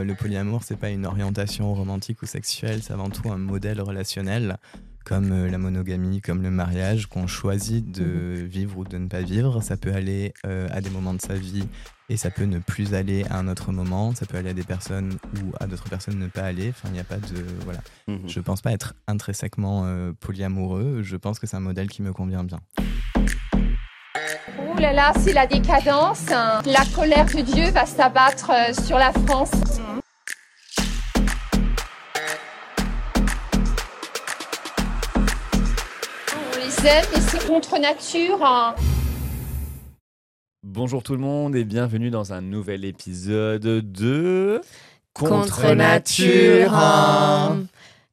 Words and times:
Le 0.00 0.14
polyamour, 0.14 0.62
c'est 0.64 0.76
pas 0.76 0.90
une 0.90 1.06
orientation 1.06 1.72
romantique 1.74 2.22
ou 2.22 2.26
sexuelle, 2.26 2.82
c'est 2.82 2.92
avant 2.92 3.10
tout 3.10 3.30
un 3.30 3.38
modèle 3.38 3.80
relationnel, 3.80 4.56
comme 5.04 5.32
euh, 5.32 5.50
la 5.50 5.58
monogamie, 5.58 6.20
comme 6.20 6.42
le 6.42 6.50
mariage, 6.50 7.06
qu'on 7.06 7.26
choisit 7.26 7.90
de 7.90 8.44
vivre 8.48 8.78
ou 8.78 8.84
de 8.84 8.98
ne 8.98 9.08
pas 9.08 9.22
vivre. 9.22 9.60
Ça 9.60 9.76
peut 9.76 9.92
aller 9.92 10.32
euh, 10.46 10.68
à 10.70 10.80
des 10.80 10.90
moments 10.90 11.14
de 11.14 11.20
sa 11.20 11.34
vie 11.34 11.66
et 12.08 12.16
ça 12.16 12.30
peut 12.30 12.44
ne 12.44 12.58
plus 12.58 12.94
aller 12.94 13.24
à 13.30 13.38
un 13.38 13.48
autre 13.48 13.72
moment. 13.72 14.14
Ça 14.14 14.26
peut 14.26 14.36
aller 14.36 14.50
à 14.50 14.54
des 14.54 14.64
personnes 14.64 15.16
ou 15.36 15.52
à 15.60 15.66
d'autres 15.66 15.88
personnes 15.88 16.18
ne 16.18 16.26
pas 16.28 16.42
aller. 16.42 16.70
Enfin, 16.70 16.88
il 16.88 16.94
n'y 16.94 17.00
a 17.00 17.04
pas 17.04 17.18
de. 17.18 17.44
Voilà. 17.64 17.80
Mhm. 18.08 18.28
Je 18.28 18.40
pense 18.40 18.60
pas 18.60 18.72
être 18.72 18.94
intrinsèquement 19.06 19.84
euh, 19.86 20.12
polyamoureux. 20.18 21.02
Je 21.02 21.16
pense 21.16 21.38
que 21.38 21.46
c'est 21.46 21.56
un 21.56 21.60
modèle 21.60 21.88
qui 21.88 22.02
me 22.02 22.12
convient 22.12 22.44
bien. 22.44 22.60
Là 24.90 25.12
c'est 25.18 25.32
la 25.32 25.46
décadence. 25.46 26.30
hein. 26.32 26.60
La 26.66 26.84
colère 26.94 27.26
de 27.26 27.40
Dieu 27.40 27.70
va 27.70 27.86
s'abattre 27.86 28.50
euh, 28.50 28.72
sur 28.84 28.98
la 28.98 29.12
France. 29.12 29.50
On 36.34 36.56
les 36.58 36.86
aime, 36.88 37.04
mais 37.14 37.20
c'est 37.20 37.46
contre 37.46 37.78
nature. 37.78 38.44
hein. 38.44 38.74
Bonjour 40.64 41.02
tout 41.02 41.14
le 41.14 41.20
monde 41.20 41.54
et 41.56 41.64
bienvenue 41.64 42.10
dans 42.10 42.32
un 42.32 42.40
nouvel 42.40 42.84
épisode 42.84 43.62
de 43.62 44.60
Contre 45.14 45.72
nature. 45.74 46.72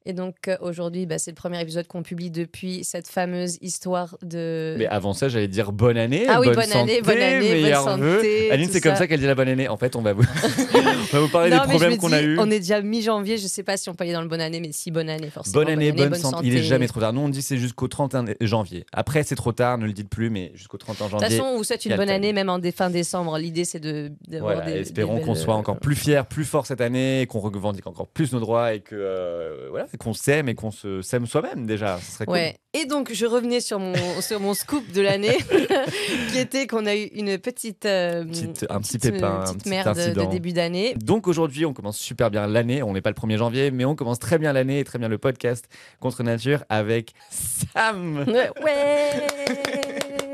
Et 0.06 0.14
donc 0.14 0.48
euh, 0.48 0.56
aujourd'hui, 0.62 1.04
bah, 1.04 1.18
c'est 1.18 1.30
le 1.30 1.34
premier 1.34 1.60
épisode 1.60 1.86
qu'on 1.86 2.02
publie 2.02 2.30
depuis 2.30 2.84
cette 2.84 3.06
fameuse 3.06 3.58
histoire 3.60 4.16
de. 4.22 4.74
Mais 4.78 4.86
avant 4.86 5.12
ça, 5.12 5.28
j'allais 5.28 5.46
dire 5.48 5.72
bonne 5.72 5.98
année, 5.98 6.24
Ah 6.26 6.40
oui, 6.40 6.46
bonne, 6.46 6.56
bonne 6.56 6.64
santé, 6.64 6.92
année, 6.92 7.02
bonne 7.02 7.18
année, 7.18 7.62
bonne 7.62 7.74
santé. 7.74 8.50
Aline, 8.50 8.68
c'est 8.70 8.80
comme 8.80 8.96
ça. 8.96 9.06
qu'elle 9.06 9.20
dit 9.20 9.26
la 9.26 9.34
bonne 9.34 9.48
année. 9.48 9.68
En 9.68 9.76
fait, 9.76 9.96
on 9.96 10.00
va 10.02 10.14
vous, 10.14 10.22
on 10.74 10.80
va 10.80 11.20
vous 11.20 11.28
parler 11.28 11.50
Non, 11.50 11.58
des 11.64 11.68
problèmes 11.68 11.92
me 11.92 11.96
qu'on 11.98 12.12
a 12.12 12.22
eus. 12.22 12.38
On 12.38 12.50
est 12.50 12.60
déjà 12.60 12.80
mi-janvier, 12.80 13.36
je 13.36 13.46
sais 13.46 13.62
pas 13.62 13.76
si 13.76 13.90
on 13.90 13.94
peut 13.94 14.04
aller 14.04 14.14
dans 14.14 14.22
le 14.22 14.28
bonne 14.28 14.40
année, 14.40 14.60
mais 14.60 14.72
si 14.72 14.90
bonne 14.90 15.10
année, 15.10 15.28
forcément. 15.28 15.62
Bonne 15.64 15.72
année, 15.72 15.92
bonne, 15.92 16.14
santé. 16.14 16.46
Il 16.46 16.56
est 16.56 16.62
jamais 16.62 16.86
trop 16.88 17.00
tard. 17.00 17.12
Nous, 17.12 17.20
on 17.20 17.28
dit 17.28 17.42
c'est 17.42 17.58
jusqu'au 17.58 17.86
31 17.88 18.24
janvier. 18.40 18.86
Après, 18.92 19.22
c'est 19.22 19.36
trop 19.36 19.52
tard, 19.52 19.76
ne 19.76 19.84
le 19.86 19.92
dites 19.92 20.08
plus, 20.08 20.30
mais 20.30 20.50
jusqu'au 20.54 20.78
31 20.78 21.04
De 21.06 21.10
toute 21.10 21.20
janvier. 21.20 21.36
façon, 21.36 21.48
on 21.50 21.56
vous 21.58 21.64
souhaite 21.64 21.84
une 21.84 21.96
bonne 21.96 22.08
année, 22.10 22.32
même 22.32 22.48
en 22.48 22.58
dé- 22.58 22.72
fin 22.72 22.88
décembre. 22.88 23.36
L'idée, 23.38 23.66
c'est 23.66 23.80
de. 23.80 24.10
Voilà, 24.40 24.62
des- 24.62 24.78
espérons 24.78 25.20
qu'on 25.20 25.34
soit 25.34 25.54
encore 25.56 25.78
plus 25.78 25.94
fiers, 25.94 26.22
plus 26.28 26.44
forts 26.46 26.64
cette 26.66 26.80
année, 26.80 27.26
qu'on 27.28 27.40
revendique 27.40 27.86
encore 27.86 28.06
plus 28.08 28.32
nos 28.32 28.40
droits 28.40 28.72
et 28.72 28.80
que 28.80 28.94
euh, 28.94 29.66
voilà, 29.70 29.86
qu'on 29.98 30.14
s'aime 30.14 30.48
et 30.48 30.54
qu'on 30.54 30.70
se 30.70 31.02
s'aime 31.02 31.26
soi-même 31.26 31.66
déjà. 31.66 31.98
Ce 31.98 32.12
serait 32.12 32.26
cool. 32.26 32.38
Et 32.72 32.84
donc, 32.86 33.12
je 33.12 33.26
revenais 33.26 33.60
sur 33.60 33.78
mon, 33.80 33.94
sur 34.20 34.38
mon 34.40 34.54
scoop 34.54 34.90
de 34.92 35.00
l'année, 35.00 35.36
qui 36.32 36.38
était 36.38 36.66
qu'on 36.68 36.86
a 36.86 36.94
eu 36.94 37.04
une 37.14 37.36
petite. 37.38 37.84
euh, 37.86 38.24
Petite- 38.24 38.66
un 38.70 38.80
petit 38.80 38.98
petite, 38.98 39.12
pépin, 39.14 39.26
euh, 39.26 39.40
un 39.40 39.42
petite 39.44 39.58
petit 39.62 39.68
merde 39.70 39.98
de 40.14 40.30
début 40.30 40.52
d'année. 40.52 40.94
Donc 41.02 41.26
aujourd'hui, 41.26 41.66
on 41.66 41.72
commence 41.72 41.98
super 41.98 42.30
bien 42.30 42.46
l'année. 42.46 42.82
On 42.82 42.92
n'est 42.92 43.00
pas 43.02 43.10
le 43.10 43.16
1er 43.16 43.36
janvier, 43.38 43.70
mais 43.70 43.84
on 43.84 43.94
commence 43.96 44.18
très 44.20 44.38
bien 44.38 44.52
l'année 44.52 44.78
et 44.78 44.84
très 44.84 44.98
bien 44.98 45.08
le 45.08 45.18
podcast 45.18 45.66
Contre 45.98 46.22
Nature 46.22 46.64
avec 46.68 47.12
Sam. 47.30 48.24
Ouais. 48.28 48.50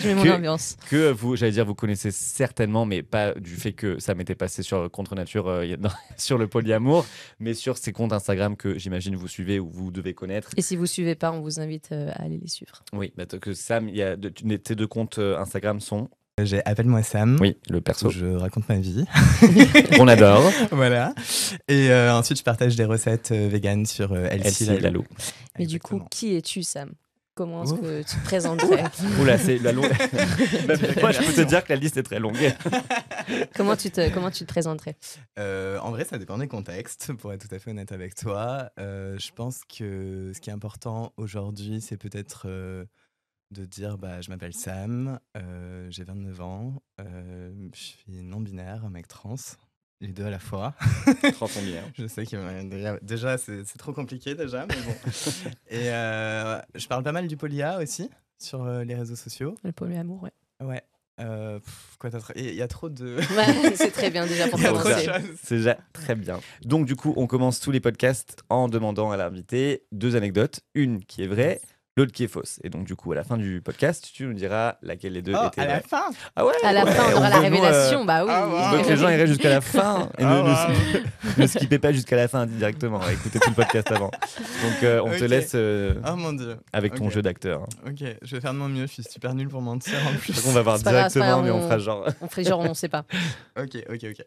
Je 0.00 0.08
mets 0.08 0.14
mon 0.14 0.22
Que- 0.22 0.28
ambiance. 0.30 0.76
Que 0.90 1.10
vous, 1.10 1.36
j'allais 1.36 1.52
dire, 1.52 1.64
vous 1.66 1.74
connaissez 1.74 2.10
certainement, 2.10 2.86
mais 2.86 3.02
pas 3.02 3.34
du 3.34 3.54
fait 3.54 3.72
que 3.72 3.98
ça 3.98 4.14
m'était 4.14 4.34
passé 4.34 4.62
sur 4.62 4.90
Contre 4.90 5.14
Nature, 5.14 5.48
euh, 5.48 5.66
sur 6.16 6.38
le 6.38 6.46
polyamour, 6.48 7.04
mais 7.40 7.54
sur 7.54 7.76
ces 7.78 7.92
comptes 7.92 8.12
Instagram 8.12 8.56
que 8.56 8.78
j'imagine 8.78 9.16
vous 9.16 9.28
suivez 9.28 9.58
ou 9.60 9.68
vous 9.68 9.90
devez 9.90 10.14
connaître. 10.14 10.50
Et 10.56 10.62
si 10.62 10.76
vous 10.76 10.86
suivez 10.86 11.14
pas, 11.14 11.32
on 11.32 11.40
vous 11.40 11.60
invite 11.60 11.90
euh, 11.92 12.10
à 12.14 12.22
aller 12.22 12.38
les 12.38 12.48
suivre. 12.48 12.82
Oui, 12.92 13.12
bah, 13.16 13.24
que 13.26 13.52
Sam, 13.54 13.88
il 13.88 13.96
y 13.96 14.02
a 14.02 14.16
de- 14.16 14.28
tu- 14.28 14.44
tes 14.60 14.74
deux 14.74 14.86
comptes 14.86 15.18
euh, 15.18 15.38
Instagram 15.38 15.80
sont. 15.80 16.08
J'ai 16.40 16.64
Appelle-moi 16.64 17.02
Sam. 17.02 17.36
Oui, 17.40 17.56
le 17.68 17.80
perso. 17.80 18.10
Je 18.10 18.26
raconte 18.26 18.68
ma 18.68 18.76
vie. 18.78 19.04
Qu'on 19.96 20.06
adore. 20.06 20.44
voilà. 20.70 21.12
Et 21.66 21.90
euh, 21.90 22.14
ensuite, 22.14 22.38
je 22.38 22.44
partage 22.44 22.76
des 22.76 22.84
recettes 22.84 23.32
euh, 23.32 23.48
véganes 23.48 23.86
sur 23.86 24.12
euh, 24.12 24.28
Elsie 24.30 24.46
Elsie 24.46 24.66
Lalo. 24.66 24.80
Lalo. 24.82 25.04
Mais 25.58 25.66
du 25.66 25.80
coup, 25.80 26.00
qui 26.10 26.36
es-tu, 26.36 26.62
Sam? 26.62 26.92
Comment 27.38 27.62
est-ce 27.62 27.74
Ouf. 27.74 27.80
que 27.80 28.02
tu 28.02 28.16
te 28.16 28.24
présenterais 28.24 28.82
Oula, 29.20 29.38
c'est 29.38 29.58
la 29.58 29.70
longue. 29.70 29.84
Moi, 31.00 31.12
je 31.12 31.24
peux 31.24 31.32
te 31.32 31.48
dire 31.48 31.62
que 31.62 31.72
la 31.72 31.78
liste 31.78 31.96
est 31.96 32.02
très 32.02 32.18
longue. 32.18 32.36
comment, 33.54 33.76
tu 33.76 33.92
te, 33.92 34.12
comment 34.12 34.32
tu 34.32 34.44
te 34.44 34.48
présenterais 34.48 34.96
Euh, 35.38 35.78
en 35.78 35.92
vrai, 35.92 36.04
ça 36.04 36.18
dépend 36.18 36.36
des 36.38 36.48
contextes, 36.48 37.12
pour 37.12 37.32
être 37.32 37.48
tout 37.48 37.54
à 37.54 37.60
fait 37.60 37.70
honnête 37.70 37.92
avec 37.92 38.16
toi. 38.16 38.72
Euh, 38.80 39.16
je 39.20 39.30
pense 39.30 39.60
que 39.64 40.32
ce 40.34 40.40
qui 40.40 40.50
est 40.50 40.52
important 40.52 41.12
aujourd'hui, 41.16 41.80
c'est 41.80 41.96
peut-être 41.96 42.46
euh, 42.46 42.84
de 43.52 43.64
dire 43.64 43.98
bah, 43.98 44.20
je 44.20 44.30
m'appelle 44.30 44.52
Sam, 44.52 45.20
euh, 45.36 45.86
j'ai 45.90 46.02
29 46.02 46.40
ans, 46.40 46.82
euh, 47.00 47.52
je 47.72 47.80
suis 47.80 48.22
non-binaire, 48.22 48.84
un 48.84 48.90
mec 48.90 49.06
trans, 49.06 49.36
les 50.00 50.08
deux 50.08 50.24
à 50.24 50.30
la 50.30 50.38
fois. 50.38 50.74
Bien. 51.62 51.82
Je 51.98 52.06
sais 52.06 52.24
que 52.24 52.62
déjà, 52.64 52.98
déjà, 53.02 53.38
c'est 53.38 53.78
trop 53.78 53.92
compliqué 53.92 54.34
déjà, 54.34 54.66
mais 54.66 54.76
bon. 54.76 55.10
Et 55.70 55.90
euh, 55.90 56.60
je 56.74 56.86
parle 56.86 57.02
pas 57.02 57.12
mal 57.12 57.26
du 57.26 57.36
polia 57.36 57.78
aussi 57.78 58.10
sur 58.38 58.64
euh, 58.64 58.84
les 58.84 58.94
réseaux 58.94 59.16
sociaux. 59.16 59.54
Le 59.64 59.72
polyamour, 59.72 60.22
ouais. 60.22 60.32
Ouais. 60.64 60.82
Euh, 61.20 61.58
pff, 61.58 61.96
quoi 61.98 62.10
d'autre? 62.10 62.32
Il 62.36 62.54
y 62.54 62.62
a 62.62 62.68
trop 62.68 62.88
de. 62.88 63.16
Ouais, 63.16 63.72
c'est 63.74 63.90
très 63.90 64.10
bien 64.10 64.26
déjà 64.26 64.46
pour 64.48 64.62
commencer. 64.62 65.08
C'est 65.42 65.56
déjà 65.56 65.76
très 65.92 66.14
bien. 66.14 66.40
Donc, 66.64 66.86
du 66.86 66.94
coup, 66.94 67.12
on 67.16 67.26
commence 67.26 67.58
tous 67.58 67.72
les 67.72 67.80
podcasts 67.80 68.42
en 68.48 68.68
demandant 68.68 69.10
à 69.10 69.16
l'invité 69.16 69.82
deux 69.90 70.14
anecdotes. 70.14 70.60
Une 70.74 71.04
qui 71.04 71.24
est 71.24 71.26
vraie, 71.26 71.60
l'autre 71.98 72.12
qui 72.12 72.24
est 72.24 72.28
fausse. 72.28 72.58
Et 72.64 72.70
donc, 72.70 72.84
du 72.86 72.96
coup, 72.96 73.12
à 73.12 73.14
la 73.14 73.24
fin 73.24 73.36
du 73.36 73.60
podcast, 73.60 74.08
tu 74.12 74.24
nous 74.24 74.32
diras 74.32 74.76
laquelle 74.82 75.12
des 75.12 75.22
deux 75.22 75.34
Oh, 75.36 75.48
était 75.48 75.60
à 75.60 75.66
la 75.66 75.80
fin 75.80 76.10
Ah 76.36 76.46
ouais 76.46 76.52
À 76.64 76.72
la 76.72 76.84
ouais, 76.84 76.92
fin, 76.92 77.12
on 77.12 77.16
aura 77.18 77.28
la 77.28 77.36
euh, 77.36 77.40
révélation. 77.40 78.04
Bah 78.04 78.24
oui. 78.24 78.30
ah, 78.32 78.46
wow. 78.72 78.76
veut 78.78 78.82
que 78.84 78.88
les 78.88 78.96
gens 78.96 79.08
iraient 79.08 79.26
jusqu'à 79.26 79.50
la 79.50 79.60
fin 79.60 80.08
et 80.18 80.24
ne, 80.24 80.28
Ah, 80.30 80.68
ne- 81.36 81.42
ne 81.42 81.46
skippez 81.46 81.78
pas 81.78 81.92
jusqu'à 81.92 82.16
la 82.16 82.28
fin 82.28 82.46
directement. 82.46 83.00
Écoutez 83.08 83.38
tout 83.40 83.50
le 83.50 83.54
podcast 83.54 83.90
avant. 83.92 84.10
Donc, 84.10 84.82
euh, 84.82 85.02
on 85.04 85.10
te 85.10 85.24
laisse 85.24 85.52
euh, 85.54 85.94
Oh 86.08 86.16
mon 86.16 86.32
dieu. 86.32 86.56
avec 86.72 86.94
ton 86.94 87.10
jeu 87.10 87.20
d'acteur. 87.22 87.62
Ok, 87.86 88.02
je 88.22 88.34
vais 88.36 88.40
faire 88.40 88.52
de 88.54 88.58
mon 88.58 88.68
mieux, 88.68 88.86
je 88.86 88.92
suis 88.92 89.02
super 89.04 89.34
nul 89.34 89.48
pour 89.48 89.60
mentir 89.60 89.94
en 90.06 90.16
plus. 90.18 90.34
Donc, 90.34 90.44
on 90.46 90.52
va 90.52 90.62
voir 90.62 90.80
grave, 90.80 90.94
directement, 90.94 91.42
mais 91.42 91.50
on 91.50 91.58
on- 91.58 91.62
fera 91.62 91.78
genre. 91.78 92.08
On 92.20 92.28
fait 92.28 92.44
genre, 92.44 92.60
on 92.60 92.74
sait 92.74 92.88
pas. 92.88 93.04
Ok, 93.60 93.76
ok, 93.90 94.04
ok. 94.10 94.24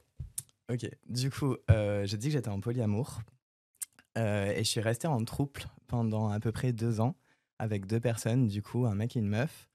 Ok, 0.73 0.89
du 1.09 1.29
coup, 1.29 1.55
euh, 1.69 2.03
j'ai 2.05 2.17
dit 2.17 2.27
que 2.27 2.33
j'étais 2.33 2.49
en 2.49 2.59
polyamour. 2.59 3.19
Euh, 4.17 4.51
et 4.53 4.63
je 4.65 4.69
suis 4.69 4.81
resté 4.81 5.07
en 5.07 5.23
trouble 5.23 5.61
pendant 5.87 6.29
à 6.29 6.39
peu 6.39 6.51
près 6.51 6.73
deux 6.73 6.99
ans 6.99 7.15
avec 7.61 7.85
deux 7.85 7.99
personnes, 7.99 8.47
du 8.47 8.61
coup, 8.63 8.87
un 8.87 8.95
mec 8.95 9.15
et 9.15 9.19
une 9.19 9.27
meuf. 9.27 9.69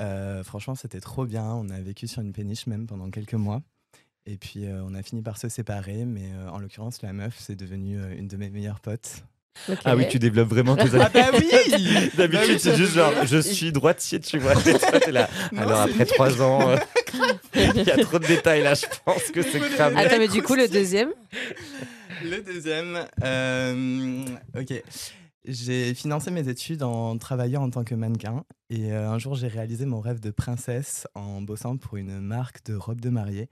Euh, 0.00 0.42
franchement, 0.42 0.74
c'était 0.74 1.00
trop 1.00 1.26
bien. 1.26 1.44
On 1.44 1.68
a 1.68 1.78
vécu 1.80 2.08
sur 2.08 2.22
une 2.22 2.32
péniche 2.32 2.66
même 2.66 2.86
pendant 2.86 3.10
quelques 3.10 3.34
mois. 3.34 3.60
Et 4.24 4.36
puis 4.36 4.66
euh, 4.66 4.82
on 4.84 4.94
a 4.94 5.02
fini 5.02 5.22
par 5.22 5.38
se 5.38 5.48
séparer, 5.48 6.04
mais 6.04 6.30
euh, 6.32 6.50
en 6.50 6.58
l'occurrence, 6.58 7.02
la 7.02 7.12
meuf, 7.12 7.34
c'est 7.38 7.54
devenue 7.56 7.98
euh, 7.98 8.16
une 8.16 8.28
de 8.28 8.36
mes 8.36 8.48
meilleures 8.50 8.80
potes. 8.80 9.24
Ah 9.84 9.96
oui, 9.96 10.06
tu 10.08 10.18
développes 10.18 10.48
vraiment 10.48 10.76
tes 10.76 10.88
Ah 11.00 11.10
bah 11.12 11.30
oui 11.32 12.10
D'habitude, 12.16 12.58
c'est 12.60 12.76
juste 12.76 12.94
genre, 12.94 13.12
je 13.24 13.38
suis 13.38 13.72
droitier, 13.72 14.20
tu 14.20 14.38
vois. 14.38 14.52
Et 14.66 14.78
toi, 14.78 15.00
t'es 15.00 15.12
là. 15.12 15.28
Non, 15.52 15.62
Alors, 15.62 15.80
après 15.80 16.04
nul. 16.04 16.06
trois 16.06 16.40
ans, 16.42 16.70
euh, 16.70 16.76
il 17.54 17.82
y 17.82 17.90
a 17.90 17.98
trop 17.98 18.18
de 18.18 18.26
détails 18.26 18.62
là, 18.62 18.74
je 18.74 18.86
pense 19.04 19.24
que 19.24 19.42
c'est 19.42 19.60
cramé. 19.60 20.00
Attends, 20.00 20.18
mais 20.18 20.28
du 20.28 20.42
coup, 20.42 20.54
le 20.54 20.68
deuxième? 20.68 21.10
Le 22.22 22.40
deuxième, 22.42 23.04
euh, 23.22 24.24
ok. 24.58 24.82
J'ai 25.50 25.94
financé 25.94 26.30
mes 26.30 26.46
études 26.48 26.82
en 26.82 27.16
travaillant 27.16 27.62
en 27.62 27.70
tant 27.70 27.82
que 27.82 27.94
mannequin. 27.94 28.44
Et 28.68 28.92
euh, 28.92 29.08
un 29.08 29.18
jour, 29.18 29.34
j'ai 29.34 29.48
réalisé 29.48 29.86
mon 29.86 29.98
rêve 30.00 30.20
de 30.20 30.30
princesse 30.30 31.06
en 31.14 31.40
bossant 31.40 31.78
pour 31.78 31.96
une 31.96 32.20
marque 32.20 32.62
de 32.66 32.74
robes 32.74 33.00
de 33.00 33.08
mariée. 33.08 33.48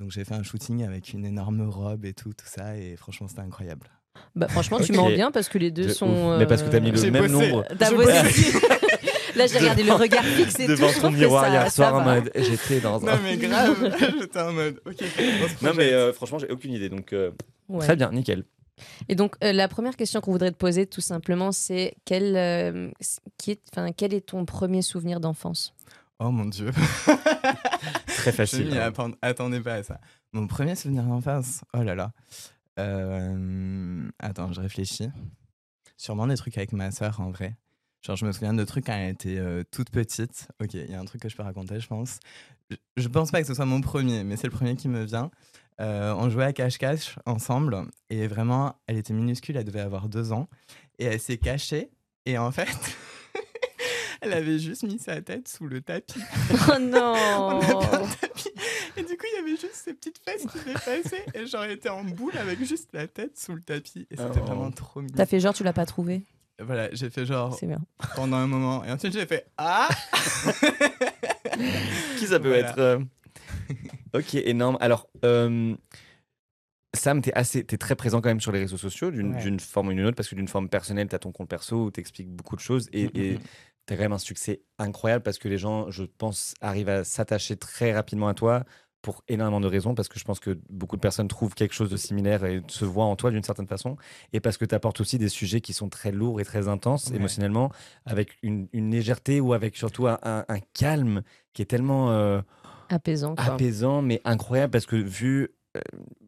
Donc, 0.00 0.10
j'ai 0.10 0.24
fait 0.24 0.34
un 0.34 0.42
shooting 0.42 0.82
avec 0.82 1.12
une 1.12 1.24
énorme 1.24 1.62
robe 1.68 2.04
et 2.04 2.12
tout, 2.14 2.30
tout 2.34 2.46
ça. 2.46 2.76
Et 2.76 2.96
franchement, 2.96 3.28
c'était 3.28 3.42
incroyable. 3.42 3.86
Bah, 4.34 4.48
franchement, 4.48 4.80
tu 4.80 4.90
Ok. 4.92 4.96
mens 4.98 5.08
bien 5.10 5.30
parce 5.30 5.48
que 5.48 5.58
les 5.58 5.70
deux 5.70 5.84
De 5.84 5.88
sont. 5.90 6.36
Mais 6.38 6.46
parce 6.46 6.62
que 6.62 6.68
t'as 6.70 6.80
mis 6.80 6.90
le 6.90 6.96
J'ai 6.98 7.10
même 7.12 7.30
bossé. 7.30 7.50
nombre 7.52 7.64
T'as. 7.78 7.90
Là, 9.36 9.46
j'ai 9.46 9.58
regardé 9.58 9.82
le 9.82 9.92
regard 9.92 10.24
fixe 10.24 10.58
et 10.60 10.66
devant 10.66 10.90
tout. 10.90 11.00
ton 11.00 11.10
miroir 11.10 11.44
ça- 11.44 11.50
hier 11.50 11.70
soir 11.70 11.94
en 11.94 12.00
mode 12.02 12.30
j'étais 12.34 12.80
dans 12.80 12.98
Non, 13.00 13.08
un. 13.08 13.20
mais 13.22 13.36
grave, 13.36 13.94
j'étais 14.18 14.40
en 14.40 14.52
mode, 14.54 14.80
ok, 14.86 14.96
Non, 15.60 15.72
mais 15.76 15.92
euh, 15.92 16.12
franchement, 16.14 16.38
j'ai 16.38 16.48
aucune 16.50 16.72
idée. 16.72 16.88
Donc, 16.88 17.12
euh, 17.12 17.30
Ouais. 17.68 17.80
très 17.84 17.96
bien, 17.96 18.10
nickel. 18.12 18.44
Et 19.08 19.14
donc, 19.14 19.36
euh, 19.42 19.52
la 19.52 19.68
première 19.68 19.96
question 19.96 20.20
qu'on 20.20 20.32
voudrait 20.32 20.52
te 20.52 20.56
poser, 20.56 20.86
tout 20.86 21.00
simplement, 21.00 21.52
c'est 21.52 21.94
quel, 22.04 22.36
euh, 22.36 22.90
qui 23.38 23.52
est, 23.52 23.60
enfin, 23.72 23.92
quel 23.92 24.14
est 24.14 24.26
ton 24.28 24.44
premier 24.44 24.82
souvenir 24.82 25.20
d'enfance? 25.20 25.74
Oh 26.18 26.30
mon 26.30 26.46
dieu. 26.46 26.70
Très 28.06 28.32
facile. 28.32 28.66
m'y 28.70 28.78
hein. 28.78 28.90
atten- 28.90 29.14
attendais 29.22 29.60
pas 29.60 29.74
à 29.74 29.82
ça. 29.82 30.00
Mon 30.32 30.46
premier 30.46 30.74
souvenir 30.74 31.04
d'enfance, 31.04 31.62
oh 31.74 31.82
là 31.82 31.94
là. 31.94 32.12
Euh, 32.78 34.08
Attends, 34.18 34.52
je 34.52 34.60
réfléchis. 34.60 35.08
Sûrement 35.96 36.26
des 36.26 36.36
trucs 36.36 36.56
avec 36.58 36.72
ma 36.72 36.90
sœur 36.90 37.20
en 37.20 37.30
vrai. 37.30 37.56
Genre, 38.02 38.16
je 38.16 38.26
me 38.26 38.32
souviens 38.32 38.54
de 38.54 38.64
trucs 38.64 38.86
quand 38.86 38.92
elle 38.92 39.10
était 39.10 39.38
euh, 39.38 39.64
toute 39.70 39.90
petite. 39.90 40.48
Ok, 40.62 40.74
il 40.74 40.90
y 40.90 40.94
a 40.94 41.00
un 41.00 41.04
truc 41.04 41.22
que 41.22 41.28
je 41.28 41.36
peux 41.36 41.42
raconter, 41.42 41.80
je 41.80 41.86
pense. 41.88 42.18
Je, 42.70 42.76
je 42.96 43.08
pense 43.08 43.30
pas 43.30 43.40
que 43.40 43.46
ce 43.46 43.54
soit 43.54 43.64
mon 43.66 43.80
premier, 43.80 44.22
mais 44.24 44.36
c'est 44.36 44.46
le 44.46 44.52
premier 44.52 44.76
qui 44.76 44.88
me 44.88 45.04
vient. 45.04 45.30
Euh, 45.80 46.14
on 46.16 46.30
jouait 46.30 46.44
à 46.44 46.52
cache-cache 46.52 47.16
ensemble 47.26 47.76
et 48.08 48.26
vraiment, 48.26 48.76
elle 48.86 48.96
était 48.96 49.12
minuscule, 49.12 49.56
elle 49.56 49.64
devait 49.64 49.80
avoir 49.80 50.08
deux 50.08 50.32
ans 50.32 50.48
et 50.98 51.04
elle 51.04 51.20
s'est 51.20 51.36
cachée. 51.38 51.90
Et 52.24 52.38
en 52.38 52.50
fait, 52.50 52.68
elle 54.22 54.32
avait 54.32 54.58
juste 54.58 54.82
mis 54.84 54.98
sa 54.98 55.20
tête 55.20 55.48
sous 55.48 55.66
le 55.66 55.80
tapis. 55.82 56.20
Oh 56.50 56.72
On 56.76 56.78
non 56.80 57.60
avait 57.60 57.74
un 57.74 58.06
tapis. 58.20 58.48
Et 58.96 59.02
du 59.02 59.16
coup, 59.18 59.26
il 59.32 59.36
y 59.36 59.42
avait 59.42 59.50
juste 59.60 59.74
ses 59.74 59.92
petites 59.92 60.18
fesses 60.24 60.46
qui 60.50 60.58
dépassaient. 60.64 61.26
Et 61.34 61.46
j'aurais 61.46 61.74
été 61.74 61.90
en 61.90 62.02
boule 62.04 62.36
avec 62.38 62.64
juste 62.64 62.88
la 62.94 63.06
tête 63.06 63.38
sous 63.38 63.52
le 63.54 63.60
tapis. 63.60 64.06
Et 64.10 64.16
c'était 64.16 64.40
Oh. 64.40 64.44
vraiment 64.46 64.70
trop 64.70 65.02
mignon. 65.02 65.14
T'as 65.16 65.26
fait 65.26 65.38
genre, 65.40 65.52
tu 65.52 65.62
l'as 65.62 65.74
pas 65.74 65.84
trouvé 65.84 66.22
Voilà, 66.58 66.88
j'ai 66.94 67.10
fait 67.10 67.26
genre 67.26 67.54
C'est 67.54 67.66
bien. 67.66 67.80
pendant 68.14 68.38
un 68.38 68.46
moment. 68.46 68.82
Et 68.84 68.90
ensuite, 68.90 69.12
j'ai 69.12 69.26
fait 69.26 69.46
Ah 69.58 69.88
Qui 72.18 72.26
ça 72.26 72.40
peut 72.40 72.48
Voilà. 72.48 72.70
être 72.70 72.78
euh, 72.78 72.98
Ok, 74.14 74.34
énorme. 74.34 74.78
Alors, 74.80 75.08
euh, 75.24 75.74
Sam, 76.94 77.20
t'es 77.20 77.32
assez, 77.34 77.64
t'es 77.64 77.76
très 77.76 77.94
présent 77.94 78.20
quand 78.22 78.30
même 78.30 78.40
sur 78.40 78.52
les 78.52 78.60
réseaux 78.60 78.78
sociaux, 78.78 79.10
d'une 79.10 79.34
Ouais. 79.34 79.58
forme 79.60 79.88
ou 79.88 79.92
d'une 79.92 80.06
autre, 80.06 80.16
parce 80.16 80.28
que 80.28 80.34
d'une 80.34 80.48
forme 80.48 80.68
personnelle, 80.68 81.08
t'as 81.08 81.18
ton 81.18 81.32
compte 81.32 81.48
perso 81.48 81.84
où 81.86 81.90
t'expliques 81.90 82.30
beaucoup 82.30 82.56
de 82.56 82.60
choses 82.60 82.88
et, 82.92 83.10
et 83.32 83.38
t'as 83.84 83.96
quand 83.96 84.02
même 84.02 84.12
un 84.12 84.18
succès 84.18 84.62
incroyable 84.78 85.22
parce 85.22 85.38
que 85.38 85.48
les 85.48 85.58
gens, 85.58 85.90
je 85.90 86.04
pense, 86.04 86.54
arrivent 86.62 86.88
à 86.88 87.04
s'attacher 87.04 87.56
très 87.56 87.92
rapidement 87.92 88.28
à 88.28 88.34
toi 88.34 88.64
pour 89.02 89.22
énormément 89.28 89.60
de 89.60 89.68
raisons, 89.68 89.94
parce 89.94 90.08
que 90.08 90.18
je 90.18 90.24
pense 90.24 90.40
que 90.40 90.58
beaucoup 90.70 90.96
de 90.96 91.00
personnes 91.00 91.28
trouvent 91.28 91.54
quelque 91.54 91.74
chose 91.74 91.90
de 91.90 91.96
similaire 91.96 92.44
et 92.44 92.62
se 92.66 92.84
voient 92.84 93.04
en 93.04 93.14
toi 93.14 93.30
d'une 93.30 93.42
certaine 93.44 93.68
façon, 93.68 93.96
et 94.32 94.40
parce 94.40 94.56
que 94.56 94.64
tu 94.64 94.74
apportes 94.74 95.00
aussi 95.00 95.16
des 95.18 95.28
sujets 95.28 95.60
qui 95.60 95.74
sont 95.74 95.88
très 95.88 96.10
lourds 96.10 96.40
et 96.40 96.44
très 96.44 96.66
intenses 96.66 97.10
Ouais. 97.10 97.16
émotionnellement, 97.16 97.70
avec 98.06 98.36
une, 98.42 98.68
une 98.72 98.90
légèreté 98.90 99.40
ou 99.40 99.52
avec 99.52 99.76
surtout 99.76 100.08
un, 100.08 100.18
un- 100.22 100.44
un 100.48 100.58
calme 100.72 101.22
qui 101.52 101.62
est 101.62 101.66
tellement 101.66 102.10
euh, 102.10 102.40
Apaisant, 102.88 103.34
quoi. 103.34 103.44
apaisant, 103.44 104.02
mais 104.02 104.20
incroyable, 104.24 104.70
parce 104.70 104.86
que 104.86 104.96
vu 104.96 105.48
euh, 105.76 105.80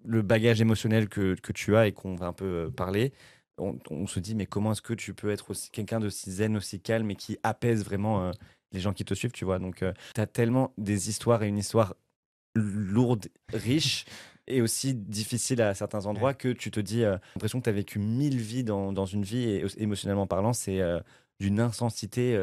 le 0.05 0.22
bagage 0.22 0.60
émotionnel 0.60 1.08
que, 1.08 1.34
que 1.34 1.52
tu 1.52 1.76
as 1.76 1.87
et 1.87 1.93
qu'on 1.93 2.14
va 2.14 2.26
un 2.26 2.32
peu 2.32 2.44
euh, 2.44 2.70
parler, 2.70 3.12
on, 3.58 3.78
on 3.90 4.06
se 4.06 4.20
dit, 4.20 4.34
mais 4.34 4.46
comment 4.46 4.72
est-ce 4.72 4.82
que 4.82 4.94
tu 4.94 5.14
peux 5.14 5.31
être 5.31 5.50
aussi 5.50 5.70
quelqu'un 5.70 6.00
d'aussi 6.00 6.31
zen, 6.31 6.56
aussi 6.56 6.81
calme 6.81 7.10
et 7.10 7.16
qui 7.16 7.38
apaise 7.43 7.84
vraiment 7.84 8.25
euh, 8.25 8.31
les 8.72 8.81
gens 8.81 8.93
qui 8.93 9.05
te 9.05 9.14
suivent, 9.14 9.32
tu 9.32 9.44
vois? 9.44 9.58
Donc, 9.58 9.84
tu 10.14 10.20
as 10.20 10.26
tellement 10.26 10.72
des 10.78 11.08
histoires 11.08 11.43
et 11.43 11.49
une 11.49 11.58
histoire 11.58 11.94
lourde, 12.55 13.28
riche 13.52 14.05
et 14.46 14.62
aussi 14.62 14.94
difficile 14.94 15.60
à 15.60 15.75
certains 15.75 16.06
endroits 16.06 16.34
que 16.34 16.49
tu 16.49 16.70
te 16.70 16.81
dis, 16.81 17.05
euh, 17.05 17.16
l'impression 17.34 17.58
que 17.58 17.64
tu 17.64 17.70
as 17.70 17.75
vécu 17.75 17.99
mille 17.99 18.38
vies 18.38 18.64
dans, 18.64 18.93
dans 18.93 19.06
une 19.06 19.22
vie 19.22 19.44
et 19.44 19.64
émotionnellement 19.76 20.26
parlant, 20.26 20.52
c'est 20.52 20.81
euh, 20.81 21.00
d'une 21.38 21.60
intensité 21.60 22.37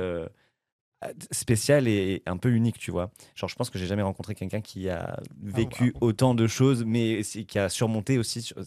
euh, 1.03 1.09
spéciale 1.31 1.87
et 1.87 2.23
un 2.25 2.37
peu 2.37 2.49
unique, 2.51 2.77
tu 2.77 2.89
vois. 2.91 3.11
Genre, 3.35 3.49
je 3.49 3.55
pense 3.55 3.69
que 3.69 3.77
j'ai 3.77 3.85
jamais 3.85 4.01
rencontré 4.01 4.33
quelqu'un 4.33 4.61
qui 4.61 4.89
a 4.89 5.19
vécu 5.43 5.91
wow. 5.95 6.07
autant 6.07 6.33
de 6.35 6.47
choses, 6.47 6.85
mais 6.85 7.21
qui 7.21 7.59
a 7.59 7.67
surmonté 7.69 8.17
aussi 8.17 8.41
sur 8.41 8.57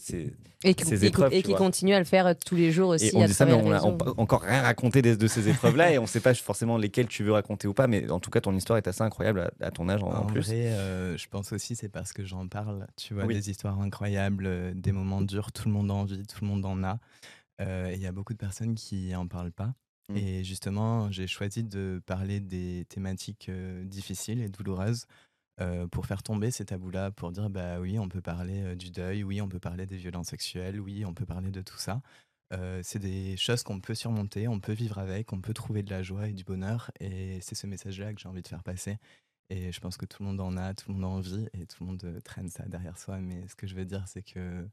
Et, 0.63 0.73
qui- 0.75 1.05
épreuves, 1.05 1.33
et 1.33 1.41
qui 1.41 1.55
continue 1.55 1.93
à 1.93 1.99
le 1.99 2.05
faire 2.05 2.35
tous 2.37 2.55
les 2.55 2.71
jours 2.71 2.89
aussi. 2.89 3.07
Et 3.07 3.11
on 3.15 3.21
à 3.23 3.27
dit 3.27 3.33
ça, 3.33 3.45
mais 3.45 3.53
on 3.53 3.69
n'a 3.69 3.83
encore 3.83 4.41
rien 4.43 4.61
raconté 4.61 5.01
de, 5.01 5.15
de 5.15 5.27
ces 5.27 5.49
épreuves-là 5.49 5.91
et 5.93 5.97
on 5.97 6.03
ne 6.03 6.07
sait 6.07 6.19
pas 6.19 6.33
forcément 6.35 6.77
lesquelles 6.77 7.07
tu 7.07 7.23
veux 7.23 7.31
raconter 7.31 7.67
ou 7.67 7.73
pas, 7.73 7.87
mais 7.87 8.09
en 8.11 8.19
tout 8.19 8.29
cas, 8.29 8.41
ton 8.41 8.55
histoire 8.55 8.77
est 8.77 8.87
assez 8.87 9.01
incroyable 9.01 9.51
à, 9.61 9.65
à 9.67 9.71
ton 9.71 9.89
âge 9.89 10.03
en, 10.03 10.25
plus. 10.25 10.41
vrai, 10.41 10.67
euh, 10.67 11.17
je 11.17 11.27
pense 11.29 11.51
aussi 11.51 11.75
c'est 11.75 11.89
parce 11.89 12.13
que 12.13 12.23
j'en 12.25 12.47
parle. 12.47 12.85
Tu 12.95 13.13
vois, 13.15 13.25
Oui. 13.25 13.33
des 13.33 13.49
histoires 13.49 13.79
incroyables, 13.81 14.45
euh, 14.45 14.71
des 14.75 14.91
moments 14.91 15.21
durs, 15.21 15.51
tout 15.51 15.67
le 15.67 15.73
monde 15.73 15.89
en 15.91 16.03
vit, 16.03 16.23
tout 16.27 16.39
le 16.41 16.47
monde 16.47 16.65
en 16.65 16.83
a. 16.83 16.99
Euh, 17.61 17.89
et 17.89 17.95
il 17.95 18.01
y 18.01 18.05
a 18.07 18.11
beaucoup 18.11 18.33
de 18.33 18.37
personnes 18.37 18.75
qui 18.75 19.13
en 19.15 19.27
parlent 19.27 19.51
pas. 19.51 19.73
Mm. 20.09 20.17
Et 20.17 20.43
justement, 20.43 21.11
j'ai 21.11 21.27
choisi 21.27 21.63
de 21.63 22.01
parler 22.05 22.39
des 22.39 22.85
thématiques 22.89 23.49
difficiles 23.85 24.41
et 24.41 24.49
douloureuses 24.49 25.05
pour 25.91 26.05
faire 26.05 26.23
tomber 26.23 26.51
ces 26.51 26.65
tabous-là, 26.65 27.11
pour 27.11 27.31
dire 27.31 27.49
bah 27.49 27.79
oui, 27.81 27.99
on 27.99 28.07
peut 28.07 28.21
parler 28.21 28.77
du 28.77 28.91
deuil, 28.91 29.23
oui, 29.23 29.41
on 29.41 29.49
peut 29.49 29.59
parler 29.59 29.85
des 29.85 29.97
violences 29.97 30.27
sexuelles, 30.27 30.79
oui, 30.79 31.03
on 31.05 31.13
peut 31.13 31.25
parler 31.25 31.51
de 31.51 31.61
tout 31.61 31.77
ça. 31.77 32.01
C'est 32.81 32.99
des 32.99 33.35
choses 33.35 33.63
qu'on 33.63 33.81
peut 33.81 33.93
surmonter, 33.93 34.47
on 34.47 34.61
peut 34.61 34.71
vivre 34.71 34.99
avec, 34.99 35.33
on 35.33 35.41
peut 35.41 35.53
trouver 35.53 35.83
de 35.83 35.89
la 35.91 36.01
joie 36.01 36.29
et 36.29 36.33
du 36.33 36.45
bonheur. 36.45 36.91
Et 37.01 37.39
c'est 37.41 37.55
ce 37.55 37.67
message-là 37.67 38.13
que 38.13 38.21
j'ai 38.21 38.29
envie 38.29 38.41
de 38.41 38.47
faire 38.47 38.63
passer. 38.63 38.99
Et 39.49 39.71
je 39.73 39.79
pense 39.81 39.97
que 39.97 40.05
tout 40.05 40.23
le 40.23 40.29
monde 40.29 40.39
en 40.39 40.55
a, 40.55 40.73
tout 40.73 40.89
le 40.89 40.95
monde 40.95 41.05
en 41.05 41.15
envie 41.17 41.49
et 41.53 41.65
tout 41.65 41.83
le 41.83 41.87
monde 41.87 42.21
traîne 42.23 42.49
ça 42.49 42.65
derrière 42.67 42.97
soi. 42.97 43.19
Mais 43.19 43.45
ce 43.49 43.55
que 43.55 43.67
je 43.67 43.75
veux 43.75 43.85
dire, 43.85 44.07
c'est 44.07 44.23
que 44.23 44.65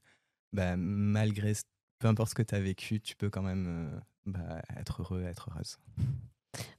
bah, 0.52 0.76
malgré, 0.76 1.54
peu 1.98 2.08
importe 2.08 2.30
ce 2.30 2.34
que 2.34 2.42
tu 2.42 2.54
as 2.54 2.60
vécu, 2.60 3.00
tu 3.00 3.16
peux 3.16 3.30
quand 3.30 3.42
même 3.42 3.90
euh, 3.94 3.98
bah, 4.26 4.62
être 4.78 5.02
heureux, 5.02 5.22
être 5.24 5.48
heureuse. 5.50 5.78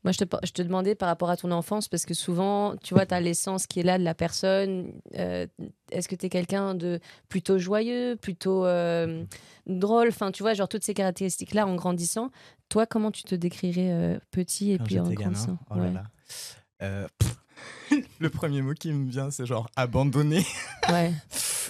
Moi, 0.03 0.11
je 0.11 0.17
te, 0.17 0.35
je 0.43 0.51
te 0.51 0.61
demandais 0.63 0.95
par 0.95 1.07
rapport 1.07 1.29
à 1.29 1.37
ton 1.37 1.51
enfance, 1.51 1.87
parce 1.87 2.05
que 2.07 2.15
souvent, 2.15 2.75
tu 2.77 2.95
vois, 2.95 3.05
tu 3.05 3.13
as 3.13 3.19
l'essence 3.19 3.67
qui 3.67 3.79
est 3.79 3.83
là 3.83 3.99
de 3.99 4.03
la 4.03 4.15
personne. 4.15 4.91
Euh, 5.15 5.45
Est-ce 5.91 6.07
que 6.07 6.15
tu 6.15 6.25
es 6.25 6.29
quelqu'un 6.29 6.73
de 6.73 6.99
plutôt 7.29 7.59
joyeux, 7.59 8.15
plutôt 8.15 8.65
euh, 8.65 9.23
drôle? 9.67 10.07
Enfin, 10.07 10.31
tu 10.31 10.41
vois, 10.41 10.55
genre 10.55 10.67
toutes 10.67 10.83
ces 10.83 10.95
caractéristiques-là 10.95 11.67
en 11.67 11.75
grandissant. 11.75 12.31
Toi, 12.69 12.87
comment 12.87 13.11
tu 13.11 13.21
te 13.23 13.35
décrirais 13.35 13.91
euh, 13.91 14.19
petit 14.31 14.71
et 14.71 14.77
Quand 14.79 14.85
puis 14.85 14.99
en 14.99 15.03
gamin, 15.03 15.15
grandissant? 15.15 15.59
Oh 15.69 15.75
là 15.75 15.81
Ouais. 15.83 15.93
là. 15.93 17.07
Pff, 17.19 17.37
le 18.19 18.29
premier 18.29 18.61
mot 18.61 18.73
qui 18.73 18.91
me 18.91 19.09
vient, 19.09 19.31
c'est 19.31 19.45
genre 19.45 19.69
abandonné. 19.75 20.45
Ouais. 20.89 21.13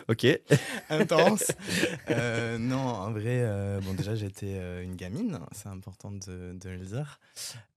Ok. 0.10 0.25
intense. 0.89 1.51
Euh, 2.10 2.58
non, 2.58 2.77
en 2.77 3.12
vrai, 3.12 3.41
euh, 3.44 3.82
bon, 3.82 3.94
déjà, 3.94 4.15
j'étais 4.15 4.56
euh, 4.58 4.82
une 4.82 4.96
gamine, 4.96 5.39
c'est 5.51 5.67
important 5.67 6.12
de, 6.12 6.53
de 6.53 6.70
le 6.70 6.86
dire. 6.86 7.20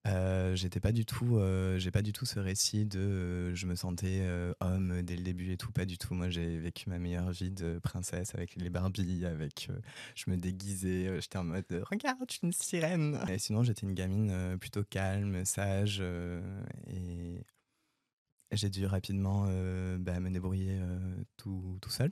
Euh, 0.07 0.55
j'étais 0.55 0.79
pas 0.79 0.93
du 0.93 1.05
tout, 1.05 1.37
euh, 1.37 1.79
j'ai 1.79 1.91
pas 1.91 2.03
du 2.03 2.13
tout 2.13 2.25
ce 2.27 2.39
récit 2.39 2.87
de 2.87 3.01
euh, 3.01 3.55
je 3.55 3.67
me 3.67 3.75
sentais 3.75 4.21
euh, 4.23 4.53
homme 4.61 5.03
dès 5.03 5.17
le 5.17 5.23
début 5.23 5.51
et 5.53 5.57
tout, 5.57 5.73
pas 5.73 5.85
du 5.85 5.99
tout. 5.99 6.15
Moi, 6.15 6.31
j'ai 6.31 6.59
vécu 6.59 6.89
ma 6.89 6.99
meilleure 6.99 7.31
vie 7.31 7.51
de 7.51 7.81
princesse 7.81 8.35
avec 8.35 8.55
les 8.55 8.71
Barbies, 8.71 9.27
avec 9.27 9.67
euh, 9.71 9.79
je 10.15 10.31
me 10.31 10.37
déguisais, 10.37 11.09
euh, 11.09 11.21
j'étais 11.21 11.39
en 11.39 11.45
mode 11.45 11.65
regarde, 11.91 12.19
je 12.29 12.35
suis 12.35 12.47
une 12.47 12.53
sirène. 12.53 13.19
Et 13.29 13.39
sinon, 13.39 13.65
j'étais 13.65 13.87
une 13.87 13.95
gamine 13.95 14.31
euh, 14.31 14.57
plutôt 14.57 14.85
calme, 14.85 15.45
sage 15.45 15.99
euh, 16.01 16.41
et 16.87 17.43
j'ai 18.53 18.71
dû 18.71 18.87
rapidement 18.87 19.45
bah, 19.99 20.21
me 20.21 20.31
débrouiller 20.31 20.81
tout, 21.37 21.79
tout 21.81 21.91
seul. 21.91 22.11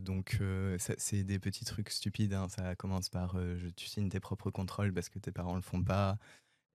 Donc, 0.00 0.40
c'est 0.98 1.24
des 1.24 1.38
petits 1.38 1.64
trucs 1.64 1.90
stupides. 1.90 2.34
hein. 2.34 2.48
Ça 2.48 2.74
commence 2.76 3.08
par 3.08 3.36
tu 3.76 3.86
signes 3.86 4.08
tes 4.08 4.20
propres 4.20 4.50
contrôles 4.50 4.92
parce 4.92 5.08
que 5.08 5.18
tes 5.18 5.32
parents 5.32 5.56
le 5.56 5.62
font 5.62 5.82
pas. 5.82 6.18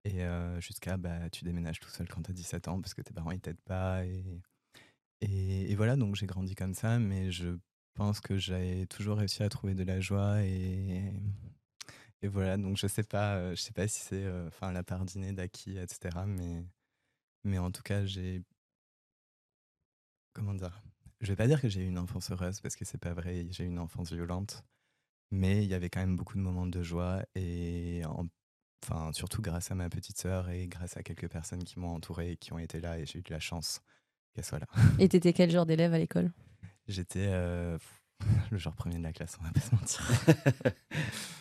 Et 0.04 0.22
jusqu'à 0.60 0.96
bah, 0.96 1.30
tu 1.30 1.44
déménages 1.44 1.80
tout 1.80 1.90
seul 1.90 2.08
quand 2.08 2.22
tu 2.22 2.30
as 2.30 2.34
17 2.34 2.68
ans 2.68 2.80
parce 2.80 2.94
que 2.94 3.02
tes 3.02 3.12
parents 3.12 3.30
ils 3.30 3.40
t'aident 3.40 3.60
pas. 3.64 4.04
Et, 4.04 4.24
et, 5.20 5.70
et 5.70 5.74
voilà, 5.76 5.96
donc 5.96 6.16
j'ai 6.16 6.26
grandi 6.26 6.54
comme 6.54 6.74
ça. 6.74 6.98
Mais 6.98 7.30
je 7.30 7.56
pense 7.94 8.20
que 8.20 8.36
j'ai 8.38 8.86
toujours 8.88 9.18
réussi 9.18 9.42
à 9.42 9.48
trouver 9.48 9.74
de 9.74 9.84
la 9.84 10.00
joie. 10.00 10.42
Et, 10.44 11.12
et 12.22 12.28
voilà, 12.28 12.56
donc 12.56 12.76
je 12.76 12.86
sais 12.86 13.02
sais 13.62 13.72
pas 13.72 13.86
si 13.88 14.00
c'est 14.00 14.28
enfin 14.46 14.72
la 14.72 14.82
part 14.82 15.04
dîner 15.04 15.32
d'acquis, 15.32 15.76
etc. 15.78 16.24
Mais, 16.26 16.64
mais 17.44 17.58
en 17.58 17.70
tout 17.70 17.82
cas, 17.82 18.04
j'ai. 18.04 18.42
Comment 20.32 20.54
dire? 20.54 20.82
Je 21.20 21.28
vais 21.28 21.36
pas 21.36 21.46
dire 21.46 21.60
que 21.60 21.68
j'ai 21.68 21.82
eu 21.82 21.86
une 21.86 21.98
enfance 21.98 22.30
heureuse 22.30 22.60
parce 22.60 22.74
que 22.74 22.84
c'est 22.84 22.98
pas 22.98 23.12
vrai, 23.12 23.46
j'ai 23.50 23.64
eu 23.64 23.68
une 23.68 23.78
enfance 23.78 24.12
violente, 24.12 24.64
mais 25.30 25.62
il 25.62 25.70
y 25.70 25.74
avait 25.74 25.88
quand 25.88 26.00
même 26.00 26.16
beaucoup 26.16 26.36
de 26.36 26.42
moments 26.42 26.66
de 26.66 26.82
joie 26.82 27.22
et 27.36 28.02
enfin 28.82 29.12
surtout 29.12 29.40
grâce 29.40 29.70
à 29.70 29.76
ma 29.76 29.88
petite 29.88 30.18
sœur 30.18 30.50
et 30.50 30.66
grâce 30.66 30.96
à 30.96 31.02
quelques 31.02 31.28
personnes 31.28 31.62
qui 31.62 31.78
m'ont 31.78 31.94
entouré 31.94 32.32
et 32.32 32.36
qui 32.36 32.52
ont 32.52 32.58
été 32.58 32.80
là 32.80 32.98
et 32.98 33.06
j'ai 33.06 33.20
eu 33.20 33.22
de 33.22 33.30
la 33.30 33.38
chance 33.38 33.82
qu'elle 34.34 34.44
soit 34.44 34.58
là. 34.58 34.66
Et 34.98 35.08
t'étais 35.08 35.32
quel 35.32 35.50
genre 35.50 35.66
d'élève 35.66 35.94
à 35.94 35.98
l'école? 35.98 36.32
J'étais 36.88 37.28
euh, 37.28 37.78
le 38.50 38.58
genre 38.58 38.74
premier 38.74 38.98
de 38.98 39.02
la 39.02 39.12
classe, 39.12 39.36
on 39.40 39.44
va 39.44 39.50
pas 39.52 39.60
se 39.60 39.74
mentir. 39.74 40.72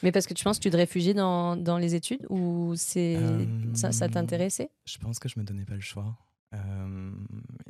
Mais 0.03 0.11
parce 0.11 0.25
que 0.27 0.33
tu 0.33 0.43
penses 0.43 0.57
que 0.57 0.63
tu 0.63 0.69
te 0.69 0.77
réfugiais 0.77 1.13
dans, 1.13 1.55
dans 1.55 1.77
les 1.77 1.95
études 1.95 2.25
ou 2.29 2.73
c'est 2.75 3.47
ça, 3.73 3.91
ça 3.91 4.05
Euh, 4.05 4.09
t'intéressait? 4.09 4.69
Je 4.85 4.97
pense 4.97 5.19
que 5.19 5.29
je 5.29 5.39
me 5.39 5.43
donnais 5.43 5.65
pas 5.65 5.75
le 5.75 5.81
choix. 5.81 6.17
Euh, 6.53 7.11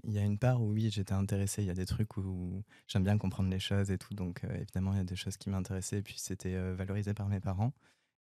Il 0.06 0.14
y 0.14 0.18
a 0.18 0.24
une 0.24 0.38
part 0.40 0.62
où 0.62 0.72
oui, 0.72 0.90
j'étais 0.92 1.14
intéressée. 1.14 1.62
Il 1.62 1.68
y 1.68 1.72
a 1.72 1.76
des 1.76 1.86
trucs 1.86 2.18
où 2.18 2.64
j'aime 2.88 3.04
bien 3.04 3.18
comprendre 3.18 3.50
les 3.50 3.60
choses 3.60 3.92
et 3.92 3.98
tout. 3.98 4.14
Donc 4.14 4.44
euh, 4.44 4.56
évidemment, 4.56 4.94
il 4.94 4.98
y 4.98 5.02
a 5.02 5.04
des 5.06 5.16
choses 5.16 5.38
qui 5.38 5.50
m'intéressaient. 5.50 6.00
Et 6.00 6.02
puis 6.04 6.16
c'était 6.18 6.58
valorisé 6.74 7.14
par 7.14 7.28
mes 7.28 7.40
parents 7.40 7.74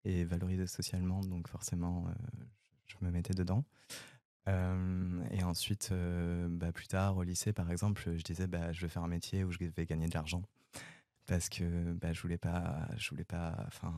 et 0.05 0.23
valorisé 0.23 0.67
socialement. 0.67 1.21
Donc 1.21 1.47
forcément, 1.47 2.05
je 2.87 2.95
me 3.01 3.11
mettais 3.11 3.33
dedans. 3.33 3.63
Euh, 4.47 5.23
et 5.31 5.43
ensuite, 5.43 5.89
euh, 5.91 6.47
bah, 6.49 6.71
plus 6.71 6.87
tard, 6.87 7.15
au 7.17 7.23
lycée, 7.23 7.53
par 7.53 7.71
exemple, 7.71 8.03
je 8.15 8.23
disais 8.23 8.47
bah, 8.47 8.71
je 8.71 8.81
vais 8.81 8.87
faire 8.89 9.03
un 9.03 9.07
métier 9.07 9.43
où 9.43 9.51
je 9.51 9.59
vais 9.59 9.85
gagner 9.85 10.07
de 10.07 10.13
l'argent. 10.13 10.41
Parce 11.27 11.49
que 11.49 11.93
bah, 11.93 12.13
je 12.13 12.21
voulais 12.21 12.37
pas, 12.37 12.87
je 12.97 13.09
voulais 13.09 13.23
pas 13.23 13.55
enfin, 13.67 13.93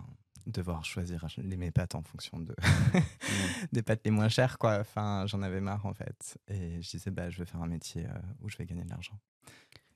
devoir 0.45 0.83
choisir 0.85 1.25
les, 1.37 1.57
mes 1.57 1.71
pâtes 1.71 1.95
en 1.95 2.03
fonction 2.03 2.39
de 2.39 2.55
des 3.71 3.81
pâtes 3.81 4.01
les 4.05 4.11
moins 4.11 4.29
chères. 4.29 4.57
Quoi. 4.57 4.79
Enfin, 4.79 5.25
j'en 5.27 5.41
avais 5.41 5.61
marre, 5.61 5.85
en 5.85 5.93
fait. 5.93 6.37
Et 6.47 6.81
je 6.81 6.89
disais 6.89 7.11
bah, 7.11 7.29
je 7.29 7.39
vais 7.39 7.45
faire 7.45 7.61
un 7.61 7.67
métier 7.67 8.05
euh, 8.05 8.19
où 8.41 8.49
je 8.49 8.57
vais 8.57 8.65
gagner 8.65 8.83
de 8.83 8.89
l'argent. 8.89 9.17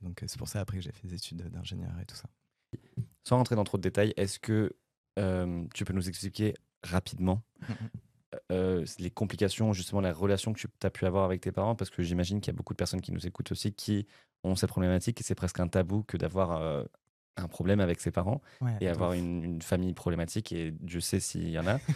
Donc 0.02 0.24
euh, 0.24 0.26
c'est 0.28 0.38
pour 0.38 0.48
ça, 0.48 0.62
après, 0.62 0.78
que 0.78 0.84
j'ai 0.84 0.92
fait 0.92 1.08
des 1.08 1.16
études 1.16 1.50
d'ingénieur 1.50 1.92
et 2.02 2.06
tout 2.06 2.16
ça. 2.16 2.30
Sans 3.24 3.38
rentrer 3.38 3.56
dans 3.56 3.64
trop 3.64 3.78
de 3.78 3.84
détails, 3.84 4.14
est-ce 4.18 4.40
que 4.40 4.76
euh, 5.20 5.66
tu 5.74 5.86
peux 5.86 5.94
nous 5.94 6.08
expliquer 6.08 6.54
rapidement 6.84 7.42
euh, 8.52 8.86
les 9.00 9.12
complications, 9.12 9.74
justement, 9.74 10.02
la 10.02 10.14
relation 10.14 10.54
que 10.54 10.60
tu 10.60 10.68
as 10.82 10.90
pu 10.90 11.06
avoir 11.06 11.26
avec 11.26 11.42
tes 11.42 11.52
parents? 11.52 11.76
Parce 11.76 11.90
que 11.90 12.04
j'imagine 12.04 12.40
qu'il 12.40 12.52
y 12.52 12.56
a 12.56 12.58
beaucoup 12.58 12.74
de 12.74 12.78
personnes 12.78 13.02
qui 13.02 13.12
nous 13.12 13.26
écoutent 13.26 13.52
aussi 13.52 13.74
qui 13.74 14.08
ont 14.44 14.56
ces 14.56 14.68
problématiques 14.68 15.20
et 15.20 15.24
c'est 15.24 15.36
presque 15.36 15.60
un 15.60 15.68
tabou 15.68 16.04
que 16.04 16.18
d'avoir 16.18 16.62
euh, 16.62 16.84
un 17.38 17.48
problème 17.48 17.80
avec 17.80 18.00
ses 18.02 18.12
parents 18.12 18.42
Ouais, 18.62 18.76
et 18.82 18.88
avoir 18.90 19.14
une, 19.14 19.44
une 19.44 19.62
famille 19.62 19.94
problématique. 19.94 20.52
Et 20.52 20.72
Dieu 20.72 21.00
sait 21.00 21.20
s'il 21.20 21.50
y 21.50 21.60
en 21.60 21.68
a. 21.68 21.80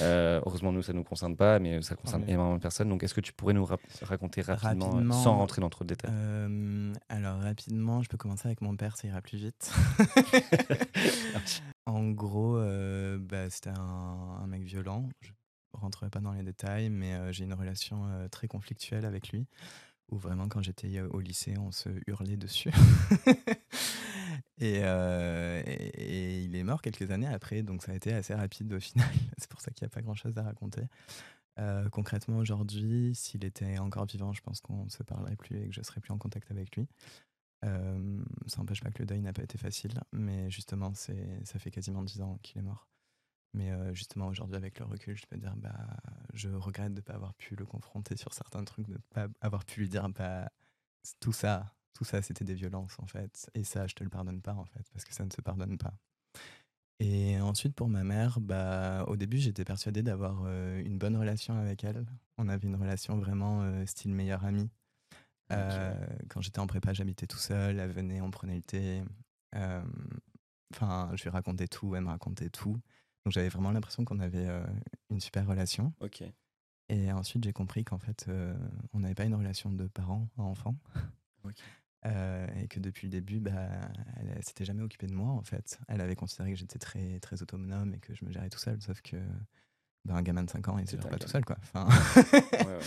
Euh, 0.00 0.40
heureusement, 0.46 0.72
nous, 0.72 0.82
ça 0.82 0.92
ne 0.92 0.98
nous 0.98 1.04
concerne 1.04 1.36
pas, 1.36 1.58
mais 1.58 1.80
ça 1.82 1.94
concerne 1.94 2.22
mieux. 2.22 2.30
énormément 2.30 2.56
de 2.56 2.62
personnes. 2.62 2.88
Donc, 2.88 3.02
est-ce 3.02 3.14
que 3.14 3.20
tu 3.20 3.32
pourrais 3.32 3.52
nous 3.52 3.66
raconter 4.02 4.40
rapidement, 4.40 4.86
euh, 4.86 4.90
Rapidement, 4.90 5.22
sans 5.22 5.36
rentrer 5.36 5.60
dans 5.60 5.68
trop 5.68 5.84
de 5.84 5.90
détails? 5.90 6.10
Euh, 6.12 6.92
alors 7.08 7.38
rapidement, 7.40 8.02
je 8.02 8.08
peux 8.08 8.16
commencer 8.16 8.48
avec 8.48 8.62
mon 8.62 8.74
père, 8.74 8.96
ça 8.96 9.06
ira 9.06 9.20
plus 9.20 9.38
vite. 9.38 9.70
en 11.86 12.10
gros, 12.10 12.58
bah, 13.18 13.50
c'était 13.50 13.70
un, 13.70 14.38
un 14.42 14.46
mec 14.46 14.62
violent. 14.62 15.08
Je 15.22 15.30
rentrerai 15.74 16.10
pas 16.10 16.20
dans 16.20 16.32
les 16.32 16.42
détails, 16.42 16.90
mais 16.90 17.32
j'ai 17.32 17.44
une 17.44 17.54
relation 17.54 18.04
très 18.30 18.48
conflictuelle 18.48 19.04
avec 19.04 19.28
lui, 19.30 19.46
où 20.12 20.18
vraiment 20.18 20.48
quand 20.48 20.62
j'étais 20.62 21.00
au 21.00 21.20
lycée, 21.20 21.56
on 21.58 21.72
se 21.72 21.88
hurlait 22.06 22.36
dessus. 22.36 22.70
et, 24.60 24.82
il 26.44 26.54
est 26.54 26.62
mort 26.62 26.82
quelques 26.82 27.10
années 27.10 27.26
après, 27.26 27.62
donc 27.62 27.82
ça 27.82 27.92
a 27.92 27.94
été 27.94 28.12
assez 28.12 28.34
rapide 28.34 28.72
au 28.72 28.80
final. 28.88 29.08
C'est 29.38 29.50
pour 29.50 29.60
ça 29.60 29.70
qu'il 29.70 29.84
n'y 29.84 29.90
a 29.90 29.94
pas 29.94 30.02
grand-chose 30.02 30.36
à 30.38 30.42
raconter. 30.42 30.82
Concrètement, 31.90 32.38
aujourd'hui, 32.38 33.14
s'il 33.14 33.44
était 33.44 33.78
encore 33.78 34.06
vivant, 34.06 34.32
je 34.32 34.40
pense 34.40 34.60
qu'on 34.60 34.84
ne 34.84 34.90
se 34.90 35.02
parlerait 35.02 35.36
plus 35.36 35.58
et 35.58 35.68
que 35.68 35.74
je 35.74 35.82
serais 35.82 36.00
plus 36.00 36.12
en 36.12 36.18
contact 36.18 36.50
avec 36.50 36.76
lui. 36.76 36.86
Ça 37.62 38.58
n'empêche 38.58 38.82
pas 38.82 38.90
que 38.90 38.98
le 39.00 39.06
deuil 39.06 39.20
n'a 39.20 39.32
pas 39.32 39.42
été 39.42 39.58
facile, 39.58 39.92
mais 40.12 40.50
justement, 40.50 40.92
ça 40.94 41.58
fait 41.58 41.70
quasiment 41.70 42.02
dix 42.02 42.20
ans 42.20 42.38
qu'il 42.42 42.58
est 42.58 42.62
mort. 42.62 42.88
Mais 43.54 43.70
euh, 43.70 43.92
justement, 43.94 44.28
aujourd'hui, 44.28 44.56
avec 44.56 44.78
le 44.78 44.86
recul, 44.86 45.16
je 45.16 45.26
peux 45.26 45.36
dire, 45.36 45.54
bah, 45.56 45.74
je 46.32 46.48
regrette 46.48 46.94
de 46.94 47.00
ne 47.00 47.02
pas 47.02 47.14
avoir 47.14 47.34
pu 47.34 47.54
le 47.54 47.66
confronter 47.66 48.16
sur 48.16 48.32
certains 48.32 48.64
trucs, 48.64 48.88
de 48.88 48.94
ne 48.94 48.98
pas 49.10 49.28
avoir 49.40 49.64
pu 49.64 49.80
lui 49.80 49.88
dire, 49.88 50.08
bah, 50.08 50.50
tout 51.20 51.32
ça, 51.32 51.74
tout 51.92 52.04
ça, 52.04 52.22
c'était 52.22 52.44
des 52.44 52.54
violences, 52.54 52.98
en 52.98 53.06
fait. 53.06 53.50
Et 53.54 53.64
ça, 53.64 53.86
je 53.86 53.94
te 53.94 54.02
le 54.02 54.10
pardonne 54.10 54.40
pas, 54.40 54.54
en 54.54 54.64
fait, 54.64 54.84
parce 54.92 55.04
que 55.04 55.12
ça 55.12 55.24
ne 55.24 55.30
se 55.30 55.40
pardonne 55.42 55.76
pas. 55.76 55.94
Et 57.04 57.40
ensuite, 57.40 57.74
pour 57.74 57.88
ma 57.88 58.04
mère, 58.04 58.40
bah, 58.40 59.04
au 59.08 59.16
début, 59.16 59.38
j'étais 59.38 59.64
persuadée 59.64 60.04
d'avoir 60.04 60.42
euh, 60.46 60.80
une 60.84 60.98
bonne 60.98 61.16
relation 61.16 61.58
avec 61.58 61.82
elle. 61.82 62.06
On 62.38 62.48
avait 62.48 62.68
une 62.68 62.76
relation 62.76 63.18
vraiment 63.18 63.62
euh, 63.62 63.84
style 63.86 64.12
meilleur 64.12 64.44
ami. 64.44 64.70
Euh, 65.50 65.94
Quand 66.28 66.40
j'étais 66.40 66.60
en 66.60 66.68
prépa, 66.68 66.92
j'habitais 66.92 67.26
tout 67.26 67.38
seul. 67.38 67.80
Elle 67.80 67.90
venait, 67.90 68.20
on 68.20 68.30
prenait 68.30 68.54
le 68.54 68.62
thé. 68.62 69.02
Enfin, 70.72 71.10
je 71.14 71.24
lui 71.24 71.30
racontais 71.30 71.66
tout, 71.66 71.94
elle 71.96 72.04
me 72.04 72.08
racontait 72.08 72.50
tout. 72.50 72.80
Donc 73.24 73.32
j'avais 73.32 73.48
vraiment 73.48 73.70
l'impression 73.70 74.04
qu'on 74.04 74.18
avait 74.18 74.48
euh, 74.48 74.64
une 75.10 75.20
super 75.20 75.46
relation. 75.46 75.92
Ok. 76.00 76.24
Et 76.88 77.12
ensuite, 77.12 77.44
j'ai 77.44 77.52
compris 77.52 77.84
qu'en 77.84 77.98
fait, 77.98 78.26
euh, 78.28 78.54
on 78.92 79.00
n'avait 79.00 79.14
pas 79.14 79.24
une 79.24 79.34
relation 79.34 79.70
de 79.70 79.86
parent 79.86 80.28
à 80.38 80.42
enfant. 80.42 80.76
Euh, 82.04 82.48
et 82.56 82.66
que 82.66 82.80
depuis 82.80 83.06
le 83.06 83.12
début, 83.12 83.38
bah, 83.38 83.52
elle, 84.16 84.42
s'était 84.42 84.64
jamais 84.64 84.82
occupée 84.82 85.06
de 85.06 85.14
moi, 85.14 85.30
en 85.30 85.42
fait. 85.42 85.78
Elle 85.86 86.00
avait 86.00 86.16
considéré 86.16 86.50
que 86.50 86.58
j'étais 86.58 86.80
très, 86.80 87.20
très 87.20 87.40
autonome 87.42 87.94
et 87.94 88.00
que 88.00 88.12
je 88.12 88.24
me 88.24 88.32
gérais 88.32 88.48
tout 88.48 88.58
seul, 88.58 88.82
sauf 88.82 89.00
que 89.02 89.16
bah, 90.04 90.14
un 90.16 90.22
gamin 90.22 90.42
de 90.42 90.50
5 90.50 90.66
ans, 90.66 90.78
il 90.78 90.86
se 90.86 90.96
C'était 90.96 91.02
gère 91.04 91.12
pas 91.12 91.18
tout 91.18 91.28
seul, 91.28 91.44
quoi. 91.44 91.58
Enfin, 91.62 91.86
ouais. 92.66 92.78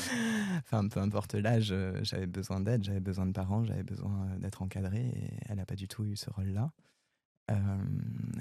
enfin 0.57 0.85
peu 0.89 0.99
importe 0.99 1.35
l'âge, 1.35 1.73
j'avais 2.01 2.27
besoin 2.27 2.59
d'aide, 2.59 2.83
j'avais 2.83 2.99
besoin 2.99 3.25
de 3.25 3.31
parents, 3.31 3.63
j'avais 3.63 3.83
besoin 3.83 4.35
d'être 4.39 4.61
encadré 4.61 5.05
et 5.05 5.29
elle 5.47 5.59
n'a 5.59 5.65
pas 5.65 5.77
du 5.77 5.87
tout 5.87 6.03
eu 6.03 6.17
ce 6.17 6.29
rôle-là. 6.29 6.73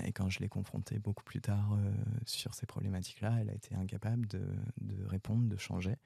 Et 0.05 0.13
quand 0.13 0.29
je 0.31 0.41
l'ai 0.41 0.49
confrontée 0.49 0.99
beaucoup 0.99 1.25
plus 1.25 1.41
tard 1.41 1.73
euh, 1.75 1.93
sur 2.27 2.55
ces 2.55 2.67
problématiques-là, 2.67 3.39
elle 3.41 3.51
a 3.51 3.55
été 3.55 3.75
incapable 3.75 4.27
de, 4.27 4.43
de 4.81 5.05
répondre, 5.07 5.49
de 5.49 5.57
changer. 5.57 5.97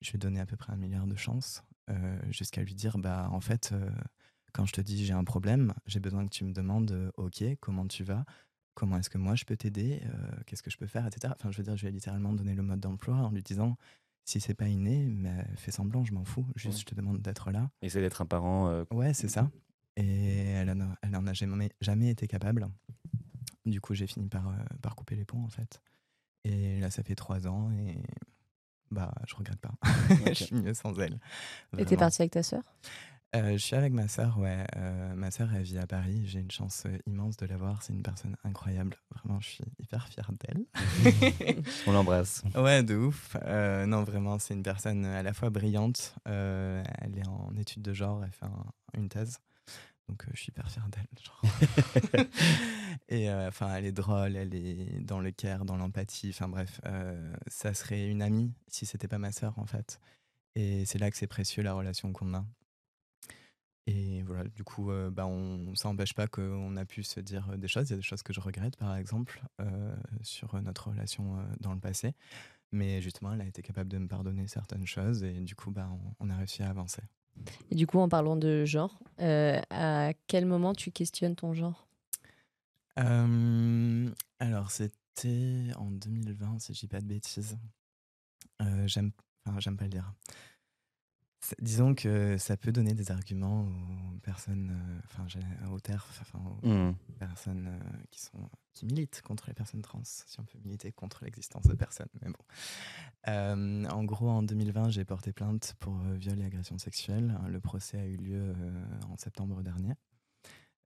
Je 0.00 0.10
lui 0.10 0.16
ai 0.16 0.18
donné 0.18 0.40
à 0.40 0.46
peu 0.46 0.56
près 0.56 0.72
un 0.72 0.76
milliard 0.76 1.06
de 1.06 1.16
chances 1.16 1.62
euh, 1.90 2.18
jusqu'à 2.30 2.62
lui 2.62 2.74
dire 2.74 2.98
bah 2.98 3.28
en 3.30 3.40
fait 3.40 3.70
euh, 3.72 3.90
quand 4.52 4.66
je 4.66 4.72
te 4.72 4.80
dis 4.80 5.04
j'ai 5.04 5.12
un 5.14 5.24
problème, 5.24 5.72
j'ai 5.86 6.00
besoin 6.00 6.24
que 6.26 6.30
tu 6.30 6.44
me 6.44 6.52
demandes 6.52 7.12
ok 7.16 7.42
comment 7.60 7.86
tu 7.86 8.04
vas, 8.04 8.24
comment 8.74 8.98
est-ce 8.98 9.10
que 9.10 9.18
moi 9.18 9.34
je 9.34 9.44
peux 9.44 9.56
t'aider, 9.56 10.02
euh, 10.04 10.30
qu'est-ce 10.46 10.62
que 10.62 10.70
je 10.70 10.76
peux 10.78 10.86
faire, 10.86 11.06
etc. 11.06 11.32
Enfin 11.36 11.50
je 11.50 11.56
veux 11.58 11.62
dire 11.64 11.76
je 11.76 11.82
lui 11.82 11.88
ai 11.88 11.92
littéralement 11.92 12.32
donné 12.32 12.54
le 12.54 12.62
mode 12.62 12.80
d'emploi 12.80 13.16
en 13.16 13.30
lui 13.30 13.42
disant 13.42 13.76
si 14.26 14.40
c'est 14.40 14.54
pas 14.54 14.68
inné, 14.68 15.06
mais 15.06 15.44
fais 15.56 15.70
semblant, 15.70 16.04
je 16.04 16.14
m'en 16.14 16.24
fous, 16.24 16.46
juste 16.56 16.76
Ouais. 16.76 16.80
je 16.80 16.84
te 16.86 16.94
demande 16.94 17.20
d'être 17.20 17.50
là. 17.50 17.70
Essayer 17.82 18.02
d'être 18.02 18.22
un 18.22 18.26
parent. 18.26 18.68
euh, 18.68 18.84
Ouais, 18.90 19.12
c'est 19.12 19.28
ça. 19.28 19.50
Et 19.96 20.46
elle 20.50 20.70
en 20.70 20.80
a, 20.80 20.96
elle 21.02 21.16
en 21.16 21.26
a 21.26 21.32
jamais, 21.32 21.70
jamais 21.80 22.08
été 22.10 22.26
capable. 22.26 22.68
Du 23.64 23.80
coup, 23.80 23.94
j'ai 23.94 24.06
fini 24.06 24.28
par, 24.28 24.48
euh, 24.48 24.52
par 24.82 24.94
couper 24.96 25.14
les 25.16 25.24
ponts, 25.24 25.42
en 25.44 25.48
fait. 25.48 25.80
Et 26.44 26.80
là, 26.80 26.90
ça 26.90 27.02
fait 27.02 27.14
trois 27.14 27.46
ans 27.46 27.70
et 27.72 28.02
bah, 28.90 29.14
je 29.26 29.34
regrette 29.34 29.60
pas. 29.60 29.74
je 30.28 30.32
suis 30.34 30.54
mieux 30.56 30.74
sans 30.74 30.98
elle. 31.00 31.14
Et 31.14 31.78
t'es 31.78 31.84
Vraiment. 31.84 31.98
parti 32.00 32.22
avec 32.22 32.32
ta 32.32 32.42
sœur? 32.42 32.62
Euh, 33.34 33.52
Je 33.52 33.56
suis 33.58 33.74
avec 33.74 33.92
ma 33.92 34.06
sœur, 34.06 34.38
ouais. 34.38 34.64
Euh, 34.76 35.14
ma 35.14 35.30
sœur, 35.30 35.52
elle 35.54 35.62
vit 35.62 35.78
à 35.78 35.86
Paris. 35.86 36.22
J'ai 36.26 36.38
une 36.40 36.50
chance 36.50 36.86
immense 37.06 37.36
de 37.36 37.46
l'avoir. 37.46 37.82
C'est 37.82 37.92
une 37.92 38.02
personne 38.02 38.36
incroyable. 38.44 38.96
Vraiment, 39.14 39.40
je 39.40 39.48
suis 39.48 39.64
hyper 39.80 40.06
fière 40.08 40.30
d'elle. 40.32 40.64
On 41.86 41.92
l'embrasse. 41.92 42.42
Ouais, 42.54 42.82
de 42.82 42.94
ouf. 42.96 43.36
Euh, 43.42 43.86
non, 43.86 44.04
vraiment, 44.04 44.38
c'est 44.38 44.54
une 44.54 44.62
personne 44.62 45.04
à 45.04 45.22
la 45.22 45.32
fois 45.32 45.50
brillante. 45.50 46.14
euh, 46.28 46.84
elle 47.00 47.18
est 47.18 47.26
en 47.26 47.50
études 47.56 47.82
de 47.82 47.92
genre, 47.92 48.22
elle 48.24 48.32
fait 48.32 48.44
un- 48.46 48.72
une 48.96 49.08
thèse. 49.08 49.38
Donc, 50.08 50.24
euh, 50.24 50.30
je 50.34 50.40
suis 50.40 50.50
hyper 50.50 50.70
fière 50.70 50.88
d'elle. 50.88 51.06
Et 53.08 53.30
euh, 53.30 53.48
enfin, 53.48 53.74
elle 53.74 53.84
est 53.84 53.92
drôle, 53.92 54.36
elle 54.36 54.54
est 54.54 55.00
dans 55.00 55.20
le 55.20 55.30
care, 55.30 55.64
dans 55.64 55.76
l'empathie. 55.76 56.30
Enfin, 56.30 56.48
bref, 56.48 56.80
euh, 56.86 57.34
ça 57.46 57.74
serait 57.74 58.08
une 58.08 58.22
amie 58.22 58.52
si 58.68 58.86
c'était 58.86 59.08
pas 59.08 59.18
ma 59.18 59.32
sœur, 59.32 59.58
en 59.58 59.66
fait. 59.66 60.00
Et 60.54 60.84
c'est 60.86 60.98
là 60.98 61.10
que 61.10 61.16
c'est 61.16 61.26
précieux 61.26 61.62
la 61.62 61.74
relation 61.74 62.12
qu'on 62.12 62.34
a. 62.34 62.44
Et 63.86 64.22
voilà, 64.22 64.44
du 64.44 64.64
coup, 64.64 64.90
euh, 64.90 65.10
bah, 65.10 65.26
on, 65.26 65.74
ça 65.74 65.88
n'empêche 65.88 66.14
pas 66.14 66.26
qu'on 66.26 66.76
a 66.76 66.84
pu 66.86 67.02
se 67.02 67.20
dire 67.20 67.58
des 67.58 67.68
choses. 67.68 67.88
Il 67.88 67.92
y 67.92 67.94
a 67.94 67.96
des 67.96 68.02
choses 68.02 68.22
que 68.22 68.32
je 68.32 68.40
regrette, 68.40 68.76
par 68.76 68.96
exemple, 68.96 69.42
euh, 69.60 69.94
sur 70.22 70.60
notre 70.62 70.88
relation 70.88 71.38
euh, 71.38 71.42
dans 71.60 71.74
le 71.74 71.80
passé. 71.80 72.14
Mais 72.72 73.02
justement, 73.02 73.32
elle 73.34 73.42
a 73.42 73.46
été 73.46 73.62
capable 73.62 73.90
de 73.90 73.98
me 73.98 74.08
pardonner 74.08 74.48
certaines 74.48 74.86
choses 74.86 75.22
et 75.22 75.40
du 75.40 75.54
coup, 75.54 75.70
bah, 75.70 75.88
on, 76.20 76.26
on 76.26 76.30
a 76.30 76.36
réussi 76.36 76.62
à 76.62 76.70
avancer. 76.70 77.02
Du 77.70 77.86
coup, 77.86 77.98
en 77.98 78.08
parlant 78.08 78.36
de 78.36 78.64
genre, 78.64 78.98
euh, 79.20 79.60
à 79.70 80.12
quel 80.26 80.46
moment 80.46 80.74
tu 80.74 80.90
questionnes 80.90 81.36
ton 81.36 81.54
genre? 81.54 81.86
Euh, 82.98 84.10
alors, 84.38 84.70
c'était 84.70 85.70
en 85.76 85.90
2020, 85.90 86.60
si 86.60 86.74
je 86.74 86.80
dis 86.80 86.88
pas 86.88 87.00
de 87.00 87.06
bêtises. 87.06 87.58
Euh, 88.62 88.86
j'aime, 88.86 89.10
enfin, 89.46 89.58
j'aime 89.60 89.76
pas 89.76 89.84
le 89.84 89.90
dire. 89.90 90.12
Disons 91.60 91.94
que 91.94 92.36
ça 92.38 92.56
peut 92.56 92.72
donner 92.72 92.94
des 92.94 93.10
arguments 93.10 93.62
aux 94.14 94.18
personnes, 94.20 94.70
euh, 94.72 95.00
enfin, 95.06 95.24
j'ai- 95.28 95.40
aux 95.70 95.80
TERF, 95.80 96.18
enfin, 96.22 96.38
aux 96.62 96.66
Hmm. 96.68 96.94
personnes 97.18 97.66
euh, 97.68 97.96
qui 98.10 98.20
sont 98.22 98.48
qui 98.72 98.86
militent 98.86 99.22
contre 99.22 99.46
les 99.46 99.54
personnes 99.54 99.82
trans, 99.82 100.00
si 100.02 100.40
on 100.40 100.44
peut 100.44 100.58
militer 100.64 100.90
contre 100.90 101.24
l'existence 101.24 101.64
de 101.64 101.74
personnes. 101.74 102.08
Mais 102.22 102.28
bon. 102.28 102.44
Euh, 103.28 103.84
en 103.88 104.02
gros, 104.04 104.28
en 104.28 104.42
2020, 104.42 104.90
j'ai 104.90 105.04
porté 105.04 105.32
plainte 105.32 105.74
pour 105.78 105.96
euh, 106.00 106.14
viol 106.14 106.40
et 106.40 106.44
agression 106.44 106.76
sexuelle. 106.78 107.38
Le 107.48 107.60
procès 107.60 107.98
a 108.00 108.06
eu 108.06 108.16
lieu 108.16 108.52
euh, 108.56 108.84
en 109.12 109.16
septembre 109.16 109.62
dernier. 109.62 109.94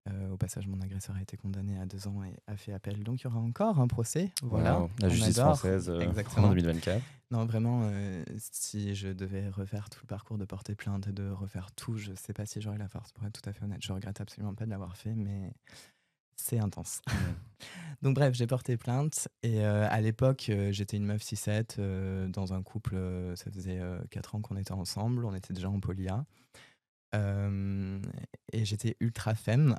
Euh, 0.07 0.31
au 0.31 0.37
passage, 0.37 0.67
mon 0.67 0.79
agresseur 0.81 1.15
a 1.15 1.21
été 1.21 1.37
condamné 1.37 1.77
à 1.77 1.85
deux 1.85 2.07
ans 2.07 2.23
et 2.23 2.33
a 2.47 2.55
fait 2.55 2.71
appel. 2.71 3.03
Donc, 3.03 3.21
il 3.21 3.25
y 3.25 3.27
aura 3.27 3.39
encore 3.39 3.79
un 3.79 3.87
procès. 3.87 4.31
Voilà. 4.41 4.79
Wow. 4.79 4.89
La 4.99 5.09
justice 5.09 5.37
adore. 5.37 5.57
française 5.57 5.89
euh, 5.89 5.99
Exactement. 5.99 6.47
en 6.47 6.49
2024. 6.49 7.03
Non, 7.31 7.45
vraiment, 7.45 7.81
euh, 7.83 8.23
si 8.37 8.95
je 8.95 9.09
devais 9.09 9.49
refaire 9.49 9.89
tout 9.89 9.99
le 10.01 10.07
parcours 10.07 10.37
de 10.37 10.45
porter 10.45 10.73
plainte 10.73 11.07
et 11.07 11.11
de 11.11 11.29
refaire 11.29 11.71
tout, 11.73 11.97
je 11.97 12.13
sais 12.15 12.33
pas 12.33 12.45
si 12.45 12.61
j'aurais 12.61 12.77
la 12.77 12.87
force 12.87 13.11
pour 13.11 13.25
être 13.25 13.39
tout 13.39 13.47
à 13.47 13.53
fait 13.53 13.63
honnête. 13.63 13.81
Je 13.83 13.91
regrette 13.91 14.19
absolument 14.21 14.55
pas 14.55 14.65
de 14.65 14.71
l'avoir 14.71 14.97
fait, 14.97 15.13
mais 15.13 15.53
c'est 16.35 16.59
intense. 16.59 17.01
Donc 18.01 18.15
bref, 18.15 18.33
j'ai 18.33 18.47
porté 18.47 18.77
plainte 18.77 19.27
et 19.43 19.63
à 19.63 19.99
l'époque, 20.01 20.49
j'étais 20.71 20.97
une 20.97 21.05
meuf 21.05 21.21
6-7 21.21 21.75
euh, 21.77 22.27
dans 22.29 22.53
un 22.53 22.63
couple, 22.63 22.97
ça 23.35 23.51
faisait 23.51 23.81
4 24.09 24.35
ans 24.35 24.41
qu'on 24.41 24.55
était 24.55 24.71
ensemble, 24.71 25.25
on 25.25 25.35
était 25.35 25.53
déjà 25.53 25.69
en 25.69 25.79
polia. 25.79 26.25
Euh, 27.15 27.99
et 28.53 28.65
j'étais 28.65 28.95
ultra 28.99 29.35
femme. 29.35 29.75